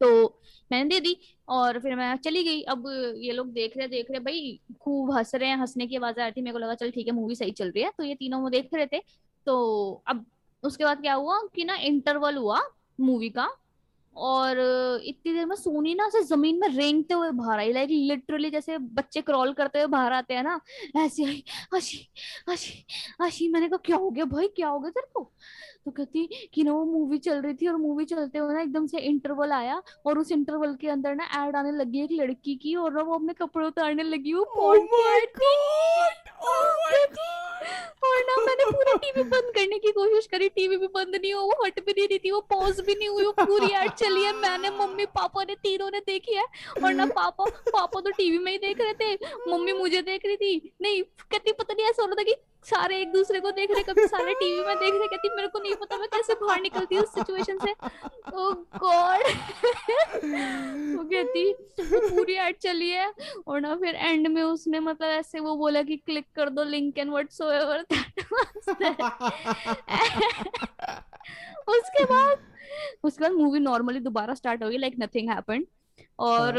तो 0.00 0.40
मैंने 0.72 0.88
दे 0.90 1.00
दी 1.00 1.16
और 1.48 1.78
फिर 1.78 1.94
मैं 1.96 2.16
चली 2.16 2.42
गई। 2.44 2.62
अब 2.62 2.84
ये 3.18 3.32
लोग 3.32 3.52
देख 3.52 3.76
रहे 3.76 3.88
देख 3.88 4.10
रहे, 4.10 4.20
भाई 4.20 4.60
खूब 4.80 5.12
हंस 5.12 5.34
रहे 5.34 5.48
हैं, 5.48 5.56
हंसने 5.56 5.86
की 5.86 5.96
आवाज़ 5.96 6.20
आ 6.20 6.22
रही 6.22 6.32
थी, 6.32 6.42
मेरे 6.42 6.52
को 6.52 6.58
लगा, 6.58 6.74
चल 6.74 6.90
ठीक 6.90 7.06
है 7.06 7.12
मूवी 7.12 7.34
सही 7.34 7.50
चल 7.50 7.70
रही 7.70 7.82
है। 7.82 7.90
तो 7.98 8.04
ये 8.04 8.14
तीनों 8.14 8.40
वो 8.42 8.50
देख 8.50 8.74
रहे 8.74 8.86
थे। 8.86 9.02
तो 9.46 10.02
अब 10.06 10.24
उसके 10.62 10.84
बाद 10.84 11.00
क्या 11.00 11.14
हुआ 11.14 11.40
कि 11.54 11.64
ना 11.64 11.76
इंटरवल 11.76 12.36
हुआ 12.36 12.60
मूवी 13.00 13.28
का 13.30 13.48
और 14.16 14.58
इतनी 15.04 15.32
देर 15.34 15.46
में 15.46 15.54
सोनी 15.56 15.94
ना 15.94 16.06
उसे 16.06 16.22
ज़मीन 16.24 16.58
में 16.60 16.68
रेंगते 16.68 17.14
हुए 17.14 17.30
बाहर 17.30 17.58
आई 17.58 17.72
लाइक 17.72 17.88
लिटरली 17.90 18.50
जैसे 18.50 18.78
बच्चे 18.78 19.20
क्रॉल 19.22 19.52
करते 19.52 19.78
हुए 19.78 19.86
बाहर 19.88 20.12
आते 20.12 20.34
हैं 20.34 20.42
ना। 20.42 20.60
ऐसे 20.96 21.24
आई, 21.24 21.42
आशी 21.74 22.08
आशी 22.50 22.84
आशी, 23.22 23.48
मैंने 23.48 23.68
कहा, 23.68 23.78
क्या 23.86 23.96
हो 23.96 24.10
गया 24.10 24.24
भाई? 24.24 24.48
क्या 24.56 24.68
हो 24.68 24.78
गया 24.80 24.90
तेरे 24.90 25.06
को? 25.14 25.30
तो 25.86 25.90
कहती 25.90 26.48
कि 26.54 26.62
ना 26.62 26.72
वो 26.72 26.84
मूवी 26.84 27.18
चल 27.18 27.40
रही 27.42 27.54
थी 27.54 27.66
और 27.68 27.76
मूवी 27.76 28.04
चलते 28.04 28.38
हुए 28.38 28.54
ना 28.54 28.60
एकदम 28.60 28.86
से 28.86 28.98
इंटरवल 29.00 29.52
आया 29.52 29.82
और 30.06 30.18
उस 30.18 30.32
इंटरवल 30.32 30.74
के 30.80 30.88
अंदर 30.88 31.14
ना 31.14 31.24
ऐड 31.38 31.56
आने 31.56 31.72
लगी 31.72 32.02
एक 32.02 32.12
लड़की 32.12 32.54
की 32.56 32.74
और 32.76 32.94
ना 32.94 33.02
वो 33.02 33.14
अपने 33.14 33.32
कपड़े 33.34 33.66
उतारने 33.66 34.02
लगी 34.04 34.32
वो 34.32 34.44
Oh! 34.56 34.78
Oh 36.44 37.24
और 38.04 38.20
ना 38.20 38.36
मैंने 38.46 38.64
पूरा 38.66 38.94
टीवी 39.02 39.22
बंद 39.24 39.52
करने 39.54 39.78
की 39.78 39.90
कोशिश 39.92 40.26
करी 40.26 40.48
टीवी 40.48 40.76
भी 40.76 40.86
बंद 40.94 41.14
नहीं 41.14 41.32
हुआ 41.34 41.42
वो 41.42 41.64
हट 41.64 41.78
भी 41.86 41.92
नहीं 41.92 42.06
रही 42.08 42.18
थी 42.18 42.30
वो 42.30 42.40
पॉज 42.50 42.80
भी 42.80 42.94
नहीं 42.94 43.08
हुई 43.08 43.24
वो 43.24 43.32
पूरी 43.40 43.66
ऐड 43.74 43.92
चली 43.92 44.24
है 44.24 44.32
मैंने 44.36 44.70
मम्मी 44.70 45.06
पापा 45.14 45.44
ने 45.44 45.54
तीनों 45.62 45.90
ने 45.90 46.00
देखी 46.00 46.34
है 46.34 46.44
और 46.76 46.92
ना 46.92 47.06
पापा 47.12 47.44
पापा 47.68 48.00
तो 48.00 48.10
टीवी 48.12 48.38
में 48.38 48.50
ही 48.52 48.58
देख 48.58 48.80
रहे 48.80 48.94
थे 48.94 49.14
मम्मी 49.48 49.72
मुझे 49.74 50.02
देख 50.02 50.26
रही 50.26 50.36
थी 50.36 50.74
नहीं 50.82 51.02
कहती 51.02 51.52
पता 51.52 51.74
नहीं 51.74 51.86
ऐसा 51.86 52.02
हो 52.02 52.08
रहा 52.08 52.14
था 52.14 52.22
कि 52.22 52.36
सारे 52.64 53.00
एक 53.00 53.12
दूसरे 53.12 53.40
को 53.40 53.50
देख 53.50 53.70
रहे, 53.70 53.82
कभी 53.82 54.06
सारे 54.06 54.34
टीवी 54.34 54.66
में 54.66 54.76
देख 54.76 54.94
रहे, 54.94 55.08
कहती 55.08 55.28
मेरे 55.36 55.48
को 55.48 55.58
नहीं 55.58 55.74
पता 55.74 55.96
मैं 55.98 56.08
कैसे 56.08 56.34
बाहर 56.34 56.60
निकलती 56.60 56.98
उस 56.98 57.14
सिचुएशन 57.14 57.58
से। 57.58 57.72
ओ 58.34 58.52
गॉड 58.78 59.22
वो 60.94 61.04
कहती 61.04 61.52
वो 61.52 62.00
पूरी 62.08 62.34
ऐड 62.34 62.56
चली 62.62 62.90
है। 62.90 63.12
और 63.46 63.60
ना 63.60 63.74
फिर 63.76 63.94
एंड 63.94 64.28
में 64.28 64.42
उसने 64.42 64.80
मतलब 64.80 65.08
ऐसे 65.08 65.40
वो 65.40 65.56
बोला 65.56 65.82
कि 65.82 65.96
क्लिक 65.96 66.26
कर 66.36 66.48
दो 66.48 66.64
लिंक 66.64 66.98
एंड 66.98 67.10
व्हाटसोएवर 67.10 67.84
उसके 71.68 72.04
बाद 72.04 72.38
उसके 73.04 73.22
बाद 73.22 73.32
मूवी 73.32 73.58
नॉर्मली 73.60 74.00
दोबारा 74.00 74.34
स्टार्ट 74.34 74.62
होगी 74.62 74.78
लाइक 74.78 74.94
नथिंग 74.98 75.30
हैपेंड 75.30 75.66
और 76.18 76.58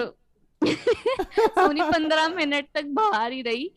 सोनी 0.67 1.81
पंद्रह 1.81 2.27
मिनट 2.29 2.65
तक 2.73 2.85
बाहर 2.99 3.31
ही 3.31 3.41
रही। 3.41 3.69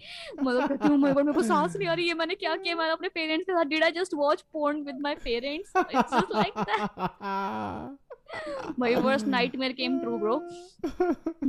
मतलब 0.43 0.69
कहती 0.69 0.89
हूँ 0.89 0.99
"Oh 0.99 1.03
मेरे 1.05 1.33
को 1.33 1.43
सांस 1.43 1.77
नहीं 1.77 1.89
आ 1.89 1.95
रही 1.95 2.09
है, 2.09 2.15
मैंने 2.15 2.35
क्या 2.35 2.55
किया? 2.57 2.77
मैंने 2.77 2.93
अपने 2.93 3.09
पेरेंट्स 3.09 3.47
के 3.47 3.53
साथ 3.53 3.65
did 3.65 3.85
I 3.85 3.91
just 3.93 4.15
watch 4.15 4.43
porn 4.53 4.83
with 4.83 5.01
my 5.01 5.15
parents 5.25 5.73
it's 5.77 6.15
just 6.15 6.33
like 6.35 6.59
that 6.59 6.81
my 8.79 8.95
worst 8.95 9.27
nightmare 9.27 9.73
came 9.73 9.99
true 10.01 10.19
bro 10.19 10.37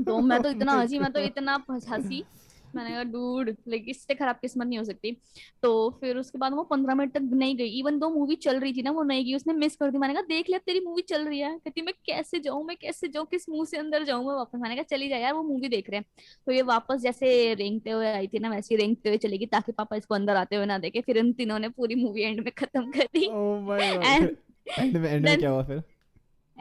तो 0.03 0.19
मैं 0.19 0.41
तो 0.41 0.49
इतना 0.49 0.73
हँसी, 0.73 0.99
मैं 0.99 1.11
तो 1.11 1.19
इतना 1.19 1.63
हँसी। 1.71 2.23
मैंने 2.75 2.89
कहा 2.89 3.03
डूड 3.03 3.49
लाइक 3.67 3.85
इससे 3.89 4.15
खराब 4.15 4.35
किस्मत 4.35 4.67
नहीं 4.67 4.77
हो 4.79 4.83
सकती। 4.83 5.11
तो 5.63 5.89
फिर 6.01 6.17
उसके 6.17 6.37
बाद 6.37 6.53
वो 6.53 6.63
पंद्रह 6.63 6.95
मिनट 6.95 7.13
तक 7.13 7.29
नहीं 7.33 7.55
गई। 7.57 7.67
इवन 7.79 7.99
दो 7.99 8.09
मूवी 8.09 8.35
चल 8.37 8.59
रही 8.59 8.73
थी 8.73 8.81
ना 8.81 8.91
वो 8.91 9.03
नहीं 9.03 9.25
गई। 9.25 9.35
उसने 9.35 9.53
मिस 9.53 9.75
कर 9.75 9.91
दी। 9.91 9.97
मैंने 9.97 10.13
कहा 10.13 10.23
देख 10.29 10.49
लिया 10.49 10.59
तेरी 10.65 10.79
मूवी 10.79 11.01
चल 11.01 11.25
रही 11.27 11.39
है। 11.39 11.51
कहती 11.57 11.81
मैं 11.81 11.93
कैसे 12.05 12.39
जाऊँ? 12.39 12.63
मैं 12.65 12.77
कैसे 12.77 13.07
जाऊँ? 13.07 13.25
किस 13.25 13.49
मुँह 13.49 13.65
से 13.65 13.77
अंदर 13.77 14.03
जाऊँ 14.03 14.25
मैं 14.27 14.35
वापस? 14.35 14.59
मैंने 14.59 14.75
कहा 14.75 14.83
चली 14.89 15.09
जाए 15.09 15.21
यार 15.21 15.33
वो 15.33 15.43
मूवी 15.43 15.69
देख 15.69 15.89
रहे 15.89 15.99
हैं। 15.99 16.05
तो 16.47 16.51
ये 16.51 16.61
वापस 16.63 17.01
जैसे 17.01 17.53
रेंगते 17.53 17.89
हुए 17.89 18.07
आई 18.07 18.27
थी 18.27 18.39
ना 18.39 18.49
वैसे 18.49 18.75
ही 18.75 18.81
रेंगते 18.81 19.09
हुए 19.09 19.17
चलेगी 19.17 19.45
ताकि 19.45 19.71
पापा 19.71 19.95
इसको 19.95 20.15
अंदर 20.15 20.35
आते 20.35 20.55
हुए 20.55 20.65
ना 20.65 20.77
देखे। 20.77 21.01
फिर 21.01 21.17
इन 21.17 21.31
तीनों 21.33 21.59
ने 21.59 21.69
पूरी 21.69 21.95
मूवी 21.95 22.21
एंड 22.21 22.39
में 22.39 22.51
खत्म 22.57 22.91
कर 22.91 23.05
दी। 23.13 23.27
Oh 23.27 23.79
एंड 24.79 24.97
में 24.97 25.09
एंड 25.09 25.25
में 25.25 25.37
क्या 25.37 25.49
हुआ 25.49 25.63
फिर? 25.63 25.81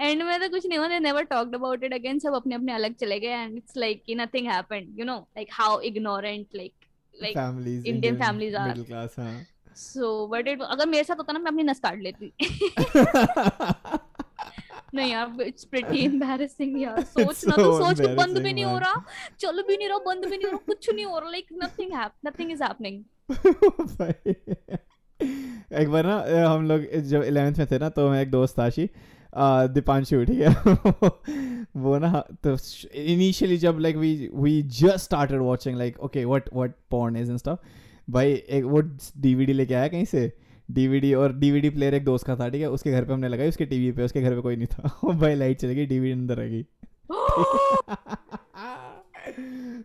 एंड 0.01 0.23
में 0.23 0.41
तो 0.41 0.49
कुछ 0.49 0.67
नहीं 0.67 0.79
हुआ 0.79 0.89
they 0.89 0.99
never 0.99 1.23
talked 1.23 1.55
about 1.55 1.85
it 1.85 1.95
again 1.95 2.19
सब 2.19 2.35
अपने 2.35 2.55
अपने 2.55 2.73
अलग 2.73 2.95
चले 2.95 3.21
गए 3.21 3.29
एंड 3.29 3.57
इट्स 3.57 3.77
लाइक 3.77 4.03
कि 4.07 4.15
nothing 4.15 4.47
happened 4.47 4.99
you 4.99 5.05
know 5.05 5.15
like 5.15 5.49
how 5.53 5.81
ignorant 5.81 6.47
like 6.57 6.73
like 7.23 7.37
families 7.37 7.87
Indian 7.87 8.25
families 8.25 8.55
are- 8.55 8.69
middle 8.69 8.93
class 8.93 9.19
हाँ. 9.19 9.43
सो 9.77 10.27
बट 10.27 10.49
इट 10.49 10.63
अगर 10.63 10.87
मेरे 10.87 11.05
साथ 11.05 11.17
होता 11.17 11.33
ना 11.33 11.39
मैं 11.39 11.51
अपनी 11.51 11.63
नस 11.63 11.81
काट 11.81 11.99
लेती। 11.99 12.33
नहीं 14.95 15.13
यार 15.13 15.43
इट्स 15.43 15.65
प्रीटी 15.65 16.05
एम्बैरेसिंग 16.05 16.83
यार 16.83 17.03
सोच 17.03 17.47
ना 17.47 17.55
so 17.55 17.63
तो 17.63 17.85
सोच 17.85 18.01
के 18.01 18.15
बंद 18.15 18.39
भी 18.39 18.53
नहीं 18.53 18.65
हो 18.65 18.79
रहा 18.79 19.05
चल 19.41 19.63
भी 19.63 19.77
नहीं 19.77 19.89
रहा 19.89 19.99
बंद 19.99 20.25
भी 20.25 20.31
नहीं 20.31 20.45
हो 20.45 20.51
रहा 20.51 20.61
कुछ 20.67 20.95
नहीं 20.95 21.05
हो 21.05 21.19
रहा 21.19 21.31
like 21.31 21.47
nothing 21.65 21.93
hap 21.93 22.13
nothing 22.27 22.53
is 22.53 22.65
happening 22.65 23.05
एक 25.81 25.89
बार 25.89 26.07
ना 26.07 26.49
हम 26.51 26.69
लोग 26.69 26.97
जब 26.97 27.23
11th 27.23 27.59
में 27.59 27.67
थे 27.71 27.79
ना 27.79 27.89
तो 27.89 28.11
मैं 28.11 28.23
एक 28.23 28.31
दोस्त 28.31 28.59
था 28.59 28.69
दीपांशु, 29.75 30.25
ठीक 30.25 30.41
है। 30.41 30.49
वो 31.77 31.99
ना 31.99 32.25
तो 32.45 32.57
इनिशियली 32.95 33.57
जब 33.57 33.79
like 33.79 33.97
we 33.97 34.31
we 34.35 34.63
just 34.63 34.99
started 34.99 35.41
watching 35.41 35.77
like 35.77 36.01
okay 36.01 36.25
what 36.25 36.49
what 36.55 36.73
porn 36.91 37.17
is 37.17 37.31
and 37.31 37.39
stuff 37.39 37.59
भाई, 38.11 38.33
एक 38.33 38.65
वो 38.65 38.81
डीवीडी 39.21 39.53
लेके 39.53 39.75
आया 39.75 39.89
कहीं 39.89 40.05
से? 40.05 40.33
डीवीडी 40.71 41.15
और 41.15 41.33
डीवीडी 41.33 41.71
प्लेयर 41.71 41.95
एक 41.95 42.05
दोस्त 42.05 42.27
का 42.27 42.37
था, 42.37 42.49
ठीक 42.49 42.61
है, 42.61 42.71
उसके 42.71 42.93
घर 42.93 43.05
पे 43.05 43.13
हमने 43.13 43.29
लगाई, 43.29 43.49
उसके 43.49 43.65
टीवी 43.65 43.93
पे, 43.93 44.03
उसके 44.03 44.23
घर 44.23 44.35
पे 44.35 44.41
कोई 44.41 44.57
नहीं 44.57 44.67
था। 44.67 45.13
भाई 45.21 45.35
लाइट 45.35 45.61
चली 45.61 45.75
गई 45.75 45.87
डीवीडी 45.87 46.13
अंदर 46.13 46.37
रह 46.37 46.49
गई। 46.49 46.67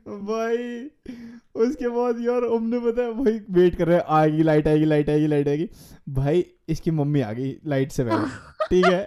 भाई, 0.07 0.89
उसके 1.55 1.89
बाद 1.89 2.19
यार, 2.21 2.43
हमने 2.43 2.79
पता 2.79 3.01
है 3.01 3.13
भाई 3.13 3.39
वेट 3.51 3.75
कर 3.75 3.87
रहे 3.87 3.97
हैं, 3.97 4.03
आएगी 4.07 4.43
लाइट 4.43 4.67
आएगी 4.67 4.85
लाइट 4.85 5.09
आएगी 5.09 5.27
लाइट 5.27 5.47
आएगी। 5.47 5.69
भाई, 6.09 6.45
इसकी 6.69 6.91
मम्मी 6.91 7.21
आ 7.21 7.31
गई 7.33 7.55
लाइट 7.65 7.91
से 7.91 8.03
पहले, 8.03 8.27
ठीक 8.69 8.85
है। 8.85 9.05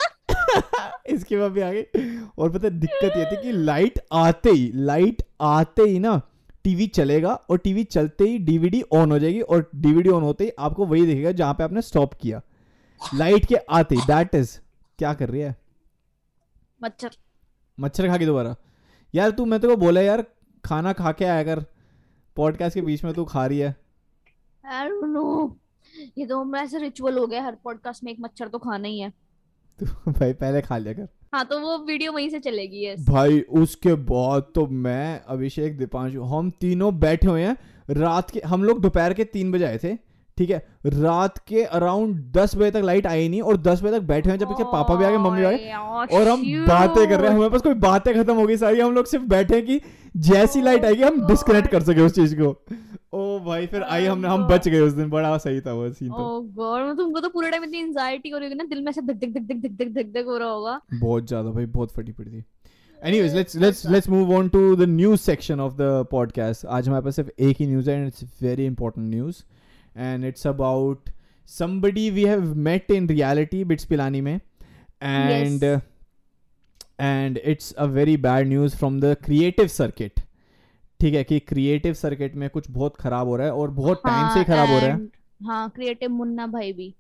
इसकी 1.06 1.36
मम्मी 1.36 1.60
आ 1.60 1.70
गई 1.72 1.82
और 2.38 2.50
पता 2.50 2.66
है 2.66 2.78
दिक्कत 2.78 3.16
ये 3.16 3.24
थी 3.24 3.42
कि 3.42 3.52
लाइट 3.52 3.98
आते 4.12 4.50
ही 4.50 4.70
लाइट 4.74 5.22
आते 5.40 5.82
ही 5.82 5.98
ना 5.98 6.20
टीवी 6.64 6.86
चलेगा 6.86 7.34
और 7.34 7.58
टीवी 7.58 7.84
चलते 7.84 8.24
ही 8.24 8.38
डीवीडी 8.38 8.82
ऑन 8.92 9.12
हो 9.12 9.18
जाएगी 9.18 9.40
और 9.40 9.70
डीवीडी 9.74 10.10
ऑन 10.10 10.22
होते 10.22 10.44
ही 10.44 10.50
आपको 10.58 10.86
वही 10.86 11.06
दिखेगा 11.06 11.32
जहाँ 11.32 11.54
पे 11.54 11.64
आपने 11.64 11.82
स्टॉप 11.82 12.14
किया। 12.14 12.40
लाइट 13.14 13.46
के 13.46 13.54
आते 13.54 13.94
ही 13.94 14.00
दैट 14.00 14.34
इज़ 14.34 14.58
क्या 14.98 15.12
कर 15.14 15.28
रही 15.28 15.40
है? 15.40 15.54
मच्छर। 16.82 17.10
मच्छर 17.78 18.08
खा 18.08 18.16
के 18.16 18.26
दोबारा। 18.26 18.54
यार 19.14 19.30
तू 19.30 19.44
मैं 19.44 19.60
तेरे 19.60 19.74
को 19.74 19.80
बोला 19.80 20.00
यार 20.00 20.24
खाना 20.64 20.92
खा 20.92 21.12
के 21.12 21.24
आया 21.24 21.42
कर। 21.44 21.64
पॉडकास्ट 22.36 22.74
के 22.74 22.82
बीच 22.82 23.04
में 23.04 23.12
तू 23.14 23.24
खा 23.24 23.46
रही 23.46 23.58
है। 23.58 23.74
आई 24.64 24.88
डोंट 24.88 25.04
नो 25.04 25.58
ये 26.18 26.26
तो 26.26 26.40
हमारा 26.40 26.64
ऐसा 26.64 26.78
रिचुअल 26.78 27.18
हो 27.18 27.26
गया 27.26 27.42
हर 27.42 27.56
पॉडकास्ट 27.64 28.04
में 28.04 28.12
एक 28.12 28.18
मच्छर 28.20 28.48
तो 28.48 28.58
खाना 28.58 28.88
ही 28.88 28.98
है। 29.00 29.12
तू 29.80 29.86
भाई 30.10 30.32
पहले 30.32 30.60
खा 30.62 30.78
लिया 30.78 30.92
कर। 30.92 31.08
हाँ 31.34 31.44
तो 31.44 31.58
वो 31.60 31.76
वीडियो 31.86 32.12
वहीं 32.12 32.28
से 32.30 32.38
चलेगी 32.38 32.86
यस 32.86 33.04
भाई 33.08 33.40
उसके 33.60 33.94
बाद 34.10 34.46
तो 34.54 34.66
मैं 34.66 35.20
अभिषेक 35.28 35.78
दीपांशु 35.78 36.22
हम 36.24 36.50
तीनों 36.60 36.98
बैठे 37.00 37.28
हुए 37.28 37.42
हैं। 37.42 37.56
रात 37.90 38.30
के 38.30 38.40
हम 38.46 38.64
लोग 38.64 38.80
दोपहर 38.80 39.14
के 39.14 39.24
तीन 39.26 39.52
बजे 39.52 39.64
आए 39.64 39.78
थे 39.84 39.94
ठीक 40.38 40.50
है? 40.50 40.56
रात 40.86 41.38
के 41.38 41.62
अराउंड 41.64 42.16
दस 42.32 42.54
बजे 42.56 42.70
तक 42.70 42.82
लाइट 42.84 43.06
आई 43.06 43.28
नहीं 43.28 43.40
और 43.42 43.56
दस 43.56 43.82
बजे 43.82 43.92
तक 43.92 44.04
बैठे 44.06 44.30
हैं 44.30 44.38
जब 44.38 44.50
इसके 44.50 44.64
पापा 44.64 44.94
भी 44.94 45.04
आ 45.04 45.10
गए 45.10 45.18
मम्मी 45.18 45.44
आ 45.44 45.50
गए 45.50 46.16
और 46.16 46.28
हम 46.28 46.42
बातें 46.66 47.06
कर 47.08 47.20
रहे 47.20 47.28
हैं। 47.28 47.36
हमारे 47.36 47.50
पास 47.50 47.62
कोई 47.62 47.74
बातें 47.84 48.14
खत्म 48.14 48.34
हो 48.34 48.46
गई 48.46 48.56
सारी 48.56 48.80
हम 48.80 48.94
लोग 48.94 49.06
सिर्फ़ 49.06 49.24
बैठे 49.26 49.54
हैं 49.54 49.64
कि 49.66 49.80
जैसी 50.28 50.62
लाइट 50.62 50.84
आएगी 50.84 51.02
हम 51.02 51.26
डिस्कनेक्ट 51.26 51.68
कर 51.68 51.82
सके 51.82 52.00
उस 52.00 52.14
चीज़ 52.14 52.34
को। 52.40 52.52
ओ 53.12 53.38
भाई 53.44 53.66
फिर 53.66 53.82
आई 53.82 54.04
oh 54.04 54.10
हमने 54.10 54.28
हम 54.28 54.46
बच 54.48 54.68
गए 54.68 54.80
उस 54.80 54.92
दिन 54.92 55.10
बड़ा 55.10 55.36
सही 55.38 55.60
था 55.60 55.72
वो 55.72 55.90
सीन 55.92 56.08
तो। 56.08 56.14
ओ 56.14 56.40
गॉड 56.56 56.84
मैं 56.86 56.96
तुमको 56.96 57.20
तो 57.20 57.28
पूरे 57.28 57.50
टाइम 57.50 57.64
इतनी 57.64 57.78
एंजाइटी 57.78 58.30
हो 58.30 58.38
रही 58.38 58.48
होगी 58.48 58.58
ना 58.58 58.64
दिल 58.64 58.82
में 58.82 58.90
ऐसे 58.90 59.02
धक 59.02 59.20
धक 59.24 59.28
धक 59.28 59.42
धक 59.48 59.60
धक 59.62 59.76
धक 59.78 59.92
धक 59.94 60.12
धक 60.14 60.24
हो 60.26 60.36
रहा 60.38 60.48
होगा। 60.48 60.80
बहुत 60.94 61.26
ज़्यादा 61.28 61.50
भाई 61.50 61.66
बहुत 61.66 61.92
फटी 61.92 62.12
पड़ी 62.12 62.30
थी। 62.30 62.44
Anyways 63.00 63.34
let's 63.36 63.56
let's 63.56 63.86
let's 63.90 64.08
move 64.08 64.34
on 64.36 64.48
to 64.48 64.74
the 64.76 64.88
news 64.88 65.20
section 65.20 65.60
of 65.60 65.74
the 65.74 66.06
podcast 66.10 66.66
आज 66.66 66.88
हमारे 66.88 67.04
पास 67.04 67.16
सिर्फ़ 67.16 67.42
एक 67.48 67.56
ही 67.60 67.66
न्यूज़ 67.66 67.90
है 67.90 67.96
and 67.96 68.06
it's 68.06 68.42
very 68.42 68.66
important 68.66 69.08
news 69.10 69.42
and 69.96 70.24
it's 70.24 70.46
about 70.46 71.10
somebody 71.48 72.04
we 72.14 72.22
have 72.28 72.46
met 72.66 72.88
in 72.94 73.04
reality 73.10 73.58
bits 73.72 73.84
pilani 73.90 74.20
mein. 74.28 74.38
And 75.00 75.64
yes. 75.64 75.74
uh, 75.74 77.04
and 77.08 77.38
it's 77.52 77.68
a 77.84 77.86
very 77.96 78.16
bad 78.24 78.48
news 78.52 78.74
from 78.80 78.96
the 79.04 79.12
creative 79.26 79.70
circuit. 79.74 80.22
ठीक 81.00 81.14
है 81.14 81.24
कि 81.24 81.40
creative 81.40 81.94
circuit 81.94 82.34
में 82.34 82.50
कुछ 82.50 82.70
बहुत 82.70 82.96
खराब 82.96 83.26
हो 83.26 83.36
रहा 83.36 83.46
है 83.46 83.52
और 83.52 83.70
बहुत 83.70 84.02
टाइम 84.04 84.16
हाँ, 84.16 84.32
से 84.32 84.38
ही 84.38 84.44
खराब 84.44 84.68
हो 84.68 84.78
रहा 84.78 84.86
है। 84.86 85.08
हाँ 85.46 85.70
क्रिएटिव 85.70 86.10
मुन्ना 86.10 86.46
भाई 86.46 86.72
भी। 86.72 86.94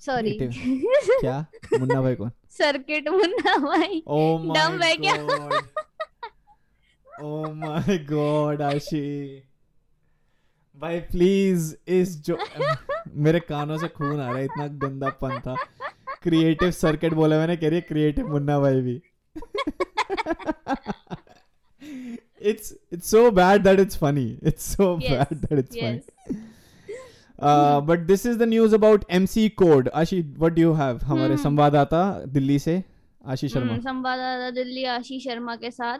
सॉरी 0.00 0.38
क्या? 1.20 1.46
मुन्ना 1.78 2.02
भाई 2.02 2.14
कौन? 2.14 2.30
सर्किट 2.50 3.08
मुन्ना 3.08 3.58
भाई। 3.58 4.02
Oh 4.08 4.48
my 4.48 4.84
है 4.84 4.96
क्या? 4.96 5.14
oh 7.22 7.46
my 7.46 8.12
god, 8.12 8.62
आशी. 8.62 9.42
भाई 10.76 11.00
प्लीज़ 11.00 11.76
इस 11.88 12.24
जो 12.24 12.38
मेरे 13.14 13.40
कानों 13.40 13.78
से 13.78 13.88
खून 13.88 14.20
आ 14.20 14.28
रहा 14.28 14.38
है 14.38 14.44
इतना 14.44 14.66
गंदापन 14.66 15.40
था। 15.40 15.56
क्रिएटिव 16.22 16.70
सर्किट 16.70 17.14
बोला 17.14 17.38
मैंने 17.38 17.56
कह 17.56 17.66
रही 17.66 17.74
है 17.74 17.80
क्रिएटिव 17.80 18.28
मुन्ना 18.28 18.60
भाई 18.60 18.80
भी। 18.80 19.02
it's 22.40 22.72
it's 22.92 23.08
so 23.08 23.30
bad 23.30 23.64
that 23.64 23.80
it's 23.80 23.96
funny. 23.96 24.38
It's 24.42 24.64
so 24.76 24.98
Yes, 25.00 25.10
bad 25.10 25.42
that 25.42 25.58
it's 25.58 25.76
yes. 25.76 26.04
funny. 26.26 26.42
Uh, 27.38 27.80
but 27.80 28.06
this 28.06 28.24
is 28.26 28.38
the 28.38 28.46
news 28.46 28.72
about 28.72 29.04
MC 29.10 29.48
code. 29.50 29.88
आशी 29.94 30.22
what 30.38 30.54
do 30.54 30.62
you 30.62 30.72
have? 30.74 31.02
हमारे 31.04 31.34
Hmm. 31.34 31.42
संवाददाता 31.42 32.24
दिल्ली 32.26 32.58
से 32.58 32.84
आशीष 33.26 33.52
शर्मा। 33.52 33.72
हम्म, 33.72 33.80
संवाददाता 33.80 34.50
दिल्ली 34.50 34.84
आशीष 34.84 35.24
शर्मा 35.24 35.56
के 35.56 35.70
साथ। 35.70 35.98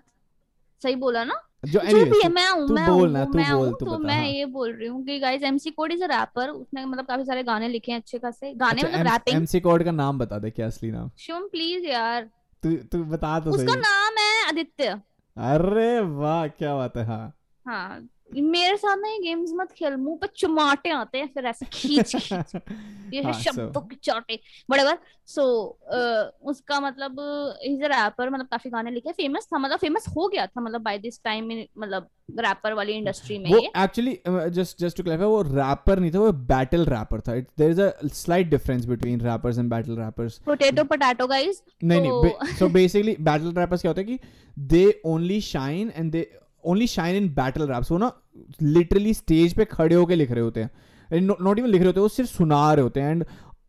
सही 0.83 0.94
बोला 0.94 1.24
ना? 1.24 1.40
जो 1.66 1.81
anyways, 1.81 2.12
भी 2.12 2.20
है 2.24 2.29
मैं 2.29 2.51
हूँ 2.51 2.68
मैं 2.68 2.87
बोल 2.87 3.01
हूँ 3.01 3.12
ना, 3.12 3.24
मैं 3.24 3.57
बोल, 3.57 3.70
तू 3.70 3.87
तो 3.87 3.98
मैं 3.98 4.16
हाँ। 4.16 4.27
ये 4.27 4.44
बोल 4.46 4.72
रही 4.72 4.88
हूँ 4.88 5.05
कि 5.05 5.18
guys 5.20 5.42
MC 5.42 5.70
Kode 5.70 5.92
is 5.92 6.05
a 6.05 6.07
rapper 6.07 6.48
उसने 6.48 6.85
मतलब 6.85 7.05
काफ़ी 7.07 7.24
सारे 7.24 7.42
गाने 7.42 7.68
लिखे 7.68 7.92
हैं 7.92 7.98
अच्छे 7.98 8.18
खासे। 8.18 8.55
गाने 8.55 8.83
अच्छा, 8.83 8.98
मतलब 8.98 9.12
रैपिंग 9.12 9.46
MC 9.46 9.61
कॉड 9.61 9.85
का 9.85 9.90
नाम 9.90 10.18
बता 10.18 10.38
दे 10.38 10.51
क्या 10.51 10.66
असली 10.66 10.90
नाम? 10.90 11.11
शुम 11.18 11.42
प्लीज़ 11.42 11.87
यार। 11.87 12.31
तू 12.62 12.77
तू 12.92 13.05
बता 13.05 13.40
तो 13.40 13.51
उसका 13.51 13.74
नाम 13.74 14.14
है 14.18 14.48
आदित्य। 14.48 15.01
अरे 15.38 16.01
वाह 16.01 16.46
क्या 16.48 16.74
बात 16.77 16.96
है। 16.96 17.05
हाँ। 17.05 17.33
हाँ 17.66 18.09
मेरे 18.33 18.77
साथ 18.77 18.97
ना 18.97 19.09
ये 19.09 19.19
गेम्स 19.19 19.51
मत 19.55 19.73
खेल 19.73 19.97
मुँह 19.97 20.17
पे 20.21 20.27
चुमाटे 20.37 20.91
आते 20.91 21.19
हैं 21.19 21.29
फिर 21.35 21.47
ऐसे 21.47 21.67
खींच 21.73 22.14
खींच 22.17 22.55
ये 23.14 23.19
है 23.19 23.25
हाँ, 23.25 23.33
शब्दों 23.33 23.81
के 23.81 23.97
चाटे। 24.03 24.38
बड़ेवर 24.71 24.99
सो 25.27 25.45
उसका 26.45 26.81
मतलब 26.81 27.17
इज़ 27.64 27.85
रैपर 27.85 28.31
मतलब 28.31 28.47
काफ़ी 28.47 28.71
गाने 28.71 28.91
लिखे 28.91 29.12
फ़ेमस 29.12 29.49
था 29.53 29.59
मतलब 29.59 29.79
फ़ेमस 29.79 30.09
हो 30.17 30.27
गया 30.29 30.47
था 30.47 30.61
मतलब 30.61 30.83
बाय 30.83 30.99
दिस 30.99 31.21
टाइम 31.25 31.49
मतलब 31.79 32.09
रैपर 32.38 32.73
वाली 32.73 32.93
इंडस्ट्री 32.93 33.38
में 33.38 33.51
वो 33.51 33.61
actually 33.83 34.19
just 34.51 34.81
just 34.81 34.97
to 34.97 35.03
clarify 35.03 35.29
वो 35.29 35.41
रैपर 35.43 35.99
नहीं 35.99 36.11
था 36.11 36.19
वो 36.19 36.33
बैटल 36.49 36.85
रैपर 36.87 37.21
था। 37.21 37.35
There 37.35 37.71
is 37.71 37.81
a 37.81 37.93
slight 38.14 38.51
difference 38.51 38.85
between 38.85 39.21
rappers 39.21 39.59
and 39.59 39.71
battle 39.71 39.97
rappers 39.99 40.38
potato 40.47 40.85
potato 40.85 41.27
guys 41.27 41.62
नहीं 41.85 42.01
नहीं 42.01 42.55
सो 42.59 42.69
बेसिकली 42.69 43.17
बैटल 43.21 43.53
रैपर्स 43.53 43.81
क्या 43.81 43.91
होता 43.91 44.01
है 44.01 44.07
कि 44.07 44.19
they 44.57 45.01
only 45.07 45.41
shine 45.41 45.93
and 45.97 46.12
they 46.12 46.29
only 46.68 46.87
shine 46.87 47.16
in 47.16 47.28
battle 47.35 47.66
raps 47.68 47.90
वो 47.92 47.98
ना 47.98 48.12
लिटरली 48.62 49.14
स्टेज 49.14 49.54
पे 49.54 49.64
खड़े 49.66 49.94
होके 49.94 50.14
लिख 50.14 50.31
रहे 50.31 50.42
होते 50.42 50.61
हैं। 50.61 51.20
नॉट 51.20 51.59
इवन 51.59 51.68
लिख 51.68 51.81
रहे 51.81 51.87
होते 51.87 52.00
हैं 52.00 52.02
वो 52.02 52.09
सिर्फ़ 52.11 52.31
सुना 52.31 52.72
रहे 52.72 52.83
होते 52.83 53.00
हैं। 53.00 53.11
एंड 53.11 53.24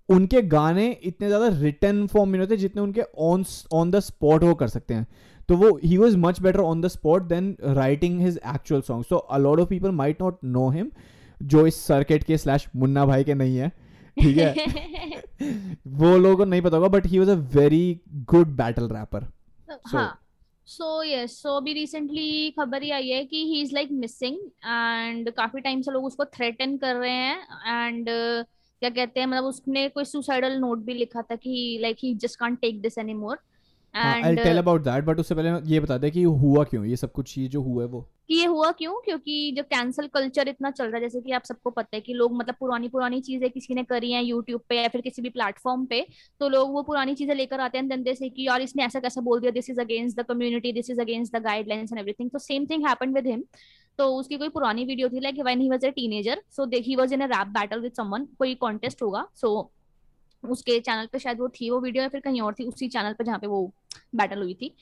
उनके 0.09 0.41
गाने 0.51 0.89
इतने 1.03 1.27
ज़्यादा 1.27 1.47
रिटर्न 1.59 2.05
फॉर्म 2.07 2.29
में 2.29 2.39
होते 2.39 2.57
जितने 2.57 2.81
उनके 2.81 3.01
ऑन 3.23 3.43
ऑन 3.73 3.91
द 3.91 3.99
स्पॉट 4.01 4.43
वो 4.43 4.53
कर 4.55 4.67
सकते 4.67 4.93
हैं। 4.93 5.07
तो 5.49 5.55
वो 5.57 5.77
he 5.83 5.97
was 5.97 6.17
much 6.17 6.41
better 6.41 6.59
on 6.59 6.81
the 6.81 6.88
spot 6.88 7.23
than 7.23 7.55
writing 7.63 8.19
his 8.21 8.39
actual 8.47 8.81
song 8.81 9.05
so 9.05 9.17
a 9.17 9.38
lot 9.38 9.59
of 9.59 9.69
people 9.69 9.91
might 9.93 10.21
not 10.21 10.38
know 10.45 10.69
him 10.69 10.91
जो 11.41 11.65
इस 11.67 11.75
सर्किट 11.85 12.23
के 12.23 12.38
स्लैश 12.38 12.67
मुन्ना 12.75 13.05
भाई 13.05 13.23
के 13.23 13.33
नहीं 13.33 13.57
है। 13.57 13.69
ठीक 14.17 14.38
है? 14.38 14.53
वो 15.89 16.17
लोगों 16.17 16.38
को 16.38 16.45
नहीं 16.45 16.62
पता 16.62 16.77
होगा 16.77 16.88
but 16.89 17.05
he 17.07 17.19
was 17.19 17.29
a 17.29 17.35
very 17.55 17.99
good 18.25 18.47
battle 18.57 18.88
rapper 18.88 19.27
हाँ 19.85 20.18
सो 20.69 20.88
यस 21.03 21.38
सो 21.41 21.55
अभी 21.58 21.73
रिसेंटली 21.73 22.51
खबर 22.51 22.84
ही 22.84 22.89
आई 22.91 23.08
है 23.10 23.23
कि 23.25 23.38
he 23.45 23.62
is 23.62 23.73
like 23.75 23.91
missing 23.91 24.38
and 24.65 25.29
काफ़ी 25.32 25.62
टाइम 25.62 25.82
से 25.82 25.91
लोग 25.91 26.05
उसको 26.05 26.25
थ्रेटन 26.27 26.77
कर 26.77 26.95
रहे 26.95 27.12
हैं 27.12 27.88
एंड 27.88 28.10
क्या 28.10 28.89
कहते 28.89 29.19
हैं 29.19 29.27
मतलब 29.27 29.43
उसने 29.43 29.88
कोई 29.89 30.05
सुसाइडल 30.05 30.58
नोट 30.60 30.79
भी 30.86 30.93
लिखा 30.93 31.21
था 31.21 31.36
कि 31.38 31.77
like 31.82 31.97
he 32.03 32.13
just 32.15 32.39
can't 32.39 32.60
take 32.62 32.82
this 32.82 32.97
any 32.97 33.13
more 33.13 33.39
I 33.95 34.36
tell 34.36 34.58
about 34.58 34.82
that 34.82 35.04
but 35.04 35.19
उससे 35.19 35.36
पहले 35.36 35.73
ये 35.73 35.80
बता 35.80 35.97
दे 35.97 36.12
कि 36.12 36.23
हुआ 36.23 36.63
क्यों? 36.63 36.86
ये 36.86 36.95
सब 36.95 37.12
कुछ 37.12 37.38
ये 37.38 37.47
जो 37.47 37.62
हुआ 37.62 37.84
है 37.84 37.89
वो। 37.89 38.02
कि 38.28 38.36
ये 38.36 38.45
हुआ 38.45 38.71
क्यों? 38.71 38.93
क्योंकि 39.06 39.54
जो 39.58 39.63
कैंसल 39.63 40.08
कल्चर 40.08 40.47
इतना 40.47 40.71
चल 40.71 40.86
रहा 40.86 40.95
है 40.95 41.02
जैसे 41.02 41.21
कि 41.21 41.32
आप 41.32 41.43
सबको 41.43 41.69
पता 41.69 41.95
है 41.95 42.02
कि 42.02 42.13
लोग 42.13 42.36
मतलब 42.36 42.56
पुरानी 42.60 42.88
पुरानी 42.88 43.21
चीज़ें 43.21 43.49
किसी 43.49 43.73
ने 43.73 43.84
करी 43.84 44.12
हैं 44.12 44.21
यूट्यूब 44.23 44.62
पे 44.69 44.82
या 44.82 44.88
फिर 44.88 45.02
किसी 45.02 45.21
भी 45.21 45.30
प्लेटफॉर्म 45.30 45.86
पे 45.86 46.06
तो 46.39 46.49
लोग 46.49 46.71
वो 46.73 46.84
पुरानी 46.84 47.15
चीज़ें 47.15 47.36
लेकर 47.36 47.60
आते 47.60 47.78
हैं 47.78 47.88
धंधे 47.89 48.13
से 48.15 48.30
कि 48.30 48.47
यार 48.47 48.62
इसने 48.62 48.86
ऐसा 48.86 48.99
कैसा 48.99 49.21
बोल 49.21 49.39
दिया 49.39 49.52
this 49.52 49.69
is 49.69 49.82
against 49.82 50.19
the 50.19 50.25
community 50.25 50.71
this 50.71 50.89
is 50.89 51.02
against 51.02 51.36
the 51.36 51.43
guidelines 51.43 51.91
and 51.91 51.99
everything 51.99 52.30
तो 52.30 52.39
same 52.39 52.65
thing 52.65 52.88
happened 52.88 53.15
with 53.15 53.28
him 53.28 53.43
तो 53.97 54.08
उसकी 54.15 54.38
कोई 54.38 54.49
पुरानी 54.49 54.86
वीडियो 54.86 55.10
थी 55.10 55.19
like 55.19 55.39
when 55.39 55.62
he 55.62 55.69
was 55.69 55.86
a 55.86 55.89
teenager 55.89 56.41
so 56.49 56.69
he 56.75 56.95
was 56.95 57.13
in 57.13 57.21
a 57.21 57.25
rap 57.25 57.47
battle 57.47 57.80
with 57.80 57.93
someone 57.93 58.28
कोई 58.39 58.56
contest 58.56 59.02
होगा 59.02 59.28
सो 59.36 59.47
so, 59.47 59.78
उसके 60.43 60.80
channel 60.80 61.06
पे 61.06 61.19
शायद 61.19 61.39
वो 61.39 61.49
थी 61.49 61.69
वो 61.69 61.80
वीडियो 61.80 62.04
या 62.04 62.10
फिर 62.10 62.21
कहीं 62.21 62.41
और 62.41 62.54
थी 62.54 62.63
उसी 62.63 62.88
चैनल 62.88 63.13
पे 63.13 63.23
जहाँ 63.23 63.39
पे 63.39 63.47
वो 63.47 63.73
बैटल 64.15 64.41
हुई 64.41 64.54
थी। 64.54 64.75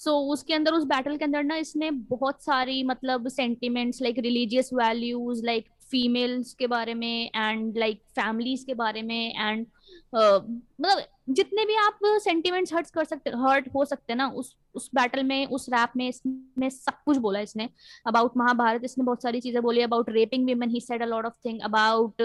सो 0.00 0.10
so, 0.10 0.32
उसके 0.32 0.54
अंदर 0.54 0.72
उस 0.72 0.84
बैटल 0.84 1.16
के 1.16 1.24
अंदर 1.24 1.42
ना 1.42 1.56
इसने 1.56 1.90
बहुत 1.90 2.42
सारी 2.42 2.82
मतलब 2.84 3.28
sentiments 3.28 4.02
like 4.02 4.18
religious 4.18 4.70
values 4.74 5.44
like 5.46 5.66
females 5.94 6.52
के 6.54 6.66
बारे 6.66 6.94
में 6.94 7.30
एंड 7.36 7.78
लाइक 7.78 8.02
फैमिलीज़ 8.16 8.64
के 8.66 8.74
बारे 8.74 9.02
में 9.02 9.34
एंड 9.40 9.66
मतलब 10.14 11.02
जितने 11.30 11.64
भी 11.64 11.74
आप 11.76 11.98
सेंटिमेंट्स 12.22 12.72
हर्ट 12.74 12.90
कर 12.94 13.04
सकते 13.04 13.30
हर्ट 13.36 13.68
हो 13.74 13.84
सकते 13.84 14.12
हैं 14.12 14.16
ना, 14.18 14.26
उस 14.28 14.56
उस 14.74 14.88
बैटल 14.94 15.22
में, 15.24 15.46
उस 15.46 15.68
रैप 15.70 15.92
में 15.96 16.06
इसने 16.08 16.70
सब 16.70 16.94
कुछ 17.04 17.16
बोला 17.18 17.40
इसने। 17.40 17.68
अबाउट 18.06 18.36
महाभारत 18.36 18.84
इसने 18.84 19.04
बहुत 19.04 19.22
सारी 19.22 19.40
चीज़ें 19.40 19.62
बोली 19.62 19.82
about 19.82 20.10
raping 20.10 20.46
women 20.46 20.70
he 20.70 20.80
said 20.80 21.02
a 21.02 21.06
lot 21.06 21.26
of 21.26 21.34
thing 21.46 21.60
about 21.64 22.22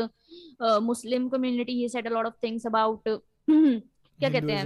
Muslim 0.84 1.28
community 1.30 1.80
he 1.82 1.90
said 1.90 2.08
a 2.08 2.12
lot 2.12 2.26
of 2.26 2.34
things 2.44 2.66
about 2.68 3.10
क्या 4.20 4.30
कहते 4.30 4.54
हैं? 4.54 4.64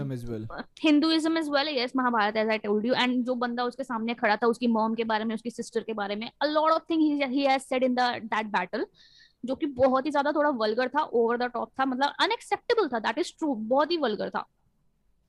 Hinduism 0.83 1.37
is 1.37 1.49
well 1.51 1.67
yes 1.69 1.91
Mahabharat 1.95 2.37
as 2.37 2.49
I 2.49 2.57
told 2.59 2.85
you 2.85 2.93
and 2.93 3.23
जो 3.25 3.35
बंदा 3.37 3.63
उसके 3.63 3.83
सामने 3.83 4.13
खड़ा 4.13 4.35
था 4.35 4.47
उसकी 4.47 4.67
मॉम 4.69 4.93
के 4.95 5.03
बारे 5.03 5.25
में 5.25 5.35
उसकी 5.35 5.49
सिस्टर 5.51 5.83
के 5.83 5.93
बारे 5.93 6.15
में 6.15 6.27
a 6.27 6.45
lot 6.45 6.71
of 6.71 6.83
thing 6.89 7.01
he 7.23 7.43
has 7.43 7.61
said 7.63 7.83
in 7.83 7.95
the 7.95 8.09
that 8.23 8.47
battle 8.51 8.85
जो 9.43 9.55
कि 9.55 9.65
बहुत 9.77 10.05
ही 10.05 10.11
ज़्यादा 10.11 10.31
थोड़ा 10.31 10.49
वल्गर 10.57 10.87
था 10.87 11.01
ओवर 11.03 11.37
द 11.37 11.49
टॉप 11.53 11.71
था 11.79 11.85
मतलब 11.85 12.13
अनएक्सेप्टेबल 12.21 12.87
था 12.87 12.99
दैट 12.99 13.17
इज़ 13.17 13.31
ट्रू 13.39 13.53
बहुत 13.55 13.91
ही 13.91 13.97
वल्गर 13.97 14.29
था। 14.29 14.45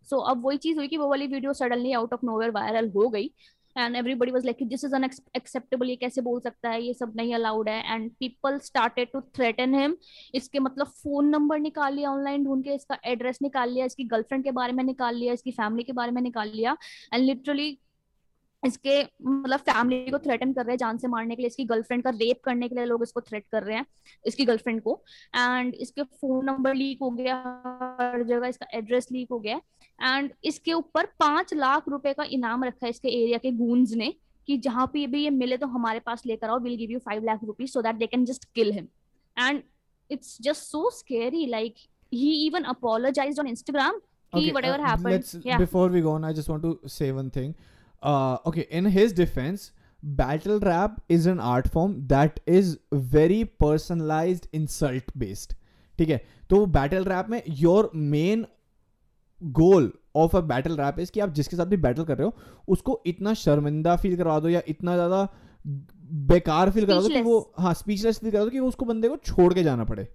सो 0.08 0.16
so, 0.16 0.30
अब 0.30 0.44
वही 0.46 0.58
चीज़ 0.58 0.76
हुई 0.78 0.88
कि 0.88 0.96
वो 0.96 1.08
वाली 1.08 1.26
video 1.26 1.52
suddenly 1.52 1.92
out 1.92 2.12
of 2.12 2.24
nowhere 2.24 2.50
viral 2.50 2.90
हो 2.96 3.08
गई। 3.08 3.30
And 3.76 3.96
everybody 3.96 4.32
was 4.32 4.44
like 4.46 4.66
this 4.68 4.84
is 4.84 4.94
unacceptable 4.96 5.88
ये 5.90 5.96
कैसे 5.96 6.20
बोल 6.20 6.40
सकता 6.40 6.70
है? 6.70 6.82
ये 6.82 6.94
सब 6.94 7.12
नहीं 7.16 7.34
अलाउड 7.34 7.68
है. 7.68 7.94
And 7.94 8.10
people 8.20 8.58
started 8.64 9.12
to 9.12 9.20
threaten 9.37 9.74
him 9.74 9.96
इसके 10.34 10.58
मतलब 10.60 10.87
फ़ोन 11.02 11.28
नंबर 11.28 11.58
निकाल 11.60 11.94
लिया 11.94 12.10
ऑनलाइन 12.10 12.44
ढूंढ 12.44 12.64
के, 12.64 12.74
इसका 12.74 12.98
एड्रेस 13.06 13.38
निकाल 13.42 13.70
लिया, 13.70 13.87
इसकी 13.87 14.04
गर्लफ्रेंड 14.06 14.44
के 14.44 14.50
बारे 14.52 14.72
में 14.72 14.84
निकाल 14.84 15.16
लिया, 15.16 15.32
इसकी 15.32 15.50
फैमिली 15.52 15.84
के 15.84 15.92
बारे 15.92 16.12
में 16.12 16.22
निकाल 16.22 16.48
लिया. 16.54 16.76
एंड 17.14 17.24
लिटरली 17.24 17.78
इसके 18.64 19.00
मतलब 19.22 19.61
फैमिली 19.61 20.11
को 20.11 20.18
थ्रेटन 20.18 20.53
कर 20.53 20.64
रहे 20.64 20.72
हैं 20.72 20.79
जान 20.79 20.98
से 20.98 21.09
मारने 21.09 21.37
के 21.37 21.42
लिए 21.42 21.46
इसकी 21.46 21.64
गर्लफ्रेंड 21.64 22.03
का 22.05 22.11
रेप 22.11 22.40
करने 22.44 22.68
के 22.68 22.74
लिए 22.74 22.85
लोग 22.85 23.03
इसको 23.03 23.20
थ्रेट 23.20 23.44
कर 23.53 23.62
रहे 23.62 23.77
हैं 23.77 23.87
इसकी 24.24 24.44
गर्लफ्रेंड 24.44 24.81
को 24.83 25.00
एंड 25.37 25.74
इसके 25.77 26.03
फ़ोन 26.03 26.44
नंबर 26.46 26.74
लीक 26.74 26.98
हो 27.03 27.11
गया 27.12 27.37
हर 28.00 28.22
जगह 28.22 28.46
इसका 28.46 28.66
एड्रेस 28.79 29.09
लीक 29.12 29.31
हो 29.31 29.38
गया 29.38 29.61
एंड 29.98 30.31
इसके 30.44 30.72
ऊपर 30.72 31.07
पाँच 31.20 31.55
लाख 31.55 31.88
रुपए 31.88 32.12
का 32.12 32.24
इनाम 32.33 32.64
रखा 32.64 32.87
है 32.87 32.90
इसके 32.90 33.09
एरिया 33.22 33.38
के 33.38 33.50
गूंज 33.55 33.94
ने 33.94 34.14
कि 34.48 34.57
जहाँ 34.59 34.87
पे 34.92 35.07
भी 35.07 35.22
ये 35.24 35.31
मिले 35.31 35.57
तो 35.57 35.66
हमारे 35.68 36.00
पास 36.07 36.27
लेकर 36.27 36.50
आओ 36.50 36.59
will 36.61 36.77
give 36.77 36.90
you 36.90 36.98
five 36.98 37.24
lakh 37.24 37.44
rupees 37.44 37.70
so 37.70 37.83
that 37.83 37.96
they 37.96 38.07
can 38.07 38.24
just 38.24 38.44
kill 38.55 38.72
him 38.72 38.88
and 39.37 39.62
it's 40.11 40.37
just 40.42 40.62
so 40.62 40.88
scary 40.90 41.46
like 41.46 41.74
even 42.12 42.64
apologized 42.64 43.38
on 43.38 43.46
Instagram. 43.46 43.92
He 44.33 44.40
Okay, 44.40 44.53
whatever 44.53 44.83
uh, 44.83 44.87
happened. 44.87 45.11
Let's 45.11 45.37
yeah. 45.42 45.59
before 45.59 45.88
we 45.88 46.00
go 46.00 46.12
on, 46.12 46.24
I 46.24 46.33
just 46.33 46.48
want 46.48 46.62
to 46.62 46.88
say 46.88 47.12
one 47.12 47.31
thing. 47.31 47.55
Uh, 48.02 48.37
okay, 48.44 48.66
in 48.70 48.85
his 48.87 49.12
defense, 49.14 49.62
battle 50.02 50.59
rap 50.61 50.96
is 51.09 51.26
an 51.26 51.38
art 51.40 51.68
form 51.68 51.92
that 52.09 52.40
is 52.46 52.72
very 53.12 53.44
personalized 53.62 54.48
insult 54.52 55.12
based. 55.18 55.54
ठीक 55.98 56.09
है? 56.09 56.20
तो 56.50 56.64
battle 56.66 57.04
rap 57.04 57.28
में 57.30 57.42
your 57.48 57.90
main 57.94 58.44
goal 59.40 59.92
of 60.16 60.37
a 60.37 60.40
battle 60.40 60.76
rap 60.76 60.98
is 61.00 61.11
कि 61.12 61.20
आप 61.20 61.33
जिसके 61.35 61.57
साथ 61.57 61.66
भी 61.66 61.76
battle 61.76 62.04
कर 62.04 62.18
रहे 62.18 62.26
हो 62.26 62.35
उसको 62.68 63.00
इतना 63.07 63.35
शर्मिंदा 63.35 63.96
फील 63.96 64.16
करवा 64.16 64.38
दो 64.40 64.48
या 64.48 64.62
इतना 64.68 64.94
ज़्यादा 64.94 65.28
बेकार 66.28 66.70
फील 66.70 66.87
करा 66.87 67.00
दो 67.00 67.09
कि 67.09 67.22
वो 67.22 67.38
हाँ 67.59 67.74
स्पीचलेस 67.74 68.18
फील 68.18 68.30
करा 68.30 68.44
दो 68.44 68.50
कि 68.50 68.61
वो 68.61 68.68
उसको 68.68 68.85
बंदे 68.85 69.09
को 69.09 69.16
छोड़ 69.16 69.52
के 69.54 69.62
जाना 69.62 69.85
पड़े। 69.85 70.09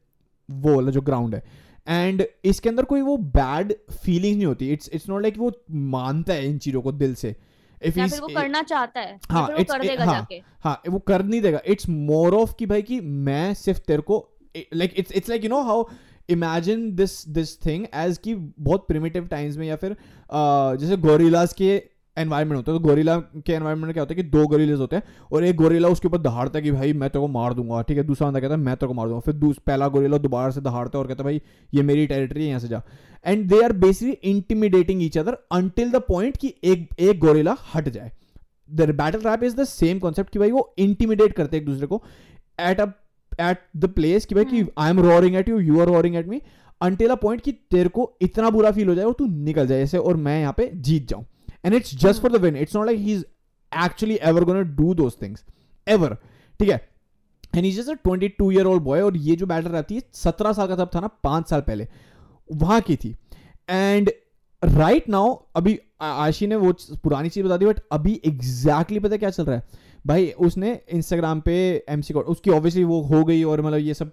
वो 0.50 0.76
वाला 0.76 0.92
जो 0.92 1.02
ग्राउंड 1.02 1.36
है। 1.36 1.44
एंड 1.88 2.26
इसके 2.46 2.70
अंदर 2.70 2.84
कोई 2.86 3.02
वो 3.02 3.18
बैड 3.18 3.74
फीलिंग 3.92 4.36
नहीं 4.36 4.46
होती। 4.46 4.72
इट्स 4.74 4.90
इट्स 4.94 5.10
नॉट 5.10 5.22
लाइक 5.22 5.38
वो 5.38 5.52
मानता 5.72 6.34
है 6.34 6.50
इन 6.50 6.58
चीज़ों 6.58 6.82
को 6.82 6.92
दिल 6.92 7.16
से। 7.16 7.36
इफ़ 7.82 8.00
या 8.00 8.08
फिर 8.08 8.20
वो 8.20 8.28
करना 8.28 8.62
चाहता 8.62 9.00
है 9.00 9.20
हाँ, 9.32 9.48
वो 9.48 9.64
कर 9.64 9.88
देगा 9.88 10.06
हाँ, 10.06 10.14
जाके। 10.14 10.42
हाँ 10.64 10.82
वो 10.90 11.00
कर 11.00 11.24
नहीं 11.24 11.42
देगा। 11.42 11.62
इट्स 11.66 11.90
मोर 11.90 12.34
ऑफ़ 12.34 12.54
कि 12.60 12.66
भाई 12.66 12.82
कि 12.82 13.00
मैं 13.02 13.54
सिर्फ़ 13.54 13.80
तेरे 13.80 14.02
को 14.02 14.38
like 14.74 14.94
it's 14.98 15.12
it's 15.12 15.30
like 15.30 15.44
you 15.44 15.50
know 15.50 15.62
how 15.62 15.84
imagine 16.30 16.96
this 16.96 17.28
this 17.30 17.66
thing 17.66 17.86
as 17.94 18.18
कि 18.18 18.36
बहुत 18.36 18.88
प्रिमिटिव 18.88 19.28
टाइम्स 19.28 19.58
में 19.58 19.68
या 19.68 19.76
फिर 19.76 19.92
uh, 19.92 20.80
जैसे 20.80 20.98
गोरिलास 20.98 21.54
के 21.54 21.78
एनवायरमेंट 22.20 22.56
होता 22.58 22.72
है। 22.72 22.78
तो 22.78 22.84
गोरिला 22.84 23.18
के 23.18 23.54
एनवायरमेंट 23.54 23.86
में 23.86 23.94
क्या 23.94 24.04
होता 24.04 24.14
है 24.14 24.22
कि 24.22 24.30
दो 24.30 24.46
गोरिल्लास 24.48 24.80
होते 24.80 24.96
हैं 24.96 25.04
और 25.32 25.44
एक 25.46 25.56
गोरिल्ला 25.56 25.90
उसके 25.90 26.08
ऊपर 26.08 26.18
दहाड़ता 26.20 26.58
है 26.58 26.64
कि 26.64 26.72
भाई 26.72 26.94
मैं 26.94 27.10
तेरे 27.10 27.22
को 27.22 27.28
मार 27.30 27.54
दूँगा 27.54 27.82
ठीक 27.82 27.98
है? 27.98 28.04
दूसरा 28.04 28.28
बंदा 28.28 28.40
कहता 28.40 28.54
है 28.54 28.60
मैं 28.60 28.76
तेरे 28.76 28.88
को 28.88 28.94
मार 28.94 29.08
दूँगा। 29.08 29.32
फिर 29.32 29.54
पहला 29.68 29.88
गोरिल्ला 29.88 30.18
दोबारा 30.20 30.50
से 30.50 30.62
दहाड़ता 30.62 30.98
है 30.98 31.04
और 31.04 31.08
कहता 31.08 31.24
है 31.24 31.26
भाई 31.26 31.42
ये 31.74 31.84
मेरी 31.84 32.06
टेरिटरी 32.08 32.42
है 32.42 32.48
यहाँ 32.48 32.60
से 32.60 32.68
जा। 32.68 32.82
And 33.26 33.48
they 33.50 33.62
are 33.64 33.74
basically 33.80 34.32
intimidating 34.32 35.04
each 35.04 35.18
other 35.18 35.38
until 35.52 35.92
the 35.92 36.02
point 36.08 36.38
कि 36.38 36.54
एक 36.64 36.88
एक 37.00 37.20
गोरिल्ला 37.20 37.56
हट 37.74 37.90
जाए। 37.90 38.12
The 38.70 38.90
battle 38.92 39.20
rap 39.22 39.44
is 39.44 39.56
the 39.56 39.64
same 39.66 40.00
concept 40.00 40.34
कि 40.34 40.40
भाई 40.40 40.52
वो 40.52 40.74
इंटिमिडेट 40.80 41.34
करते 41.34 41.58
हैं 41.58 41.62
एक 41.64 41.70
दूसरे 41.70 41.88
को 41.88 42.04
at 42.60 42.80
a 42.80 42.86
at 43.42 43.58
the 43.78 43.86
place 43.90 44.26
कि 44.26 44.36
भाई 44.36 44.46
कि 44.46 44.66
I 44.78 44.90
am 44.90 45.00
roaring 45.00 45.36
at 45.36 45.50
you 45.50 45.60
you 45.60 45.80
are 45.80 45.88
roaring 45.88 46.16
at 46.16 46.28
me 46.28 46.42
until 46.82 47.10
a 47.10 47.16
point 47.16 47.42
कि 47.42 47.52
तेरे 47.72 47.90
को 47.90 48.12
इतना 48.22 48.50
बुरा 48.50 48.72
फील 48.72 48.88
हो 48.88 48.96
जाए 48.96 49.06
और 49.06 49.14
तू 49.14 49.26
निकल 49.26 49.68
जाए 49.68 49.82
ऐसे 49.82 49.98
और 49.98 50.18
मैं 50.18 50.40
यहाँ 50.40 50.54
पे 50.58 50.70
जीत 50.76 51.08
जाऊँ। 51.08 51.26
And 51.66 51.74
it's 51.76 51.96
just 51.96 52.22
for 52.22 52.32
the 52.32 52.42
win 52.42 52.56
it's 52.58 52.76
not 52.76 52.86
like 52.86 53.00
he 53.00 53.14
is 53.14 53.24
actually 53.86 54.20
ever 54.24 54.44
gonna 54.44 54.62
do 54.62 54.94
those 54.94 55.14
things 55.22 55.44
ever 55.88 56.18
ठीक 56.60 56.70
है? 56.70 56.88
And 57.56 57.66
is 57.66 57.78
just 57.78 57.90
a 57.90 57.94
twenty 57.94 58.28
two 58.30 58.52
year 58.52 58.66
old 58.66 58.84
boy 58.84 59.02
और 59.02 59.18
ये 59.18 59.36
जो 59.36 59.46
बैटल 59.46 59.70
रहती 59.70 59.96
है 59.96 60.02
सत्रह 60.14 60.54
साल 60.54 60.68
का 60.68 60.76
तब 60.76 60.90
था 60.96 61.00
ना 61.00 61.08
पाँच 61.24 61.50
साल 61.50 61.62
पहले। 61.62 61.88
वहाँ 62.50 62.80
की 62.82 62.96
थी। 62.96 63.16
एंड 63.70 64.12
राइट 64.64 65.10
नाउ 65.10 65.36
अभी 65.56 65.80
आशी 66.02 66.48
ने 66.48 66.56
वो 66.56 66.74
पुरानी 67.04 67.30
चीज़ 67.30 67.46
बता 67.46 67.58
दी 67.58 67.66
बट 67.66 67.80
अभी 67.92 68.14
एग्जैक्टली 68.26 68.98
exactly 68.98 69.04
पता 69.04 69.18
क्या 69.18 69.30
चल 69.30 69.46
रहा 69.46 69.56
है? 69.56 69.68
भाई 70.08 70.30
उसने 70.40 70.80
इंस्टाग्राम 70.94 71.40
पे 71.42 71.56
एमसी 71.90 72.14
कोड 72.14 72.26
उसकी 72.26 72.52
ऑब्वियसली 72.52 72.84
वो 72.84 73.02
हो 73.02 73.24
गई 73.24 73.44
और 73.44 73.62
मतलब 73.62 73.78
ये 73.78 73.94
सब 73.94 74.12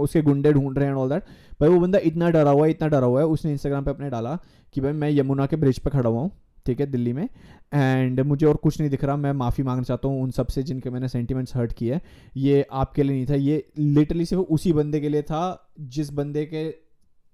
उसके 0.00 0.22
गुंडे 0.22 0.52
ढूंढ 0.52 0.78
रहे 0.78 0.86
हैं 0.86 0.94
ऑल 0.94 1.08
दैट 1.08 1.22
भाई 1.60 1.68
वो 1.68 1.78
बंदा 1.80 1.98
इतना 2.04 2.30
डरा 2.30 2.50
हुआ 2.50 2.64
है 2.64 2.70
इतना 2.70 2.88
डरा 2.88 3.06
हुआ 3.06 3.20
है 3.20 3.26
उसने 3.26 3.52
इंस्टाग्राम 3.52 3.84
पे 3.84 3.90
अपने 3.90 4.10
डाला 4.10 4.38
कि 4.74 4.80
भाई 4.80 4.92
मैं 4.92 5.10
यमुना 5.10 5.46
के 5.46 5.56
ब्रिज 5.56 5.78
पे 5.78 5.90
खड़ा 5.90 6.08
हुआ 6.10 6.20
हूँ। 6.20 6.30
ठीक 6.66 6.80
है 6.80 6.86
दिल्ली 6.86 7.12
में। 7.12 7.28
एंड 7.72 8.20
मुझे 8.20 8.46
और 8.46 8.56
कुछ 8.56 8.80
नहीं 8.80 8.90
दिख 8.90 9.04
रहा 9.04 9.16
मैं 9.16 9.32
माफ़ी 9.32 9.64
मांगना 9.64 9.82
चाहता 9.82 10.08
हूँ 10.08 10.22
उन 10.22 10.30
सबसे 10.30 10.62
जिनके 10.62 10.90
मैंने 10.90 11.08
सेंटिमेंट्स 11.08 11.56
हर्ट 11.56 11.72
किए 11.72 12.00
ये 12.36 12.64
आपके 12.72 13.02
लिए 13.02 13.16
नहीं 13.16 13.26
था 13.26 13.34
ये 13.34 13.64
लिटरली 13.78 14.24
सिर्फ़ 14.26 14.42
उसी 14.44 14.72
बंदे 14.72 15.00
के 15.00 15.08
लिए 15.08 15.22
था 15.22 15.70
जिस 15.80 16.10
बंदे 16.12 16.44
के 16.46 16.70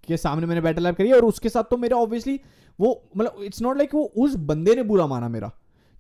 के 0.09 0.17
सामने 0.17 0.47
मैंने 0.47 0.61
बैटल 0.61 0.83
लैप 0.83 0.97
करी 0.97 1.12
और 1.12 1.25
उसके 1.25 1.49
साथ 1.49 1.64
तो 1.64 1.77
मेरा 1.77 1.97
ऑब्वियसली 1.97 2.38
वो 2.79 2.91
मतलब 3.17 3.43
इट्स 3.45 3.62
नॉट 3.62 3.77
लाइक 3.77 3.95
वो 3.95 4.03
उस 4.17 4.35
बंदे 4.35 4.75
ने 4.75 4.83
बुरा 4.83 5.07
माना 5.07 5.29
मेरा। 5.29 5.51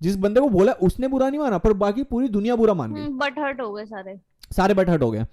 जिस 0.00 0.16
बंदे 0.16 0.40
को 0.40 0.48
बोला 0.48 0.72
उसने 0.82 1.08
बुरा 1.08 1.28
नहीं 1.28 1.40
माना 1.40 1.58
पर 1.58 1.72
बाकी 1.72 2.02
पूरी 2.02 2.28
दुनिया 2.28 2.56
बुरा 2.56 2.74
मान 2.74 2.94
गई। 2.94 3.06
बट 3.14 3.38
हर्ट 3.38 3.60
हो 3.60 3.72
गए 3.72 3.84
सारे। 3.84 4.16
सारे 4.56 4.74
बट 4.74 4.90
हट 4.90 5.02
हो 5.02 5.10
गए। 5.10 5.24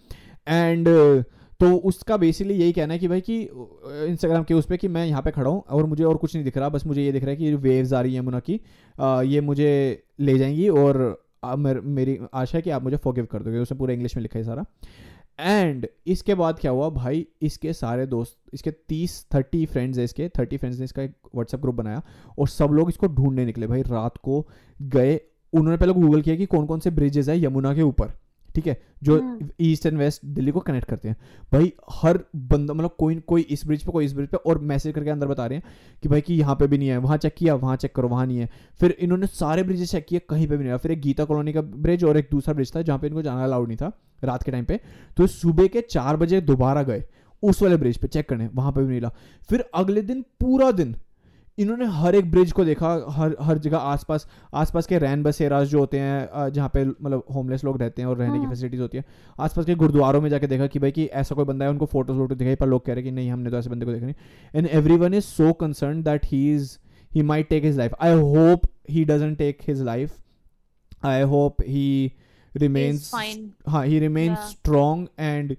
एंड 0.47 0.87
तो 1.59 1.75
उसका 1.89 2.17
बेसिकली 2.17 2.53
यही 2.53 2.71
कहना 2.73 2.93
है 2.93 2.99
कि 2.99 3.07
भाई 3.07 3.21
कि 3.21 3.41
इंस्टाग्राम 3.41 4.43
के 4.43 4.53
उस 4.53 4.65
पर 4.65 4.77
कि 4.77 4.87
मैं 4.87 5.05
यहाँ 5.05 5.21
पे 5.21 5.31
खड़ा 5.31 5.49
हूँ 5.49 5.63
और 5.69 5.85
मुझे 5.85 6.03
और 6.03 6.17
कुछ 6.17 6.35
नहीं 6.35 6.43
दिख 6.45 6.57
रहा 6.57 6.69
बस 6.69 6.85
मुझे 6.87 7.03
ये 7.03 7.11
दिख 7.11 7.23
रहा 7.23 7.31
है 7.31 7.37
कि 7.37 7.53
वेव्स 7.55 7.93
आ 7.93 8.01
रही 8.01 8.13
है 8.13 8.19
यमुना 8.19 8.39
की 8.39 8.59
अ, 8.99 9.21
ये 9.21 9.41
मुझे 9.41 10.03
ले 10.19 10.37
जाएँगी 10.37 10.67
और 10.69 11.01
अ, 11.43 11.55
मेर, 11.55 11.79
मेरी 11.81 12.19
आशा 12.33 12.57
है 12.57 12.61
कि 12.61 12.69
आप 12.69 12.83
मुझे 12.83 12.97
फॉरगिव 12.97 13.25
कर 13.31 13.43
दोगे। 13.43 13.59
उसमें 13.59 13.77
पूरा 13.79 13.93
इंग्लिश 13.93 14.15
में 14.15 14.21
लिखा 14.21 14.39
है 14.39 14.45
सारा। 14.45 14.65
एंड 15.39 15.87
इसके 16.07 16.35
बाद 16.35 16.59
क्या 16.59 16.71
हुआ 16.71 16.89
भाई 16.89 17.25
इसके 17.41 17.73
सारे 17.73 18.05
दोस्त 18.07 18.37
इसके 18.53 18.71
तीस 18.71 19.25
थर्टी 19.33 19.65
फ्रेंड्स 19.65 19.97
है 19.97 20.03
इसके 20.03 20.27
थर्टी 20.29 20.57
फ्रेंड्स 20.57 20.79
ने 20.79 20.85
इसका 20.85 21.01
एक 21.01 21.13
व्हाट्सएप 21.35 21.61
ग्रुप 21.61 21.75
बनाया 21.75 22.01
और 22.39 22.47
सब 22.47 22.71
लोग 22.73 22.89
इसको 22.89 23.07
ढूँढने 23.07 23.45
निकले। 23.45 23.67
भाई 23.67 23.81
रात 23.81 24.17
को 24.17 24.45
गए 24.79 25.19
उन्होंने 25.53 25.77
पहले 25.77 25.93
गूगल 25.93 26.21
किया 26.21 26.35
कि 26.35 26.45
कौन 26.45 26.65
कौन 26.65 26.79
से 26.79 26.91
ब्रिजेस 26.91 27.29
है 27.29 27.41
यमुना 27.43 27.73
के 27.75 27.81
ऊपर। 27.81 28.11
ठीक 28.55 28.67
है 28.67 28.77
जो 29.03 29.19
हम्म। 29.19 29.47
ईस्ट 29.61 29.85
एंड 29.85 29.97
वेस्ट 29.97 30.25
दिल्ली 30.25 30.51
को 30.51 30.59
कनेक्ट 30.59 30.87
करते 30.87 31.09
हैं। 31.09 31.15
भाई 31.51 31.71
हर 31.93 32.19
बंदा 32.35 32.73
मतलब 32.73 32.95
कोई 32.99 33.15
कोई 33.27 33.41
इस 33.49 33.65
ब्रिज 33.67 33.83
पे 33.83 33.91
कोई 33.91 34.05
इस 34.05 34.13
ब्रिज 34.13 34.29
पे 34.29 34.37
और 34.39 34.59
मैसेज 34.63 34.93
करके 34.93 35.09
अंदर 35.09 35.27
बता 35.27 35.45
रहे 35.45 35.57
हैं 35.57 35.97
कि 36.03 36.09
भाई 36.09 36.21
कि 36.21 36.33
यहाँ 36.35 36.55
पे 36.55 36.67
भी 36.67 36.77
नहीं 36.77 36.89
है 36.89 36.97
वहाँ 36.97 37.17
चेक 37.17 37.35
किया 37.37 37.55
वहाँ 37.55 37.75
चेक 37.75 37.95
करो 37.95 38.07
वहाँ 38.07 38.25
नहीं 38.25 38.37
है। 38.37 38.49
फिर 38.79 38.95
इन्होंने 38.99 39.27
सारे 39.27 39.63
ब्रिजेस 39.63 39.91
चेक 39.91 40.05
किए 40.05 40.19
कहीं 40.29 40.47
पे 40.47 40.57
भी 40.57 40.63
नहीं 40.63 40.71
है 40.71 40.77
फिर 40.77 40.91
एक 40.91 41.01
गीता 41.01 41.25
कॉलोनी 41.25 41.53
का 41.53 41.61
ब्रिज 41.61 42.03
और 42.03 42.17
एक 42.17 42.29
दूसरा 42.31 42.53
ब्रिज 42.53 42.75
था 42.75 42.81
जहाँ 42.81 42.99
पे 42.99 43.07
इनको 43.07 43.21
जाना 43.21 43.43
अलाउड 43.43 43.67
नहीं 43.67 43.77
था 43.77 43.91
रात 44.23 44.43
के 44.43 44.51
टाइम 44.51 44.65
पे। 44.65 44.79
तो 45.17 45.27
सुबह 45.27 45.67
के 45.67 45.81
चार 45.81 46.17
बजे 46.17 46.41
दोबारा 46.43 46.83
गए 46.83 47.03
उस 47.43 47.61
वाले 47.61 47.77
ब्रिज 47.77 47.97
पे 47.97 48.07
चेक 48.07 48.29
करने 48.29 48.49
वहाँ 48.53 48.71
पे 48.71 48.79
भी 48.79 48.87
नहीं 48.87 48.97
मिला। 48.97 49.11
फिर 49.49 49.63
अगले 49.75 50.01
दिन 50.01 50.21
पूरा 50.39 50.71
दिन 50.71 50.95
इन्होंने 51.57 51.85
हर 51.85 52.15
एक 52.15 52.31
ब्रिज 52.31 52.51
को 52.51 52.65
देखा 52.65 52.87
हर 53.09 53.35
हर 53.41 53.57
जगह 53.57 53.77
आसपास 53.77 54.27
आसपास 54.53 54.85
के 54.85 54.97
रैन 54.97 55.23
बसेराज 55.23 55.67
जो 55.67 55.79
होते 55.79 55.99
हैं 55.99 56.49
जहाँ 56.49 56.69
पे 56.69 56.83
मतलब 56.85 57.23
होमलेस 57.35 57.63
लोग 57.63 57.79
रहते 57.79 58.01
हैं 58.01 58.09
और 58.09 58.17
रहने 58.17 58.31
हाँ। 58.31 58.41
की। 58.41 58.49
फैसिलिटीज़ 58.49 58.81
होती 58.81 58.97
है 58.97 59.03
आसपास 59.39 59.65
के 59.65 59.75
गुरुद्वारों 59.75 60.21
में 60.21 60.29
जाके 60.29 60.47
देखा 60.47 60.67
कि 60.67 60.79
भाई 60.79 60.91
कि 60.91 61.05
ऐसा 61.05 61.35
कोई 61.35 61.45
बंदा 61.45 61.65
है 61.65 61.71
उनको 61.71 61.85
फ़ोटोज़ 61.85 62.17
वोटो 62.17 62.35
दिखाई 62.35 62.55
पर 62.55 62.67
लोग 62.67 62.85
कह 62.85 62.93
रहे 62.93 63.03
हैं 63.03 63.11
कि 63.11 63.15
नहीं 63.15 63.31
हमने 63.31 63.49
तो 63.49 63.57
ऐसे 63.57 63.69
बंदे 63.69 63.85
को 63.85 63.91
देखा 63.91 64.05
नहीं 64.05 64.15
and 64.55 64.67
everyone 64.97 65.13
is 65.13 65.23
so 65.23 65.53
concern 65.53 66.03
that 66.03 66.25
he 66.25 66.55
is 66.55 66.77
he 67.11 67.21
might 67.21 67.49
take 67.49 67.63
his 67.63 67.77
life 67.77 67.93
I 68.01 68.13
hope 68.13 68.61
he 68.89 69.05
doesn't 69.05 69.37
take 69.37 69.57
his 69.67 69.81
life 69.81 70.13
I 71.05 71.21
hope 71.21 71.61
he 71.61 72.11
remains 72.55 73.11
हाँ 73.67 73.85
he 73.85 73.99
remains. 73.99 74.39
Strong 74.39 75.07
and 75.19 75.55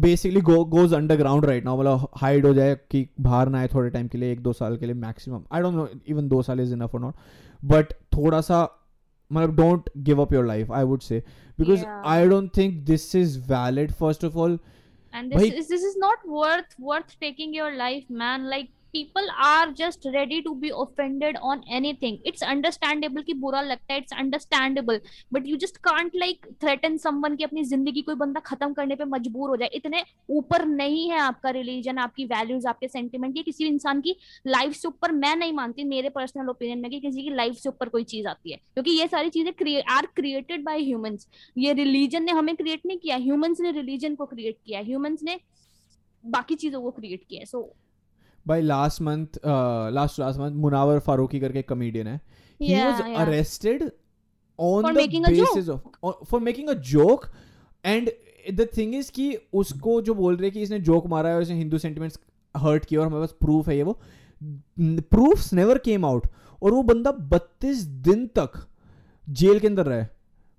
basically 0.00 0.40
go 0.40 0.64
goes 0.64 0.94
underground 0.94 1.44
right 1.44 1.64
ना 1.64 1.74
मतलब 1.76 2.08
hide 2.16 2.46
हो 2.46 2.52
जाए 2.54 2.74
कि 2.90 3.06
बाहर 3.20 3.48
ना 3.48 3.58
आए 3.58 3.68
थोड़े 3.74 3.90
टाइम 3.90 4.08
के 4.08 4.18
लिए 4.18 4.32
एक 4.32 4.40
दो 4.42 4.52
साल 4.52 4.76
के 4.76 4.86
लिए 4.86 4.94
maximum 4.94 5.44
I 5.52 5.62
don't 5.62 5.74
know 5.74 5.88
even 6.08 6.28
दो 6.28 6.42
साल 6.42 6.60
इज़ 6.60 6.72
इनफ 6.72 6.94
और 6.94 7.00
नॉट 7.00 7.14
बट 7.64 7.92
थोड़ा 8.16 8.40
सा 8.40 8.62
मतलब 9.30 9.56
don't 9.56 9.90
give 10.08 10.22
up 10.22 10.32
your 10.32 10.46
life 10.46 10.72
I 10.72 10.84
would 10.84 11.00
say 11.00 11.22
because 11.58 11.84
I 11.86 12.28
don't 12.28 12.56
think 12.56 12.82
this 12.86 13.14
is 13.16 13.38
valid 13.48 13.92
first 13.92 14.24
of 14.24 14.38
all 14.38 14.58
and 15.12 15.32
this 15.32 15.52
is 15.54 15.68
this 15.68 15.82
is 15.82 15.94
not 15.96 16.24
worth 16.30 16.74
worth 16.78 17.12
taking 17.20 17.52
your 17.54 17.68
life 17.74 18.08
man. 18.22 18.48
Like 18.48 18.66
people 18.94 19.26
are 19.38 19.72
just 19.72 20.06
ready 20.12 20.42
to 20.42 20.54
be 20.56 20.70
offended 20.74 21.36
on 21.42 21.62
anything. 21.70 22.18
It's 22.24 22.42
understandable 22.44 23.24
कि 23.24 23.34
बुरा 23.34 23.60
लगता 23.62 23.94
है, 23.94 24.00
it's 24.02 24.16
understandable. 24.22 25.00
But 25.32 25.46
you 25.46 25.58
just 25.58 25.80
can't, 25.82 26.14
like, 26.22 26.46
threaten 26.64 26.98
someone 26.98 27.36
कि 27.36 27.44
अपनी 27.44 27.64
ज़िंदगी 27.64 28.02
कोई 28.02 28.14
बंदा 28.14 28.40
खत्म 28.46 28.72
करने 28.72 28.94
पे 28.94 29.04
मजबूर 29.06 29.50
हो 29.50 29.56
जाए। 29.56 29.70
इतने 29.74 30.02
ऊपर 30.30 30.64
नहीं 30.66 31.08
है 31.10 31.18
आपका 31.20 31.50
रिलीजन 31.50 31.98
आपकी 31.98 32.24
वैल्यूज़ 32.26 32.66
आपके 32.68 32.88
सेंटिमेंट 32.88 33.36
ये 33.36 33.42
किसी 33.42 33.66
इंसान 33.66 34.00
की 34.00 34.16
लाइफ 34.46 34.74
से 34.76 34.88
ऊपर 34.88 35.12
मैं 35.12 35.34
नहीं 35.36 35.52
मानती, 35.52 35.84
मेरे 35.84 36.08
पर्सनल 36.10 36.48
ओपिनियन 36.50 36.78
में 36.78 36.90
कि 36.90 37.00
किसी 37.00 37.22
की 37.22 37.30
लाइफ 37.34 37.54
से 37.56 37.68
ऊपर 37.68 37.88
कोई 37.88 38.04
चीज़ 38.04 38.26
आती 38.28 38.52
है। 38.52 38.56
क्योंकि 38.74 38.90
ये 38.90 39.06
सारी 39.08 39.30
चीज़ें 39.30 39.82
आर 39.90 40.06
क्रिएटेड 40.16 40.64
बाय 40.64 40.82
ह्यूमंस 40.82 41.28
ये 41.58 41.72
रिलीजन 41.72 42.22
ने 42.22 42.32
हमें 42.32 42.54
क्रिएट 42.56 42.86
नहीं 42.86 42.98
किया 42.98 43.16
ह्यूमंस 43.16 43.60
ने 43.60 43.70
रिलीजन 43.72 44.14
को 44.14 44.26
क्रिएट 44.26 44.56
किया 44.66 44.80
ह्यूमंस 44.80 45.22
ने 45.22 45.38
बाकी 46.24 46.54
चीज़ों 46.54 46.80
को 46.82 46.90
क्रिएट 46.90 47.24
किया 47.28 47.40
है। 47.40 47.46
So 47.46 47.60
by 48.46 48.60
last 48.62 49.00
month 49.02 49.38
last 49.94 50.18
last 50.20 50.38
month 50.40 50.56
Munawar 50.64 50.98
Faruqui 51.06 51.40
करके 51.40 51.62
कमेडियन 51.62 52.06
है. 52.06 52.20
He 52.60 52.68
was 52.90 53.00
arrested 53.22 53.82
on 54.58 54.84
For 54.84 54.92
the 54.92 55.00
making 55.00 55.24
a 55.24 55.32
basis 55.38 55.68
of 55.74 55.80
on- 56.10 56.24
for 56.30 56.40
making 56.48 56.70
a 56.74 56.76
joke. 56.92 57.26
And 57.84 58.10
the 58.60 58.66
thing 58.76 58.94
is 59.00 59.10
कि 59.10 59.26
उसको 59.62 60.00
जो 60.02 60.14
बोल 60.14 60.36
रहे 60.36 60.46
हैं 60.46 60.52
कि 60.52 60.62
इसने 60.62 60.78
जोक 60.90 61.06
मारा 61.14 61.30
है 61.30 61.40
उसने 61.40 61.56
हिंदू 61.56 61.78
सेंटिमेंट्स 61.78 62.18
हर्ट 62.54 62.84
किया 62.84 63.00
और 63.00 63.06
हमारे 63.06 63.26
पास 63.26 63.34
प्रूफ 63.40 63.68
है 63.68 63.76
ये 63.76 63.82
वो 63.82 63.98
प्रूफ्स 65.10 65.52
नेवर 65.54 65.78
केम 65.84 66.04
आउट 66.06 66.26
और 66.62 66.72
वो 66.72 66.82
बंदा 66.90 67.10
32 67.32 67.82
दिन 68.08 68.26
तक 68.38 68.66
जेल 69.26 69.58
के 69.60 69.66
अंदर 69.66 69.86
रहे 69.86 70.04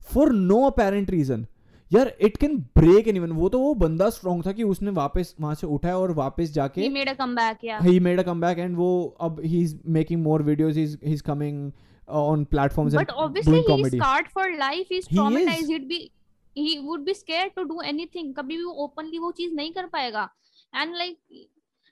फॉर 0.01 0.31
नो 0.33 0.61
अपेरेंट 0.69 1.09
रीजन 1.11 1.45
यार 1.91 2.13
इट 2.21 2.37
कैन 2.37 2.57
ब्रेक 2.77 3.07
एनीवन 3.07 3.31
वो 3.31 3.49
तो 3.49 3.59
वो 3.59 3.73
बंदा 3.73 4.09
स्ट्रांग 4.09 4.45
था 4.45 4.51
कि 4.51 4.63
उसने 4.63 4.91
वापस 4.91 5.35
वहाँ 5.41 5.55
से 5.55 5.67
उठाया 5.67 5.97
और 5.97 6.11
वापस 6.11 6.51
जाके 6.53 6.81
ही 6.81 6.89
मेड 6.89 7.09
अ 7.09 7.13
कमबैक 7.13 7.63
या 7.63 8.63
एंड 8.63 8.75
वो 8.77 9.15
अब 9.21 9.41
he 9.45 9.61
is 9.61 9.75
making 9.87 10.23
more 10.23 10.43
videos 10.43 10.77
is 10.77 10.97
he 11.05 11.17
coming 11.17 11.71
on 12.07 12.45
platforms 12.45 12.95
but 12.95 13.11
obviously 13.11 13.57
he 13.57 13.81
is 13.81 13.95
start 13.95 14.27
for 14.27 14.51
life 14.51 14.91
is 14.91 15.07
traumatized 15.09 15.71
he'd 15.71 15.87
be 15.87 16.09
he 16.55 16.77
would 16.77 16.99
be 16.99 17.13
scared 17.13 17.51
to 17.55 17.63
do 17.63 17.81
anything 17.81 18.33
कभी 18.35 18.57
भी 18.57 18.63
वो 18.63 18.71
openly 18.71 19.19
वो 19.19 19.31
चीज़ 19.31 19.53
नहीं 19.53 19.71
कर 19.71 19.85
पाएगा. 19.85 20.29
And 20.73 20.95
like 20.95 21.17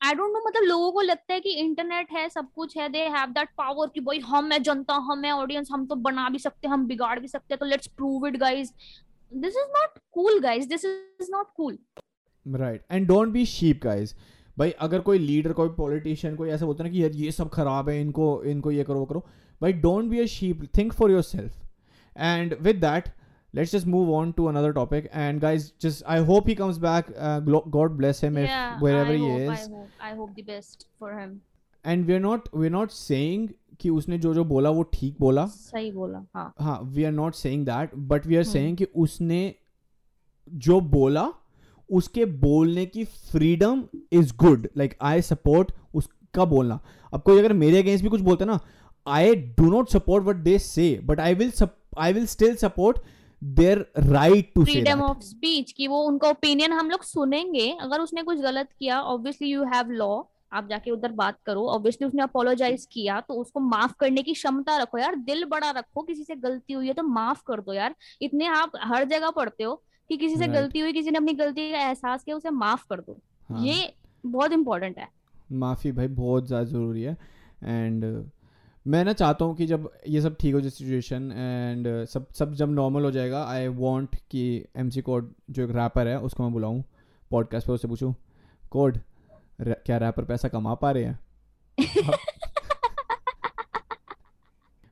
I 0.02 0.14
don't 0.14 0.32
know 0.34 0.40
मतलब 0.48 0.64
लोगों 0.64 0.92
को 0.92 1.02
लगता 1.02 1.34
है 1.34 1.40
कि 1.40 1.50
इंटरनेट 1.50 2.12
है 2.12 2.30
सब 2.30 2.48
कुछ 2.56 2.78
है 2.78 2.90
दे 2.90 3.00
हैव 3.00 3.30
दैट 3.30 3.50
पावर 3.58 3.88
कि 3.88 4.00
भाई 4.00 4.20
हम 4.20 4.52
है 4.52 4.60
जनता 4.60 4.94
हम 4.94 5.24
है 5.24 5.32
ऑडियंस 5.32 5.70
हम 5.72 5.86
तो 5.86 5.96
बना 5.96 6.30
भी 6.30 6.40
सकते 6.40 6.68
हैं 6.68 6.74
हम 6.74 6.86
बिगाड़ 6.88 7.20
भी 7.20 7.28
सकते 7.28 7.54
हैं 7.54 7.60
तो 7.60 7.66
let's 7.66 7.88
prove 7.88 8.28
it 8.28 8.38
guys 8.38 8.72
this 9.35 9.57
is 9.57 9.71
not 9.77 9.99
cool 10.13 10.41
guys 10.41 10.67
this 10.69 10.85
is 10.85 11.31
not 11.31 11.53
cool 11.57 11.79
right 12.47 12.83
and 12.97 13.07
don't 13.09 13.33
be 13.33 13.43
sheep 13.55 13.81
guys 13.87 14.13
भाई 14.59 14.71
अगर 14.85 15.01
कोई 15.09 15.19
लीडर 15.19 15.53
कोई 15.53 15.69
पॉलिटिशियन 15.77 16.37
कोई 16.37 16.51
ऐसा 16.51 16.67
बोलता 16.67 16.85
है 16.85 16.89
ना 16.89 16.93
कि 16.93 17.03
यार 17.03 17.13
ये 17.23 17.31
सब 17.33 17.49
खराब 17.55 17.89
है 17.89 18.01
इनको 18.01 18.27
इनको 18.53 18.71
ये 18.71 18.85
करो 18.85 18.99
वो 18.99 19.07
करो 19.07 19.25
भाई 19.63 19.73
don't 19.87 20.11
be 20.11 20.19
a 20.21 20.25
sheep 20.35 20.63
think 20.79 20.93
for 20.93 21.11
yourself 21.23 21.59
and 22.17 22.55
with 22.63 22.81
that 22.85 23.09
let's 23.55 23.73
just 23.75 23.87
move 23.93 24.11
on 24.17 24.33
to 24.35 24.45
another 24.49 24.69
topic 24.75 25.07
and 25.21 25.41
guys 25.45 25.65
just 25.85 26.03
i 26.17 26.19
hope 26.27 26.49
he 26.51 26.55
comes 26.59 26.77
back 26.83 27.09
uh, 27.29 27.39
glo- 27.47 27.63
god 27.77 27.97
bless 28.01 28.21
him 28.25 28.37
if 28.43 28.49
yeah 28.49 28.77
wherever 28.85 29.15
I 29.15 29.17
he 29.23 29.31
hope, 29.31 29.41
is 29.47 29.65
I 29.65 29.73
hope 29.73 30.05
I 30.09 30.11
hope 30.19 30.37
the 30.37 30.45
best 30.51 30.85
for 31.01 31.11
him 31.15 31.33
and 31.85 32.13
we're 32.13 32.21
not 32.27 32.47
we're 32.61 32.73
not 32.75 32.95
saying 32.99 33.49
कि 33.82 33.90
उसने 33.90 34.18
जो 34.18 34.34
जो 34.34 34.44
बोला 34.46 34.70
वो 34.70 34.84
ठीक 34.94 35.16
बोला। 35.20 35.46
सही 35.48 35.92
बोला 35.92 36.26
हाँ। 36.36 36.54
हाँ 36.60 36.80
we 36.86 37.04
are 37.04 37.12
not 37.12 37.36
saying 37.36 37.66
that 37.66 37.96
but 37.96 38.26
we 38.28 38.36
are. 38.36 38.44
Saying 38.44 38.78
कि 38.78 38.88
उसने 38.96 39.56
जो 40.48 40.80
बोला 40.82 41.28
उसके 41.90 42.26
बोलने 42.26 42.86
की 42.86 43.04
freedom 43.04 43.84
is 44.12 44.34
good 44.38 44.68
like 44.78 44.96
I 45.02 45.22
support 45.22 45.72
उसका 45.96 46.46
बोलना। 46.46 46.80
अब 47.14 47.22
कोई 47.22 47.40
अगर 47.40 47.54
मेरे 47.54 47.82
अगेंस्ट 47.82 48.04
भी 48.04 48.10
कुछ 48.10 48.22
बोलता 48.22 48.46
ना 48.46 48.60
I 49.08 49.36
do 49.36 49.70
not 49.72 49.90
support 49.90 50.24
what 50.26 50.36
they 50.44 50.58
say 50.60 51.00
but 51.04 51.20
I 51.20 51.34
will 51.34 51.52
I 52.00 52.14
will 52.14 52.26
still 52.28 52.56
support 52.56 53.00
their 53.42 53.86
right 54.00 54.52
to 54.56 54.64
freedom 54.66 55.02
of 55.02 55.20
speech 55.24 55.72
कि 55.72 55.88
वो 55.88 56.02
उनका 56.04 56.30
ओपिनियन 56.30 56.72
हम 56.74 56.90
लोग 56.90 57.04
सुनेंगे 57.04 57.70
अगर 57.82 58.02
उसने 58.02 58.24
कुछ 58.24 58.40
गलत 58.40 58.70
किया 58.80 59.02
ऑब्वियसली 59.02 59.48
यू 59.48 59.64
हैव 59.64 59.92
लॉ 59.92 60.22
आप 60.56 60.68
जाके 60.70 60.92
उधर 60.92 61.12
बात 61.14 61.38
करो। 61.46 61.66
ऑब्वियसली 61.70 62.08
उसने 62.08 62.22
अपोलोजाइज 62.24 62.86
किया 62.92 63.20
तो 63.22 63.34
उसको 63.36 63.60
माफ़ 63.62 63.94
करने 64.00 64.24
की 64.24 64.34
क्षमता 64.34 64.78
रखो 64.78 64.98
यार। 64.98 65.16
दिल 65.26 65.46
बड़ा 65.48 65.70
रखो 65.72 66.02
किसी 66.04 66.24
से 66.24 66.36
गलती 66.38 66.74
हुई 66.74 66.88
है 66.88 66.94
तो 66.94 67.04
माफ़ 67.06 67.42
कर 67.48 67.62
दो 67.62 67.74
यार। 67.74 67.96
इतने 68.22 68.48
आप 68.48 68.72
हर 68.84 69.04
जगह 69.06 69.30
पढ़ते 69.32 69.64
हो 69.64 69.76
कि 70.10 70.18
किसी 70.18 70.36
से 70.36 70.48
गलती 70.50 70.80
हुई 70.80 70.94
किसी 70.94 71.12
ने 71.12 71.18
अपनी 71.18 71.34
गलती 71.36 71.72
का 71.72 71.80
एहसास 71.80 72.24
किया 72.24 72.36
उसे 72.36 72.50
माफ़ 72.52 72.86
कर 72.90 73.02
दो। 73.02 73.20
हाँ। 73.50 73.66
ये 73.66 73.94
बहुत 74.24 74.52
इंपॉर्टेंट 74.54 74.98
है। 74.98 75.08
माफ़ी 75.54 75.92
भाई 75.92 76.08
बहुत 76.10 76.48
ज़्यादा 76.48 76.66
ज़रूरी 76.66 77.02
है। 77.02 77.18
एंड 77.64 78.06
मैं 78.86 79.04
ना 79.06 79.14
चाहता 79.14 79.46
हूँ 79.46 79.56
कि 79.56 79.66
जब 79.66 79.90
ये 80.08 80.22
सब 80.22 80.36
ठीक 80.40 80.54
हो 80.54 80.60
जाए 80.62 80.70
सिचुएशन 80.70 81.32
एंड 81.32 81.88
सब 82.08 82.28
सब 82.34 82.54
जब 82.54 82.72
नॉर्मल 82.72 83.04
हो 83.04 83.12
जाएगा 83.12 83.44
आई 83.46 83.68
वांट 83.78 84.16
कि 84.32 84.44
एम 84.78 84.90
सी 84.90 85.02
कोड 85.02 85.34
जो 85.50 85.64
एक 85.64 85.72
रैपर 85.76 86.08
है 86.08 86.20
उसको 86.20 86.44
मैं 86.44 86.52
बुलाऊँ। 86.54 86.84
पॉडकास्ट 87.32 87.68
पे 87.68 87.74
उससे 87.74 87.88
पूछूँ। 87.88 88.14
कोड 88.72 88.98
क्या 89.60 89.98
रैपर 89.98 90.24
पैसा 90.24 90.48
कमा 90.48 90.74
पा 90.74 90.92
रहे 90.92 91.04
हैं? 91.04 91.20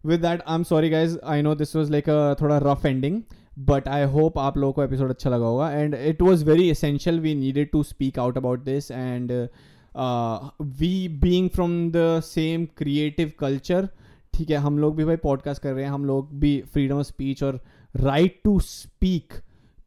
With 0.05 0.21
that 0.21 0.41
I 0.41 0.55
am 0.55 0.63
sorry 0.63 0.89
guys 0.89 1.17
I 1.25 1.41
know 1.41 1.55
this 1.55 1.75
was 1.75 1.91
like 1.91 2.09
a 2.09 2.33
थोड़ा 2.41 2.57
rough 2.63 2.85
ending 2.85 3.21
but 3.59 3.87
I 3.87 4.03
hope 4.03 4.37
आप 4.39 4.57
लोगों 4.57 4.73
को 4.73 4.83
एपिसोड 4.83 5.09
अच्छा 5.09 5.29
लगा 5.29 5.45
होगा 5.45 5.71
and 5.71 5.95
it 5.95 6.21
was 6.21 6.45
very 6.45 6.69
essential 6.69 7.19
we 7.19 7.35
needed 7.35 7.69
to 7.71 7.83
speak 7.83 8.19
out 8.19 8.37
about 8.37 8.63
this 8.63 8.91
and 8.91 9.31
we 10.77 11.07
being 11.21 11.49
from 11.49 11.91
the 11.91 12.21
same 12.25 12.65
creative 12.77 13.31
culture 13.39 13.89
ठीक 14.33 14.49
है 14.49 14.57
हम 14.57 14.79
लोग 14.79 14.95
भी 14.95 15.05
भाई 15.05 15.15
पॉडकास्ट 15.15 15.61
कर 15.61 15.73
रहे 15.73 15.83
हैं 15.85 15.91
हम 15.91 16.05
लोग 16.05 16.39
भी 16.39 16.61
फ्रीडम 16.73 16.95
ऑफ़ 16.95 17.07
स्पीच 17.07 17.43
और 17.43 17.59
राइट 17.95 18.41
टू 18.43 18.59
स्पीक 18.59 19.33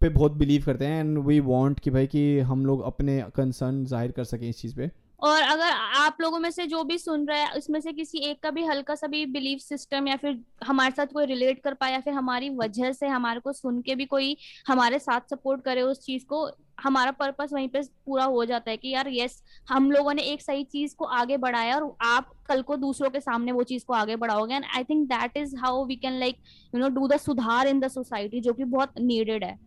पे 0.00 0.08
बहुत 0.10 0.32
बिलीव 0.34 0.62
करते 0.66 0.84
हैं 0.84 1.00
एंड 1.00 1.18
वी 1.26 1.40
वांट 1.42 1.80
कि 1.80 1.90
भाई 1.90 2.06
कि 2.06 2.38
हम 2.40 2.66
लोग 2.66 2.82
अपने 2.84 3.22
कंसर्न 3.36 3.84
ज़ाहिर 3.86 4.12
कर 4.12 4.24
सकें 4.24 4.48
इस 4.48 4.60
चीज़ 4.60 4.76
पे। 4.76 4.90
और 5.22 5.42
अगर 5.42 5.70
आप 5.96 6.16
लोगों 6.20 6.38
में 6.38 6.50
से 6.50 6.66
जो 6.66 6.82
भी 6.84 6.96
सुन 6.98 7.26
रहा 7.26 7.38
है, 7.38 7.52
उसमें 7.58 7.80
से 7.80 7.92
किसी 7.92 8.18
एक 8.20 8.42
का 8.42 8.50
भी 8.50 8.64
हल्का 8.64 8.94
सा 8.94 9.06
भी 9.06 9.24
बिलीफ 9.26 9.60
सिस्टम 9.60 10.08
या 10.08 10.16
फिर 10.16 10.38
हमारे 10.66 10.90
साथ 10.90 11.12
कोई 11.12 11.26
रिलेट 11.26 11.62
कर 11.62 11.74
पाए 11.74 11.92
या 11.92 12.00
फिर 12.00 12.12
हमारी 12.12 12.50
वजह 12.56 12.92
से 12.92 13.06
हमारे 13.08 13.40
को 13.40 13.52
सुन 13.52 13.80
के 13.82 13.94
भी 13.94 14.04
कोई 14.06 14.36
हमारे 14.66 14.98
साथ 14.98 15.30
सपोर्ट 15.30 15.62
करे 15.64 15.82
उस 15.82 16.00
चीज़ 16.00 16.24
को, 16.24 16.48
हमारा 16.82 17.10
पर्पस 17.12 17.52
वहीं 17.52 17.68
पे 17.68 17.80
पूरा 18.06 18.24
हो 18.24 18.44
जाता 18.44 18.70
है 18.70 18.76
कि 18.76 18.88
यार 18.88 19.08
यस 19.10 19.42
हम 19.68 19.90
लोगों 19.90 20.14
ने 20.14 20.22
एक 20.22 20.42
सही 20.42 20.64
चीज़ 20.66 20.94
को 20.96 21.04
आगे 21.04 21.36
बढ़ाया 21.38 21.76
और 21.76 21.96
आप 22.04 22.32
कल 22.48 22.62
को 22.62 22.76
दूसरों 22.76 23.10
के 23.10 23.20
सामने 23.20 23.52
वो 23.52 23.62
चीज़ 23.64 23.84
को 23.86 23.94
आगे 23.94 24.16
बढ़ाओगे। 24.16 24.54
And 24.54 24.64
I 24.76 24.84
think 24.84 25.06
that 25.08 25.36
is 25.36 25.56
how 25.56 25.84
we 25.86 25.96
can 25.96 26.18
like 26.20 26.36
you 26.74 26.80
know 26.80 26.88
do 26.90 27.08
the 27.08 27.16
सुधार 27.18 27.68
इन 27.68 27.80
द 27.80 27.88
सोसाइटी 27.88 28.40
जो 28.40 28.52
कि 28.52 28.64
बहुत 28.66 29.00
नीडेड 29.00 29.44
है। 29.44 29.58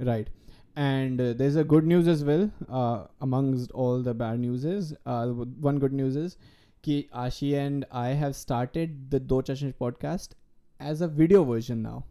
right 0.00 0.28
and 0.76 1.20
uh, 1.20 1.32
there's 1.32 1.56
a 1.56 1.64
good 1.64 1.86
news 1.86 2.08
as 2.08 2.24
well 2.24 2.50
uh, 2.68 3.04
amongst 3.20 3.70
all 3.72 4.02
the 4.02 4.14
bad 4.14 4.40
news 4.40 4.64
is 4.64 4.94
uh, 5.06 5.26
one 5.70 5.78
good 5.78 5.92
news 5.92 6.16
is 6.16 6.36
कि 6.84 6.96
Ashi 7.16 7.50
and 7.58 7.84
I 7.92 8.08
have 8.22 8.34
started 8.36 8.96
the 9.10 9.20
Do 9.20 9.36
Chashmish 9.42 9.74
podcast 9.74 10.34
as 10.80 11.00
a 11.00 11.08
video 11.08 11.44
version 11.44 11.82
now. 11.82 12.04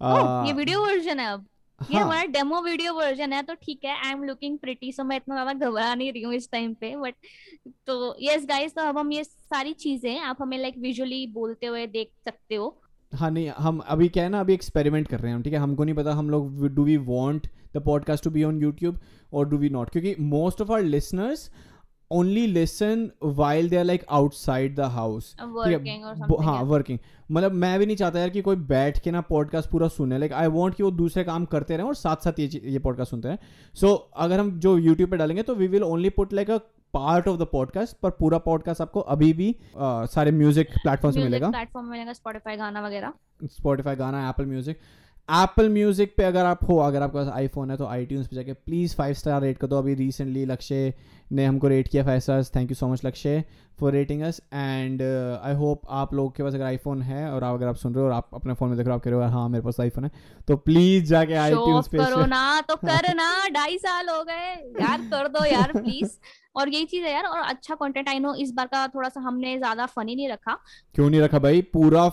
Oh, 0.00 0.14
Uh, 0.14 0.46
ये 0.46 0.52
video 0.52 0.80
version 0.84 1.20
है 1.20 1.26
अब 1.32 1.44
ये 1.80 1.96
हाँ 1.96 2.04
हमारा 2.04 2.24
demo 2.32 2.60
video 2.62 2.92
version 2.94 3.32
है 3.32 3.42
तो 3.42 3.54
ठीक 3.62 3.84
है 3.84 3.94
I 3.96 4.10
am 4.12 4.22
looking 4.24 4.58
pretty 4.58 4.90
so 4.92 5.04
मैं 5.04 5.16
इतना 5.16 5.34
ज्यादा 5.34 5.52
घबरा 5.68 5.94
नहीं 5.94 6.12
रही 6.12 6.22
हूँ 6.22 6.34
इस 6.34 6.50
टाइम 6.52 6.74
पे 6.80 6.94
बट 6.96 7.14
तो 7.86 8.16
यस 8.22 8.46
गाइस 8.48 8.74
तो 8.74 8.82
अब 8.88 8.98
हम 8.98 9.12
ये 9.12 9.24
सारी 9.24 9.72
चीजें 9.84 10.18
आप 10.18 10.42
हमें 10.42 10.58
लाइक 10.58 10.78
विजुअली 10.78 11.26
बोलते 11.34 11.66
हुए 11.66 11.86
देख 11.86 12.10
सकते 12.24 12.54
हो 12.54 12.68
हाँ 13.13 13.31
नहीं 13.31 13.51
हम 13.57 13.79
अभी 13.87 14.09
क्या 14.09 14.23
है 14.23 14.29
ना 14.29 14.39
अभी 14.39 14.53
एक्सपेरिमेंट 14.53 15.07
कर 15.07 15.19
रहे 15.19 15.29
हैं 15.31 15.35
हम 15.35 15.43
ठीक 15.43 15.53
है? 15.53 15.59
हमको 15.59 15.83
नहीं 15.83 15.95
पता 15.95 16.13
हम 16.13 16.29
लोग 16.29 16.67
do 16.67 16.83
we 16.83 16.97
want 16.97 17.47
the 17.73 17.77
podcast 17.77 18.23
to 18.23 18.29
be 18.29 18.43
on 18.43 18.61
YouTube 18.61 18.99
और 19.33 19.49
डू 19.49 19.57
वी 19.57 19.69
नॉट 19.69 19.89
क्योंकि 19.89 20.15
most 20.19 20.61
of 20.61 20.71
our 20.71 20.81
listeners 20.81 21.51
only 22.11 22.47
listen 22.47 23.11
while 23.23 23.69
they 23.69 23.77
are 23.77 23.83
like 23.83 24.05
outside 24.09 24.75
the 24.75 24.79
house 24.79 25.35
हाँ? 26.41 26.63
वर्किंग 26.63 26.99
मतलब 27.31 27.51
मैं 27.51 27.79
भी 27.79 27.85
नहीं 27.85 27.95
चाहता 27.95 28.19
यार 28.19 28.29
कि 28.29 28.41
कोई 28.41 28.55
बैठ 28.55 28.99
के 28.99 29.11
ना 29.11 29.21
पॉडकास्ट 29.21 29.69
पूरा 29.69 29.87
सुने। 29.87 30.17
लाइक 30.17 30.33
आई 30.33 30.47
वॉन्ट 30.47 30.75
कि 30.75 30.83
वो 30.83 30.91
दूसरे 30.91 31.23
काम 31.23 31.45
करते 31.45 31.77
रहें 31.77 31.85
और 31.85 31.95
साथ 31.95 32.15
साथ 32.15 32.39
ये 32.39 32.61
ये 32.63 32.79
पॉडकास्ट 32.79 33.11
सुनते 33.11 33.27
हैं 33.27 33.39
सो 33.73 33.87
so, 33.87 34.13
अगर 34.17 34.39
हम 34.39 34.59
जो 34.59 34.77
यूट्यूब 34.77 35.09
पे 35.09 35.17
डालेंगे 35.17 35.43
तो 35.43 35.55
we 35.55 35.67
will 35.67 35.83
only 35.83 36.09
put 36.09 36.33
like 36.33 36.49
a 36.49 36.57
part 36.93 37.27
of 37.27 37.39
the 37.39 37.47
podcast 37.51 37.97
पर 37.97 38.09
पूरा 38.09 38.37
पॉडकास्ट 38.37 38.81
आपको 38.81 38.99
अभी 38.99 39.31
भी 39.33 39.55
आ, 39.77 40.05
सारे 40.05 40.31
म्यूज़िक 40.31 40.69
प्लेटफॉर्म 40.73 41.19
मिलेगा। 41.19 41.49
प्लेटफॉर्म 41.49 41.85
में 41.85 41.91
मिलेगा 41.91 42.13
स्पॉटिफाई 42.13 42.57
गाना 42.57 42.81
वगैरह। 42.81 43.13
स्पॉटिफाई 43.45 43.95
गाना 43.95 44.27
एप्पल 44.29 44.45
म्यूज़िक 44.45 44.79
एप्पल 45.29 45.69
म्यूज़िक 45.69 46.13
पे 46.17 46.23
अगर 46.23 46.45
आप 46.45 46.59
हो 46.69 46.77
अगर 46.81 47.01
आपके 47.01 47.17
पास 47.17 47.27
आईफोन 47.33 47.71
है 47.71 47.77
तो 47.77 47.85
आई 47.87 48.05
पे 48.05 48.35
जाके 48.35 48.53
प्लीज़ 48.55 48.95
फाइव 48.95 49.13
स्टार 49.13 49.41
रेट 49.41 49.57
कर 49.57 49.67
दो। 49.67 49.77
अभी 49.77 49.93
रिसेंटली 49.95 50.45
लक्ष्य 50.45 50.93
ने 51.31 51.45
हमको 51.45 51.67
रेट 51.67 51.87
किया 51.87 52.03
five 52.03 52.19
stars 52.19 52.51
thank 52.55 52.69
you 52.71 52.75
so 52.75 52.87
much 52.87 53.05
Lakshya 53.05 53.43
for 53.79 53.91
rating 53.93 54.21
us 54.21 54.41
and 54.53 55.01
I 55.01 55.53
hope 55.55 55.81
आप 55.89 56.13
लोग 56.13 56.35
के 56.37 56.43
पास 56.43 56.53
अगर 56.53 56.63
आईफोन 56.65 57.01
है 57.01 57.29
और 57.31 57.43
आप 57.43 57.55
अगर 57.55 57.67
आप 57.67 57.75
सुन 57.75 57.93
रहे 57.93 58.03
हो 58.03 58.07
और 58.09 58.15
आप 58.15 58.29
अपने 58.33 58.53
फ़ोन 58.53 58.69
में 58.69 58.77
देख 58.77 58.85
रहे 58.87 58.93
हो 58.93 58.97
आप 58.97 59.03
कह 59.03 59.09
रहे 59.11 59.19
हो 59.19 59.25
हाँ 59.31 59.47
मेरे 59.49 59.63
पास 59.63 59.79
आईफोन 59.79 60.03
है। 60.03 60.11
तो 60.47 60.55
प्लीज़ 60.57 61.05
जाके 61.05 61.33
आई 61.35 61.53
शो 61.53 61.81
पे 61.81 61.97
करो 61.97 62.25
ना 62.25 62.61
तो 62.61 62.75
कर 62.85 63.13
ना। 63.15 63.29
ढाई 63.49 63.77
साल 63.77 64.09
हो 64.09 64.23
गए। 64.23 64.49
यार 64.81 65.01
कर 65.11 65.27
दो 65.27 65.45
यार 65.45 65.71
प्लीज़ 65.71 66.17
और 66.55 66.69
यही 66.69 66.85
चीज़ 66.85 67.03
है 67.05 67.11
यार 67.13 67.25
और 67.25 67.39
अच्छा 67.39 67.75
कंटेंट 67.75 68.09
आई 68.09 68.19
नो 68.19 68.33
इस 68.35 68.51
बार 68.53 68.67
का 68.67 68.87
थोड़ा 68.87 69.09
सा 69.09 69.19
हमने 69.19 69.57
ज़्यादा 69.57 69.85
फनी 69.85 70.15
नहीं 70.15 70.29
रखा। 70.29 70.57
क्यों 70.95 71.09
नहीं 71.09 71.21
रखा 71.21 71.39
भाई? 71.39 71.61
पूरा 71.73 72.07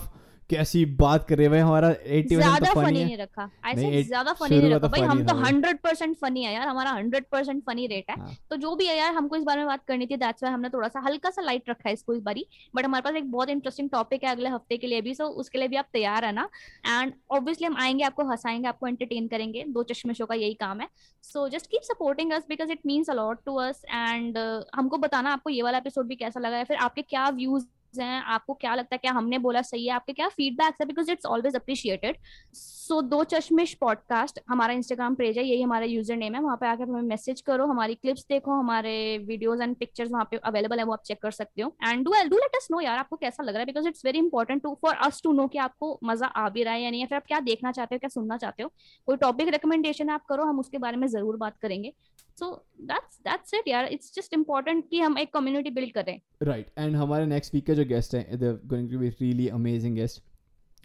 कैसी 0.49 0.83
बात 0.97 1.27
कर 1.27 1.37
रहे 1.37 1.47
हैं 1.49 1.63
हमारा 1.63 1.89
एट्टी 1.89 2.35
ज़्यादा 2.35 2.65
तो 2.65 2.81
फनी 2.81 3.03
नहीं 3.03 3.17
रखा। 3.17 3.49
आई 3.65 3.73
नहीं, 3.73 3.91
से 3.91 3.97
it- 3.97 4.07
ज़्यादा 4.07 4.33
फनी 4.33 4.57
नहीं 4.57 4.69
रखा। 4.69 4.79
तो 4.79 4.89
भाई 4.89 5.01
हम 5.01 5.19
तो 5.19 5.27
था 5.27 5.33
भाई। 5.33 5.51
हंड्रेड 5.51 5.79
परसेंट 5.79 6.15
फनी 6.17 6.43
है 6.43 6.53
यार 6.53 6.67
हमारा 6.67 6.91
हंड्रेड 6.91 7.25
परसेंट 7.31 7.63
फनी 7.63 7.87
रेट 7.87 8.11
है। 8.11 8.19
हाँ। 8.19 8.35
तो 8.49 8.55
जो 8.55 8.75
भी 8.75 8.85
है 8.87 8.97
यार 8.97 9.13
हमको 9.13 9.35
इस 9.35 9.43
बारे 9.43 9.59
में 9.59 9.67
बात 9.67 9.83
करनी 9.87 10.05
थी 10.05 10.17
दैट्स 10.17 10.43
वाई 10.43 10.51
हमने 10.51 10.69
थोड़ा 10.69 10.87
सा 10.87 10.99
हल्का 11.07 11.29
सा 11.29 11.41
लाइट 11.41 11.69
रखा 11.69 11.89
है 11.89 11.93
इसको 11.93 12.13
इस 12.13 12.21
बारी। 12.23 12.45
बट 12.75 12.85
हमारे 12.85 13.01
पास 13.01 13.15
एक 13.15 13.31
बहुत 13.31 13.49
इंटरेस्टिंग 13.49 13.89
टॉपिक 13.89 14.23
है 14.23 14.31
अगले 14.31 14.49
हफ़्ते 14.49 14.77
के 14.77 14.87
लिए 14.87 15.01
भी 15.01 15.13
सो 15.15 15.27
उसके 15.43 15.57
लिए 15.57 15.67
भी 15.67 15.75
आप 15.75 15.87
तैयार 15.93 16.25
है 16.25 16.31
ना। 16.31 16.49
एंड 16.85 17.13
ऑब्वियसली 17.31 17.67
हम 17.67 17.77
आएँगे 17.79 18.03
आपको 18.03 18.29
हंसाएँगे 18.29 18.67
आपको 18.67 18.87
एंटरटेन 18.87 19.27
करेंगे। 19.27 19.63
दो 19.69 19.83
चश्मे 19.83 20.13
शो 20.13 20.25
का 20.25 20.35
यही 20.35 20.53
काम 20.55 20.81
है। 20.81 20.87
So 21.23 21.47
just 21.49 21.71
keep 21.71 21.81
supporting 21.83 22.31
us 22.31 22.45
because 22.49 22.71
it 22.71 22.79
means 22.85 23.09
a lot 23.09 23.39
to 23.45 23.55
us 23.59 23.81
and 23.85 24.37
हमको 24.75 24.97
बताना 24.97 25.33
आपको 25.33 25.49
ये 25.49 25.61
वाला 25.61 25.77
एपिसोड 25.77 26.07
भी 26.07 26.15
कैसा 26.15 26.39
लगा 26.39 26.57
है 26.57 26.63
फिर 26.63 26.77
आपके 26.79 27.01
क्या 27.01 27.29
व्यूज़ 27.31 27.65
हैं, 27.95 28.21
आपको 28.23 28.53
क्या 28.53 28.75
लगता 28.75 28.95
है, 28.95 28.97
क्या 28.97 29.11
हमने 29.11 29.37
बोला 29.37 29.61
सही 29.61 29.85
है, 29.85 29.93
आपके 29.93 30.13
क्या 30.13 30.27
फीडबैक्स 30.27 30.77
है? 30.81 30.87
Because 30.87 31.11
it's 31.11 31.25
always 31.25 31.55
appreciated 31.55 32.17
so 32.53 33.01
दो 33.01 33.23
चश्मिश 33.23 33.73
पॉडकास्ट 33.73 34.39
हमारा 34.49 34.73
इंस्टाग्राम 34.73 35.15
पेज 35.15 35.37
है, 35.37 35.43
यही 35.43 35.61
हमारा 35.61 35.85
यूज़र 35.85 36.15
नेम 36.15 36.35
है, 36.35 36.41
वहाँ 36.41 36.57
पे 36.57 36.67
आकर 36.67 36.83
हमें 36.83 37.01
मैसेज 37.01 37.41
करो, 37.41 37.65
हमारी 37.67 37.95
क्लिप्स 37.95 38.25
देखो, 38.29 38.51
हमारे 38.51 39.17
वीडियोस 39.17 39.61
एंड 39.61 39.75
पिक्चर्स 39.75 40.11
वहाँ 40.11 40.27
पे 40.31 40.37
अवेलेबल 40.37 40.79
है, 40.79 40.85
वो 40.85 40.93
आप 40.93 41.03
चेक 41.05 41.21
कर 41.21 41.31
सकते 41.31 41.61
हो. 41.61 41.75
And 41.83 42.05
do 42.05 42.11
do 42.29 42.37
let 42.37 42.55
us 42.55 42.67
know 42.71 42.79
यार, 42.81 42.97
आपको 42.97 43.15
कैसा 43.15 43.43
लग 43.43 43.53
रहा 43.53 43.59
है? 43.59 43.65
Because 43.65 43.87
it's 43.87 44.05
very 44.05 44.19
important 44.19 44.63
to 44.63 44.77
for 44.81 44.95
us 44.95 45.21
to 45.23 45.31
know 45.31 45.47
कि 45.47 45.57
आपको 45.57 45.99
मज़ा 46.03 46.27
आ 46.27 46.47
भी 46.49 46.63
रहा 46.63 46.73
है 46.73 46.81
या 46.81 46.89
नहीं, 46.91 47.01
या 47.01 47.07
फिर 47.07 47.15
आप 47.17 47.25
क्या 47.27 47.39
देखना 47.39 47.71
चाहते 47.71 47.95
हो, 47.95 47.99
क्या 47.99 48.09
सुनना 48.09 48.37
चाहते 48.37 48.63
हो? 48.63 48.71
कोई 49.07 49.17
टॉपिक 49.17 49.47
रिकमेंडेशन 49.47 50.09
आप 50.09 50.25
करो, 50.29 50.43
हम 50.43 50.59
उसके 50.59 50.77
बारे 50.77 50.97
में 50.97 51.07
ज़रूर 51.07 51.37
बात 51.37 51.57
करेंगे. 51.61 51.93
सो 52.37 52.51
दैट्स 52.81 53.19
दैट्स 53.27 53.53
इट 53.53 53.67
यार। 53.67 53.85
इट्स 53.85 54.13
जस्ट 54.15 54.35
कि 54.81 54.99
हम 54.99 55.17
एक 55.17 55.33
कम्युनिटी 55.33 55.69
बिल्ड 55.71 55.93
करें। 55.93 56.19
राइट 56.43 56.67
एंड 56.77 56.95
हमारे 56.95 57.25
नेक्स्ट 57.25 57.53
वीक 57.55 57.65
के 57.65 57.75
जो 57.75 57.85
गेस्ट 57.85 58.15
हैं 58.15 58.39
they 58.39 58.51
going 58.67 58.91
to 58.91 58.99
be 58.99 59.09
really 59.11 59.47
amazing 59.49 59.95
guest 59.95 60.21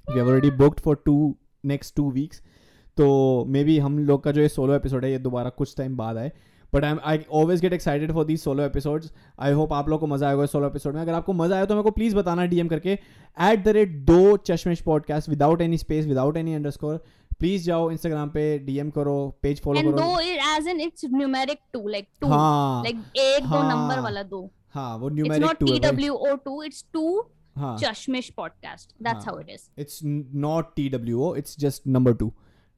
we 0.06 0.18
have 0.18 0.28
already 0.28 0.50
booked 0.58 0.80
for 0.80 1.02
two 1.04 1.34
next 1.64 1.94
two 1.96 2.10
weeks 2.12 2.42
तो 2.98 3.44
मे 3.48 3.64
बी 3.64 3.78
हम 3.78 3.98
लोग 3.98 4.22
का 4.24 4.32
जो 4.32 4.40
ये 4.40 4.48
सोलो 4.48 4.74
एपिसोड 4.74 5.04
है, 5.04 5.10
ये 5.12 5.18
दोबारा 5.18 5.50
कुछ 5.50 5.76
टाइम 5.76 5.96
बाद 5.96 6.16
आए। 6.16 6.32
But 6.72 6.84
I 6.84 6.96
I 7.04 7.24
always 7.32 7.60
get 7.60 7.72
excited 7.72 8.12
for 8.12 8.24
these 8.24 8.40
solo 8.40 8.62
episodes 8.62 9.12
I 9.38 9.52
hope 9.52 9.72
आप 9.72 9.88
लोग 9.88 10.00
को 10.00 10.06
मज़ा 10.06 10.28
आएगा 10.28 10.46
सोलो 10.46 10.66
एपिसोड 10.66 10.94
में। 10.94 11.00
अगर 11.02 11.12
आपको 11.12 11.32
मज़ा 11.32 11.56
आया 11.56 11.64
तो 11.64 11.74
मेरे 11.74 11.82
को 11.82 11.90
प्लीज़ 11.90 12.16
बताना 12.16 12.46
डीएम 12.46 12.68
करके। 12.68 12.90
Eight 12.90 13.64
the 13.64 13.68
rate 13.68 13.96
Do 14.06 14.36
Chashmish 14.46 14.80
podcast 14.80 15.28
without 15.28 15.60
any 15.60 15.78
space 15.78 16.06
without 16.06 16.36
any 16.36 16.54
under 16.54 16.70
please 17.42 17.64
जाओ 17.66 17.90
इंस्टाग्राम 17.90 18.28
पे 18.30 18.42
डीएम 18.66 18.90
करो 18.96 19.14
पेज 19.42 19.60
फॉलो 19.62 19.78
एंड 19.80 19.90
करो। 19.90 19.98
Do 20.00 20.18
as 20.56 20.66
in 20.68 20.80
it's 20.80 21.04
numeric 21.12 21.58
two 21.72 21.86
like 21.88 22.08
two 22.20 22.26
हाँ 22.28 22.82
लाइक 22.84 22.96
एक 23.18 23.44
दो 23.44 23.62
नंबर 23.62 23.94
हाँ, 23.94 24.02
वाला 24.02 24.22
दो। 24.34 24.48
हाँ 24.74 24.96
वो 24.98 25.08
न्यूमेरिक 25.10 25.56
टू 25.60 25.66
है 25.66 25.78
भाई। 25.80 26.08
TWO2 26.08 26.58
it's 26.66 26.84
two 26.96 27.14
हाँ। 27.56 27.76
Chashmish 27.78 28.28
podcast. 28.40 28.92
That's 29.06 29.26
हाँ. 29.26 29.32
how 29.32 29.40
it 29.40 29.48
is. 29.54 29.64
It's 29.78 29.98
not 30.44 30.74
T 30.76 30.88
W 30.88 31.20
O 31.22 31.34
it's 31.36 31.58
just 31.60 31.86
number 31.86 32.14
two 32.22 32.32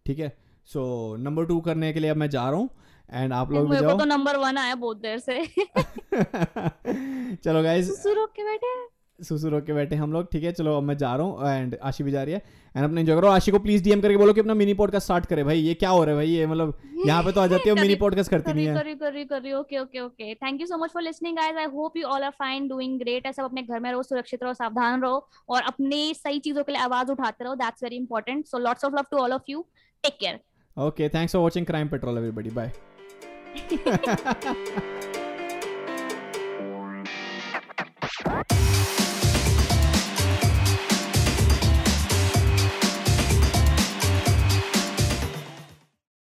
ठीक 0.06 0.18
है? 0.18 0.32
सो 0.68 0.84
नंबर 1.20 1.46
टू 1.46 1.60
करने 1.60 1.92
के 1.92 2.00
लिए 2.00 2.10
अब 2.10 2.16
मैं 2.16 2.28
जा 2.30 2.48
रहा 2.50 2.58
हूँ 2.58 2.68
एंड 3.12 3.32
आप 3.32 3.52
लोग 3.52 3.64
भी 3.64 3.70
मेरे 3.70 3.82
को 3.82 3.88
जाओ। 3.88 3.98
तो 3.98 4.04
नंबर 4.04 4.36
वन 4.36 4.58
आया 4.58 4.74
बहुत 4.74 5.00
देर 5.02 5.18
से। 5.18 5.38
चलो 7.44 7.62
गाइज़ 7.62 7.90
सुसु 7.90 8.12
रोक 8.14 8.30
के 8.36 8.44
बैठे 8.44 8.66
हैं। 8.66 8.86
सुसु 9.18 9.48
रोक 9.48 9.64
के 9.64 9.72
बैठे 9.72 9.96
हम 9.96 10.12
लोग 10.12 10.30
ठीक 10.32 10.44
है? 10.44 10.52
चलो 10.52 10.76
अब 10.76 10.82
मैं 10.82 10.96
जा 10.98 11.14
रहा 11.16 11.26
हूँ 11.26 11.48
एंड 11.48 11.76
आशी 11.82 12.04
भी 12.04 12.10
जा 12.10 12.22
रही 12.22 12.34
है। 12.34 12.42
एंड 12.76 12.84
अपने 12.84 13.04
करो। 13.06 13.28
आशी 13.28 13.50
को 13.50 13.58
प्लीज़ 13.58 13.82
डीएम 13.84 14.00
करके 14.00 14.16
बोलो 14.16 14.32
कि 14.32 14.40
अपना 14.40 14.54
मिनी 14.54 14.74
पॉडकास्ट 14.74 15.04
स्टार्ट 15.04 15.26
करे। 15.26 15.44
भाई 15.44 15.58
ये 15.58 15.74
क्या 15.74 15.90
हो 15.90 16.02
रहा 16.04 16.10
है 16.10 16.16
भाई? 16.16 16.28
ये 16.28 16.46
मतलब 16.46 16.78
यहाँ 17.06 17.22
पे 17.22 17.32
तो 17.32 17.40
आ 17.40 17.46
जाती 17.46 17.68
है 17.68 17.74
मिनी 17.74 17.94
पॉडकास्ट 17.94 18.30
करती 18.30 18.52
नहीं 18.52 18.66
है। 18.66 18.74
कर 18.74 18.92
कर 18.94 19.24
कर 19.24 19.42
रही 19.42 19.52
okay 19.52 19.78
okay 19.78 20.00
okay 20.00 20.34
thank 20.34 20.60
you 20.60 20.66
so 20.66 20.78
much 20.78 20.90
for 20.90 21.02
listening 21.02 21.36
guys 21.36 21.56
I 21.56 21.64
hope 21.74 21.96
you 21.96 22.06
all 22.06 22.22
are 22.22 22.30
fine 22.38 22.68
doing 22.68 22.98
great 22.98 23.26
ऐसा 23.26 23.44
अपने 23.44 23.62
घर 23.62 23.80
में 23.80 23.90
रहो 23.90 24.02
सुरक्षित 24.02 24.42
रहो 24.42 24.54
सावधान 24.54 25.02
रहो 25.02 25.26
और 25.48 25.62
अपने 25.62 26.12
सही 26.14 26.38
चीज़ों 26.38 26.64
के 26.64 26.72
लिए 26.72 26.80
आवाज़ 26.82 27.12
उठाते 27.12 27.44
रहो. 27.44 27.54
That's 27.54 27.82
very 27.82 27.96
important 27.96 28.46
so 28.46 28.58
lots 28.58 28.84
of 28.84 28.94
love 28.94 29.04
to 29.10 29.18
all 29.18 29.32
of 29.32 29.42
you 29.48 29.64
take 30.04 30.16
care 30.20 30.40
okay 30.76 31.08
thanks 31.08 31.32
for 31.32 31.42
watching 31.42 31.66
Crime 31.66 31.88
Patrol 31.88 32.18
everybody 32.18 32.50
bye 32.50 32.72